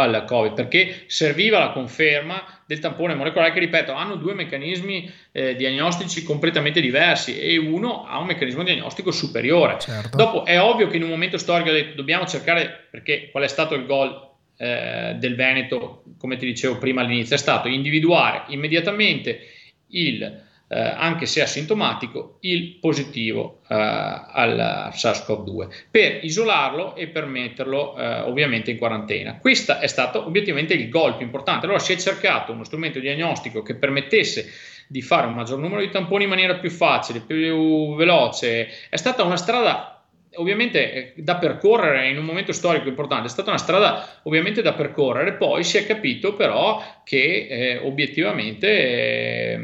[0.00, 5.54] al Covid, perché serviva la conferma del tampone molecolare che, ripeto, hanno due meccanismi eh,
[5.54, 9.78] diagnostici completamente diversi e uno ha un meccanismo diagnostico superiore.
[9.78, 10.16] Certo.
[10.16, 13.86] Dopo è ovvio che in un momento storico dobbiamo cercare, perché qual è stato il
[13.86, 19.40] gol eh, del Veneto, come ti dicevo prima all'inizio, è stato individuare immediatamente
[19.88, 27.96] il eh, anche se asintomatico, il positivo eh, al SARS-CoV-2 per isolarlo e per metterlo
[27.96, 29.38] eh, ovviamente in quarantena.
[29.38, 31.64] Questo è stato obiettivamente il gol più importante.
[31.64, 34.52] Allora si è cercato uno strumento diagnostico che permettesse
[34.86, 38.68] di fare un maggior numero di tamponi in maniera più facile, più veloce.
[38.88, 39.97] È stata una strada
[40.34, 44.74] ovviamente eh, da percorrere in un momento storico importante, è stata una strada ovviamente da
[44.74, 49.60] percorrere, poi si è capito però che eh, obiettivamente eh,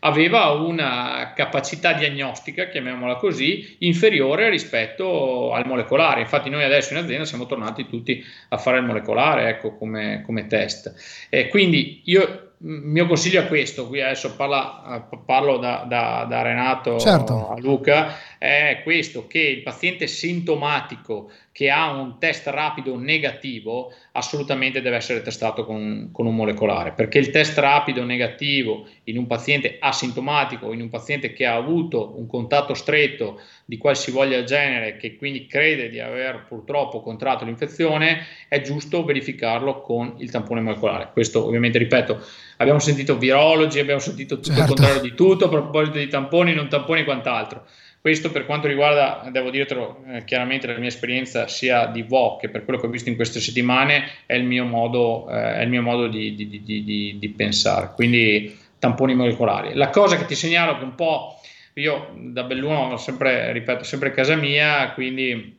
[0.00, 6.20] aveva una capacità diagnostica, chiamiamola così, inferiore rispetto al molecolare.
[6.20, 10.46] Infatti noi adesso in azienda siamo tornati tutti a fare il molecolare ecco, come, come
[10.46, 11.26] test.
[11.28, 16.40] Eh, quindi io il mio consiglio è questo, qui adesso parla, parlo da, da, da
[16.40, 17.50] Renato certo.
[17.50, 18.14] a Luca,
[18.44, 25.22] è questo, che il paziente sintomatico che ha un test rapido negativo assolutamente deve essere
[25.22, 30.82] testato con, con, un molecolare, perché il test rapido negativo in un paziente asintomatico, in
[30.82, 36.00] un paziente che ha avuto un contatto stretto di qualsivoglia genere, che quindi crede di
[36.00, 41.10] aver purtroppo contratto l'infezione, è giusto verificarlo con il tampone molecolare.
[41.12, 42.20] Questo ovviamente, ripeto,
[42.58, 44.60] abbiamo sentito virologi, abbiamo sentito tutto certo.
[44.60, 47.64] il contrario di tutto, a proposito di tamponi, non tamponi e quant'altro.
[48.04, 52.48] Questo per quanto riguarda, devo dirtelo eh, chiaramente, la mia esperienza sia di VOC che
[52.50, 55.80] per quello che ho visto in queste settimane è il mio modo, eh, il mio
[55.80, 57.92] modo di, di, di, di, pensare.
[57.94, 59.72] Quindi tamponi molecolari.
[59.72, 61.40] La cosa che ti segnalo che un po'
[61.76, 65.58] io da Belluno sempre, ripeto, sempre casa mia, quindi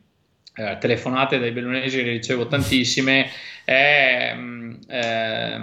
[0.54, 3.28] eh, telefonate dai bellunesi ne ricevo tantissime,
[3.64, 4.36] è
[4.86, 5.58] eh,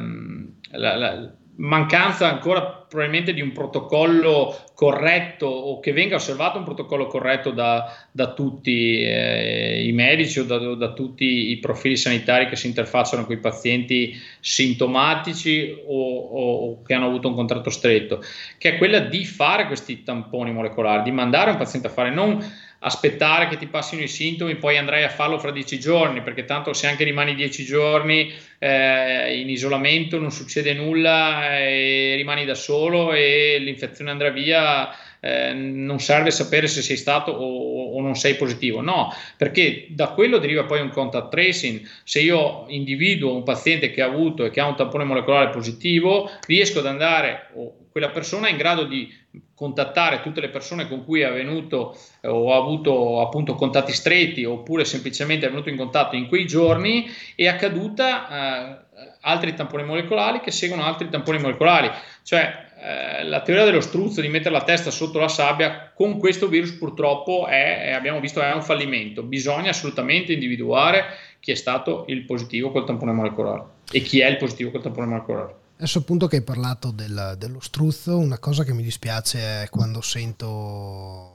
[0.72, 7.08] la, la mancanza ancora probabilmente di un protocollo corretto o che venga osservato un protocollo
[7.08, 12.56] corretto da, da tutti eh, i medici o da, da, tutti i profili sanitari che
[12.56, 18.22] si interfacciano con i pazienti sintomatici o, o, o, che hanno avuto un contratto stretto,
[18.58, 22.44] che è quella di fare questi tamponi molecolari, di mandare un paziente a fare non
[22.86, 26.74] aspettare che ti passino i sintomi, poi andrai a farlo fra dieci giorni, perché tanto
[26.74, 33.14] se anche rimani dieci giorni eh, in isolamento non succede nulla e rimani da solo
[33.14, 34.90] e l'infezione andrà via,
[35.26, 40.10] eh, non serve sapere se sei stato o, o, non sei positivo, no, perché da
[40.10, 41.82] quello deriva poi un contact tracing.
[42.04, 46.30] Se io individuo un paziente che ha avuto e che ha un tampone molecolare positivo,
[46.46, 49.10] riesco ad andare, o quella persona è in grado di
[49.56, 54.44] contattare tutte le persone con cui è venuto eh, o ha avuto appunto contatti stretti
[54.44, 60.40] oppure semplicemente è venuto in contatto in quei giorni è accaduta eh, altri tamponi molecolari
[60.40, 61.90] che seguono altri tamponi molecolari
[62.24, 66.50] cioè eh, la teoria dello struzzo di mettere la testa sotto la sabbia con questo
[66.50, 69.24] virus purtroppo è, abbiamo visto è un fallimento.
[69.24, 71.06] Bisogna assolutamente individuare
[71.40, 75.08] chi è stato il positivo col tampone molecolare e chi è il positivo col tampone
[75.08, 75.56] molecolare.
[75.78, 80.02] Adesso appunto che hai parlato del, dello struzzo, una cosa che mi dispiace è quando
[80.02, 81.33] sento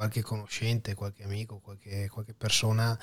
[0.00, 2.98] qualche conoscente, qualche amico, qualche, qualche persona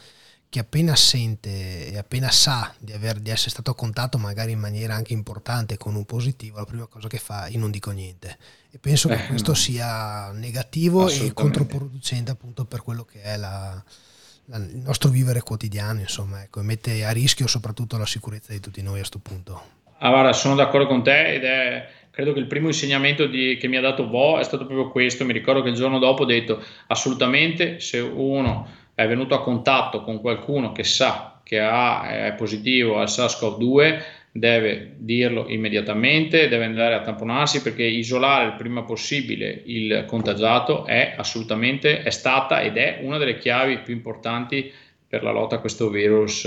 [0.50, 4.60] che appena sente e appena sa di, aver, di essere stato a contatto magari in
[4.60, 8.36] maniera anche importante con un positivo, la prima cosa che fa è non dico niente.
[8.72, 9.58] E penso che eh, questo no.
[9.58, 13.84] sia negativo e controproducente appunto per quello che è la,
[14.46, 18.82] il nostro vivere quotidiano, insomma, ecco, e mette a rischio soprattutto la sicurezza di tutti
[18.82, 19.76] noi a questo punto.
[20.00, 23.68] Ah, guarda, sono d'accordo con te ed è credo che il primo insegnamento di, che
[23.68, 25.24] mi ha dato Vo è stato proprio questo.
[25.24, 30.02] Mi ricordo che il giorno dopo ho detto assolutamente se uno è venuto a contatto
[30.02, 34.02] con qualcuno che sa che ha, è positivo al SARS-CoV-2
[34.32, 41.14] deve dirlo immediatamente, deve andare a tamponarsi perché isolare il prima possibile il contagiato è
[41.18, 44.72] assolutamente, è stata ed è una delle chiavi più importanti
[45.08, 46.46] per la lotta a questo virus.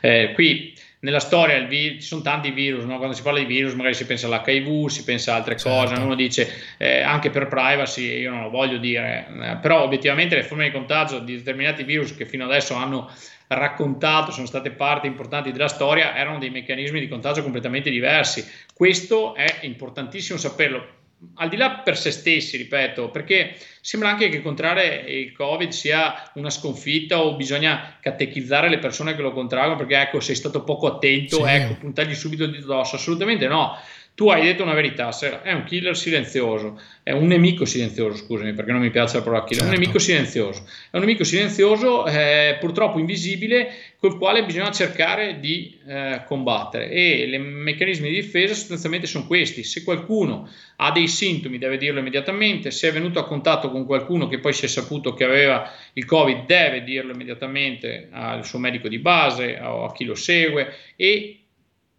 [0.00, 0.72] Eh, qui
[1.06, 2.96] nella storia vi- ci sono tanti virus, no?
[2.96, 5.78] quando si parla di virus magari si pensa all'HIV, si pensa a altre certo.
[5.78, 10.34] cose, uno dice eh, anche per privacy, io non lo voglio dire, eh, però obiettivamente
[10.34, 13.08] le forme di contagio di determinati virus che fino adesso hanno
[13.46, 18.44] raccontato, sono state parti importanti della storia, erano dei meccanismi di contagio completamente diversi.
[18.74, 20.94] Questo è importantissimo saperlo.
[21.36, 26.30] Al di là per se stessi, ripeto, perché sembra anche che contrarre il Covid sia
[26.34, 30.86] una sconfitta o bisogna catechizzare le persone che lo contraggono perché ecco sei stato poco
[30.86, 31.50] attento, sì.
[31.50, 32.96] ecco, puntargli subito il dito addosso.
[32.96, 33.78] Assolutamente no
[34.16, 35.10] tu hai detto una verità,
[35.42, 39.44] è un killer silenzioso, è un nemico silenzioso, scusami perché non mi piace la parola
[39.44, 39.74] killer, certo.
[39.74, 43.68] un nemico silenzioso, è un nemico silenzioso eh, purtroppo invisibile
[43.98, 46.88] col quale bisogna cercare di eh, combattere.
[46.88, 52.00] E i meccanismi di difesa sostanzialmente sono questi, se qualcuno ha dei sintomi deve dirlo
[52.00, 55.70] immediatamente, se è venuto a contatto con qualcuno che poi si è saputo che aveva
[55.92, 60.72] il covid deve dirlo immediatamente al suo medico di base o a chi lo segue.
[60.96, 61.35] E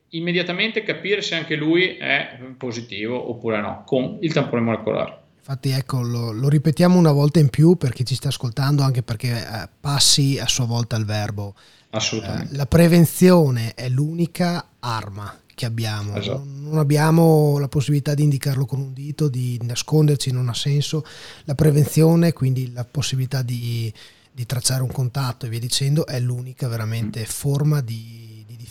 [0.09, 5.25] immediatamente capire se anche lui è positivo oppure no con il tampone molecolare.
[5.37, 9.01] Infatti ecco, lo, lo, ripetiamo una volta in più per chi ci sta ascoltando, anche
[9.01, 11.55] perché eh, passi a sua volta il verbo.
[11.91, 12.53] Assolutamente.
[12.53, 16.17] Eh, la prevenzione è l'unica arma che abbiamo.
[16.17, 16.43] Esatto.
[16.45, 21.05] Non abbiamo la possibilità di indicarlo con un dito, di nasconderci, non ha senso.
[21.45, 23.91] La prevenzione, quindi la possibilità di,
[24.29, 27.23] di tracciare un contatto e via dicendo, è l'unica veramente mm.
[27.23, 28.26] forma di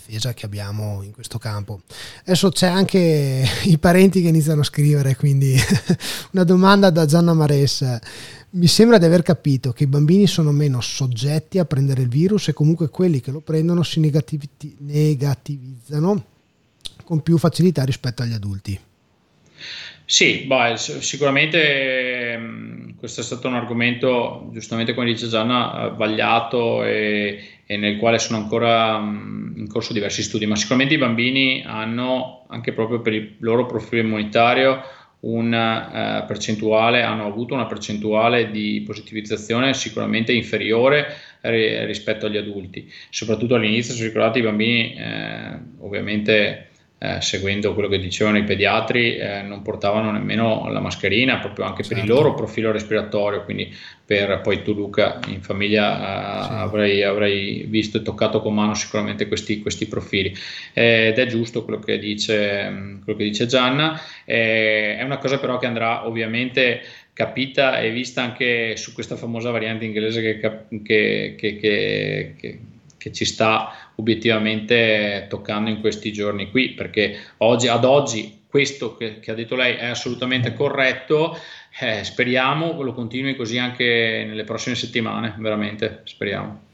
[0.07, 1.81] difesa che abbiamo in questo campo.
[2.21, 5.55] Adesso c'è anche i parenti che iniziano a scrivere, quindi
[6.31, 8.01] una domanda da Gianna Maressa.
[8.51, 12.47] Mi sembra di aver capito che i bambini sono meno soggetti a prendere il virus
[12.47, 16.25] e comunque quelli che lo prendono si negativizzano
[17.03, 18.79] con più facilità rispetto agli adulti.
[20.09, 27.56] Sì, beh, sicuramente ehm, questo è stato un argomento, giustamente come dice Gianna, vagliato e,
[27.67, 32.71] e nel quale sono ancora in corso diversi studi, ma sicuramente i bambini hanno anche
[32.71, 34.81] proprio per il loro profilo immunitario
[35.19, 42.89] una uh, percentuale, hanno avuto una percentuale di positivizzazione sicuramente inferiore ri- rispetto agli adulti,
[43.09, 46.69] soprattutto all'inizio, se ricordate i bambini eh, ovviamente
[46.99, 51.83] eh, seguendo quello che dicevano i pediatri, eh, non portavano nemmeno la mascherina, proprio anche
[51.83, 51.93] certo.
[51.93, 52.23] per il certo.
[52.23, 53.71] loro profilo respiratorio, quindi
[54.03, 56.49] per poi tu Luca in famiglia eh, sì.
[56.53, 60.35] avrai, avrai, visto e toccato con mano sicuramente questi, questi profili.
[60.73, 65.67] ed è giusto quello che dice, quello che dice Gianna, è una cosa però che
[65.67, 66.81] andrà ovviamente
[67.13, 70.39] capita e vista anche su questa famosa variante inglese che,
[70.83, 72.59] che, che, che
[72.97, 79.19] che ci sta obiettivamente toccando in questi giorni qui, perché oggi, ad oggi questo che,
[79.19, 81.37] che ha detto lei è assolutamente corretto,
[81.79, 86.65] eh, speriamo lo continui così anche nelle prossime settimane, veramente speriamo.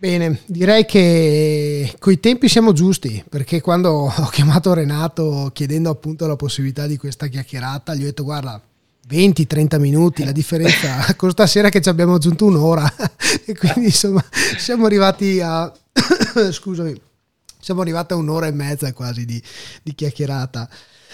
[0.00, 6.36] Bene, direi che coi tempi siamo giusti, perché quando ho chiamato Renato chiedendo appunto la
[6.36, 8.62] possibilità di questa chiacchierata, gli ho detto guarda,
[9.08, 12.92] 20-30 minuti, la differenza con stasera che ci abbiamo aggiunto un'ora.
[13.44, 14.24] E quindi insomma
[14.58, 15.70] siamo arrivati a
[16.50, 16.98] scusami
[17.60, 19.42] siamo arrivati a un'ora e mezza quasi di,
[19.82, 20.68] di chiacchierata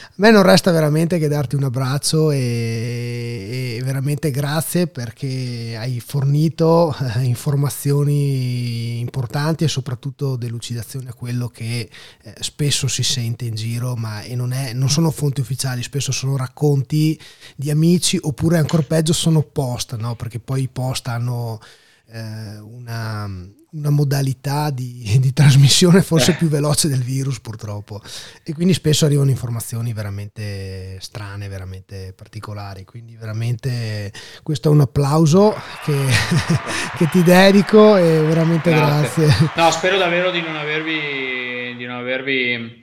[0.06, 6.00] a me non resta veramente che darti un abbraccio e, e veramente grazie perché hai
[6.00, 11.88] fornito eh, informazioni importanti e soprattutto delucidazione a quello che
[12.22, 16.36] eh, spesso si sente in giro, ma non, è, non, sono fonti ufficiali, spesso sono
[16.36, 17.18] racconti
[17.56, 20.14] di amici oppure ancora peggio sono post, no?
[20.16, 21.60] perché poi i post hanno
[22.06, 23.28] eh, una
[23.74, 26.34] una modalità di, di trasmissione forse eh.
[26.34, 28.00] più veloce del virus purtroppo
[28.42, 35.54] e quindi spesso arrivano informazioni veramente strane, veramente particolari, quindi veramente questo è un applauso
[35.84, 35.92] che,
[36.96, 39.26] che ti dedico e veramente grazie.
[39.26, 39.50] grazie.
[39.56, 42.82] No, spero davvero di non avervi, di non avervi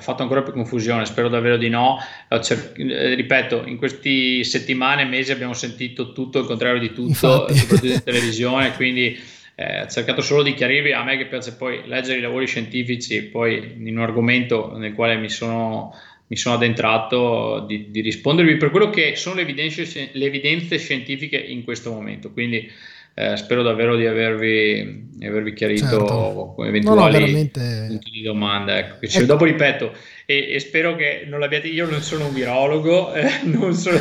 [0.00, 1.98] fatto ancora più confusione, spero davvero di no.
[2.28, 7.54] Eh, ripeto, in queste settimane e mesi abbiamo sentito tutto il contrario di tutto, Infatti.
[7.54, 9.20] soprattutto in televisione, quindi
[9.62, 13.22] eh, ho cercato solo di chiarirvi, a me che piace poi leggere i lavori scientifici,
[13.22, 15.94] poi in un argomento nel quale mi sono,
[16.26, 21.36] mi sono addentrato, di, di, rispondervi per quello che sono le evidenze, le evidenze, scientifiche
[21.36, 22.32] in questo momento.
[22.32, 22.68] Quindi
[23.14, 26.64] eh, spero davvero di avervi, di avervi chiarito certo.
[26.64, 27.84] eventuali no, no, veramente...
[27.88, 28.78] punti di domanda.
[28.78, 29.06] Ecco.
[29.06, 29.92] Cioè, dopo ripeto,
[30.24, 31.68] e, e, spero che non l'abbiate.
[31.68, 33.98] Io non sono un virologo, eh, non, sono,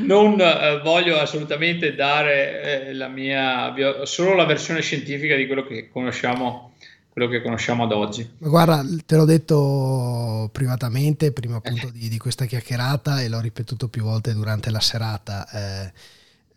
[0.00, 3.74] non eh, voglio assolutamente dare eh, la mia,
[4.04, 6.72] solo la versione scientifica di quello che conosciamo
[7.16, 8.28] quello che conosciamo ad oggi.
[8.38, 13.88] Ma guarda, te l'ho detto privatamente prima appunto di, di, questa chiacchierata e l'ho ripetuto
[13.88, 15.48] più volte durante la serata.
[15.50, 15.92] Eh,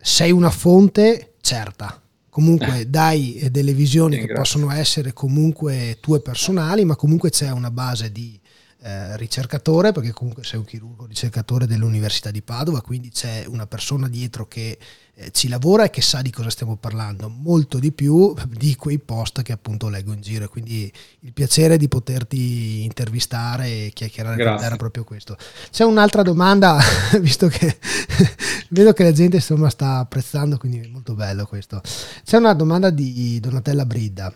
[0.02, 2.02] sei una fonte certa.
[2.30, 8.12] Comunque dai delle visioni che possono essere comunque tue personali, ma comunque c'è una base
[8.12, 8.39] di
[8.82, 14.08] eh, ricercatore, perché comunque sei un chirurgo ricercatore dell'Università di Padova, quindi c'è una persona
[14.08, 14.78] dietro che
[15.16, 18.98] eh, ci lavora e che sa di cosa stiamo parlando, molto di più di quei
[18.98, 20.48] post che appunto leggo in giro.
[20.48, 20.90] Quindi
[21.20, 25.36] il piacere di poterti intervistare e chiacchierare era proprio questo.
[25.70, 26.80] C'è un'altra domanda,
[27.20, 27.78] visto che
[28.70, 31.82] vedo che la gente insomma sta apprezzando, quindi è molto bello questo.
[32.24, 34.34] C'è una domanda di Donatella Bridda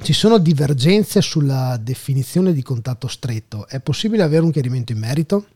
[0.00, 3.66] ci sono divergenze sulla definizione di contatto stretto.
[3.68, 5.46] È possibile avere un chiarimento in merito?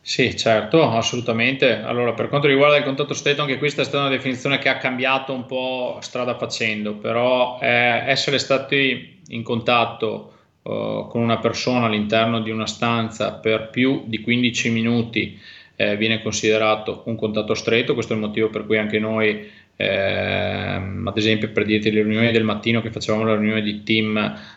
[0.00, 1.82] Sì, certo, assolutamente.
[1.82, 4.78] Allora, per quanto riguarda il contatto stretto, anche questa è stata una definizione che ha
[4.78, 10.32] cambiato un po' strada facendo, però eh, essere stati in contatto
[10.62, 15.38] eh, con una persona all'interno di una stanza per più di 15 minuti
[15.76, 19.48] eh, viene considerato un contatto stretto, questo è il motivo per cui anche noi
[19.80, 24.12] eh, ad esempio per dirti le riunioni del mattino che facevamo la riunione di team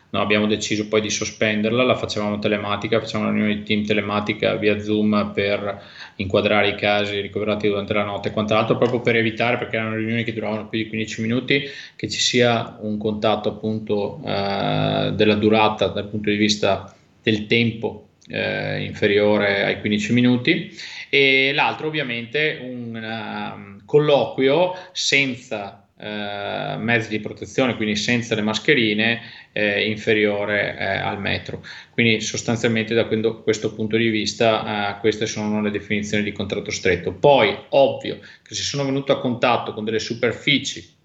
[0.10, 4.56] no, abbiamo deciso poi di sospenderla la facevamo telematica facevamo la riunione di team telematica
[4.56, 5.80] via zoom per
[6.16, 10.24] inquadrare i casi ricoverati durante la notte e quant'altro proprio per evitare perché erano riunioni
[10.24, 11.66] che duravano più di 15 minuti
[11.96, 16.92] che ci sia un contatto appunto eh, della durata dal punto di vista
[17.22, 20.72] del tempo eh, inferiore ai 15 minuti.
[21.10, 29.20] E l'altro ovviamente un uh, colloquio senza uh, mezzi di protezione, quindi senza le mascherine,
[29.52, 31.62] eh, inferiore eh, al metro.
[31.92, 33.06] Quindi sostanzialmente da
[33.44, 37.12] questo punto di vista uh, queste sono le definizioni di contratto stretto.
[37.12, 41.00] Poi ovvio che se sono venuto a contatto con delle superfici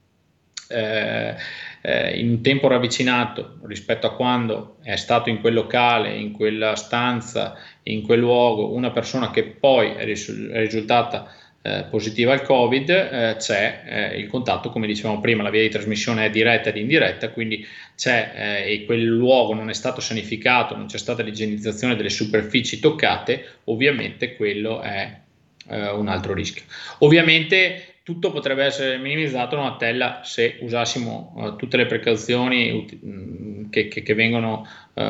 [0.68, 1.34] eh,
[1.82, 6.74] eh, in un tempo ravvicinato rispetto a quando è stato in quel locale, in quella
[6.74, 11.32] stanza, in quel luogo, una persona che poi è risultata
[11.66, 15.68] eh, positiva al Covid, eh, c'è eh, il contatto, come dicevamo prima, la via di
[15.68, 17.66] trasmissione è diretta ed indiretta, quindi
[17.96, 22.78] c'è eh, e quel luogo non è stato sanificato, non c'è stata l'igienizzazione delle superfici
[22.78, 25.24] toccate, ovviamente quello è
[25.68, 26.62] un altro rischio.
[26.98, 33.68] Ovviamente tutto potrebbe essere minimizzato in una tella se usassimo uh, tutte le precauzioni mm,
[33.68, 35.00] che, che, che, vengono uh,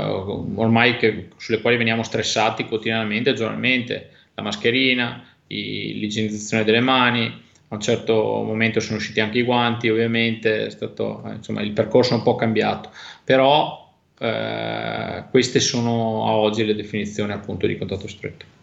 [0.54, 7.74] ormai che, sulle quali veniamo stressati quotidianamente, giornalmente, la mascherina, i, l'igienizzazione delle mani, a
[7.74, 12.16] un certo momento sono usciti anche i guanti, ovviamente, stato, eh, insomma, il percorso è
[12.16, 12.90] un po' cambiato,
[13.24, 18.55] però eh, queste sono a oggi le definizioni appunto di contatto stretto.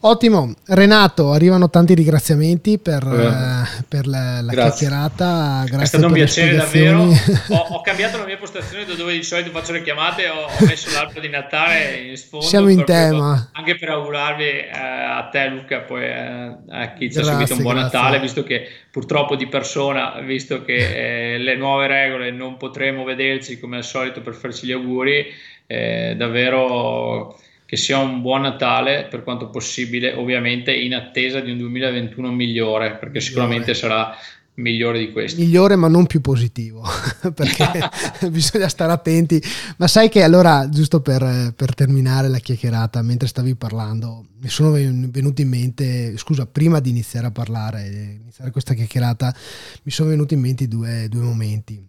[0.00, 5.64] Ottimo, Renato, arrivano tanti ringraziamenti per, eh, per la, la chiacchierata.
[5.64, 7.02] Grazie È stato un piacere davvero.
[7.48, 10.66] Ho, ho, cambiato la mia postazione da dove di solito faccio le chiamate, ho, ho
[10.66, 12.44] messo l'albero di Natale in sfondo.
[12.44, 13.48] Siamo in tema.
[13.52, 17.62] Anche per augurarvi eh, a te Luca, poi eh, a chi ci ha seguito un
[17.62, 17.98] buon grazie.
[17.98, 23.58] Natale, visto che purtroppo di persona, visto che eh, le nuove regole non potremo vederci
[23.58, 25.26] come al solito per farci gli auguri,
[25.66, 27.36] eh, davvero
[27.66, 32.94] che sia un buon Natale per quanto possibile, ovviamente in attesa di un 2021 migliore,
[32.94, 34.16] perché sicuramente sarà
[34.56, 35.40] migliore di questo.
[35.40, 36.82] Migliore ma non più positivo,
[37.34, 37.90] perché
[38.30, 39.42] bisogna stare attenti.
[39.78, 44.70] Ma sai che allora, giusto per, per, terminare la chiacchierata, mentre stavi parlando, mi sono
[44.70, 49.34] venuti in mente, scusa, prima di iniziare a parlare, iniziare questa chiacchierata,
[49.82, 51.84] mi sono venuti in mente due, due momenti.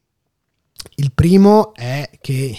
[0.95, 2.57] Il primo è che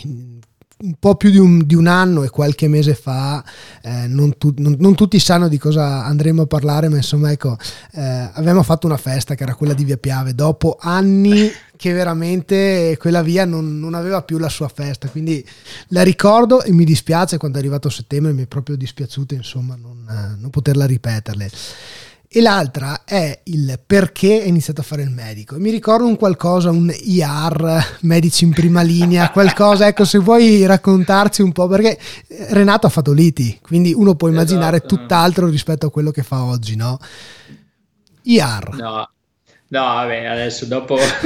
[0.80, 3.44] un po' più di un, di un, anno e qualche mese fa,
[3.82, 7.56] eh, non, tu, non, non, tutti sanno di cosa andremo a parlare, ma insomma ecco,
[7.92, 12.96] eh, avevamo fatto una festa che era quella di Via Piave, dopo anni che veramente
[12.98, 15.44] quella via non, non aveva più la sua festa, quindi
[15.88, 20.36] la ricordo e mi dispiace quando è arrivato settembre, mi è proprio dispiaciuto insomma non,
[20.38, 21.50] non poterla ripeterle
[22.30, 25.56] e l'altra è il perché è iniziato a fare il medico.
[25.56, 31.40] Mi ricordo un qualcosa, un IR, medici in prima linea, qualcosa, ecco se vuoi raccontarci
[31.40, 31.98] un po' perché
[32.50, 34.96] Renato ha fatto liti, quindi uno può immaginare esatto.
[34.96, 36.98] tutt'altro rispetto a quello che fa oggi, no?
[38.22, 38.74] IR.
[38.74, 39.10] No.
[39.70, 40.96] No, vabbè, adesso dopo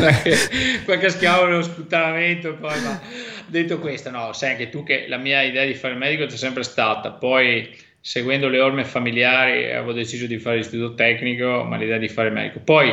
[0.84, 3.00] qualche schiavo lo sputtanamento, poi ma
[3.46, 6.36] detto questo, no, sai anche tu che la mia idea di fare il medico c'è
[6.36, 7.68] sempre stata, poi
[8.02, 12.34] seguendo le orme familiari avevo deciso di fare l'istituto tecnico, ma l'idea di fare il
[12.34, 12.58] medico.
[12.58, 12.92] Poi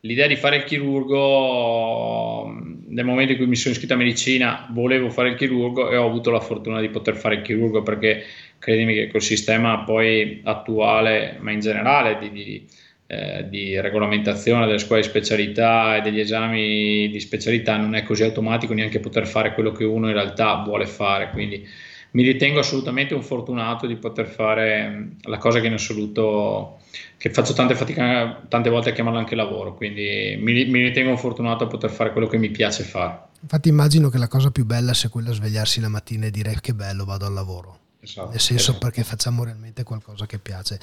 [0.00, 2.50] l'idea di fare il chirurgo,
[2.88, 6.06] nel momento in cui mi sono iscritto a medicina, volevo fare il chirurgo e ho
[6.06, 8.24] avuto la fortuna di poter fare il chirurgo perché
[8.58, 12.66] credimi che col sistema poi attuale, ma in generale di, di,
[13.08, 18.22] eh, di regolamentazione delle scuole di specialità e degli esami di specialità non è così
[18.22, 21.28] automatico neanche poter fare quello che uno in realtà vuole fare.
[21.30, 21.68] Quindi
[22.16, 26.78] mi ritengo assolutamente un fortunato di poter fare la cosa che in assoluto
[27.18, 31.64] che faccio tante fatica tante volte a chiamarlo anche lavoro, quindi mi, mi ritengo fortunato
[31.64, 33.24] a poter fare quello che mi piace fare.
[33.42, 36.72] Infatti immagino che la cosa più bella sia quella svegliarsi la mattina e dire che
[36.72, 37.80] bello vado al lavoro.
[38.00, 38.78] Esatto, Nel senso esatto.
[38.78, 40.80] perché facciamo realmente qualcosa che piace.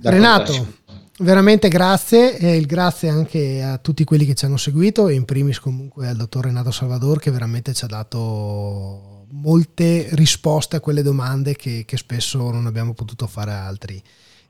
[0.00, 0.78] Da Renato,
[1.18, 5.26] veramente grazie e il grazie anche a tutti quelli che ci hanno seguito e in
[5.26, 11.02] primis comunque al dottor Renato Salvador che veramente ci ha dato molte risposte a quelle
[11.02, 14.02] domande che, che spesso non abbiamo potuto fare altri.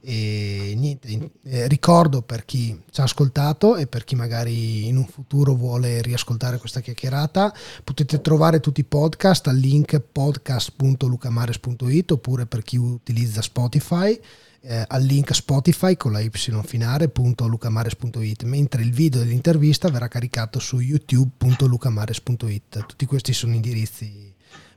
[0.05, 5.07] E niente, eh, ricordo per chi ci ha ascoltato e per chi magari in un
[5.07, 7.55] futuro vuole riascoltare questa chiacchierata,
[7.85, 14.21] potete trovare tutti i podcast al link podcast.lucamares.it oppure per chi utilizza Spotify
[14.63, 20.81] eh, al link Spotify con la y finale.lucamares.it, mentre il video dell'intervista verrà caricato su
[20.81, 22.87] youtube.lucamares.it.
[22.87, 24.32] Tutti questi sono indirizzi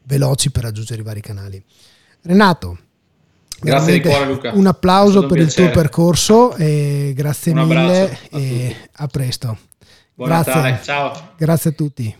[0.05, 1.63] veloci per raggiungere i vari canali.
[2.21, 2.77] Renato,
[3.59, 4.51] Grazie di cuore Luca.
[4.53, 5.67] Un applauso un per piacere.
[5.67, 9.57] il tuo percorso e grazie un mille a e a presto.
[10.13, 10.53] Buon grazie.
[10.53, 11.31] Natale, ciao.
[11.37, 12.15] Grazie a tutti.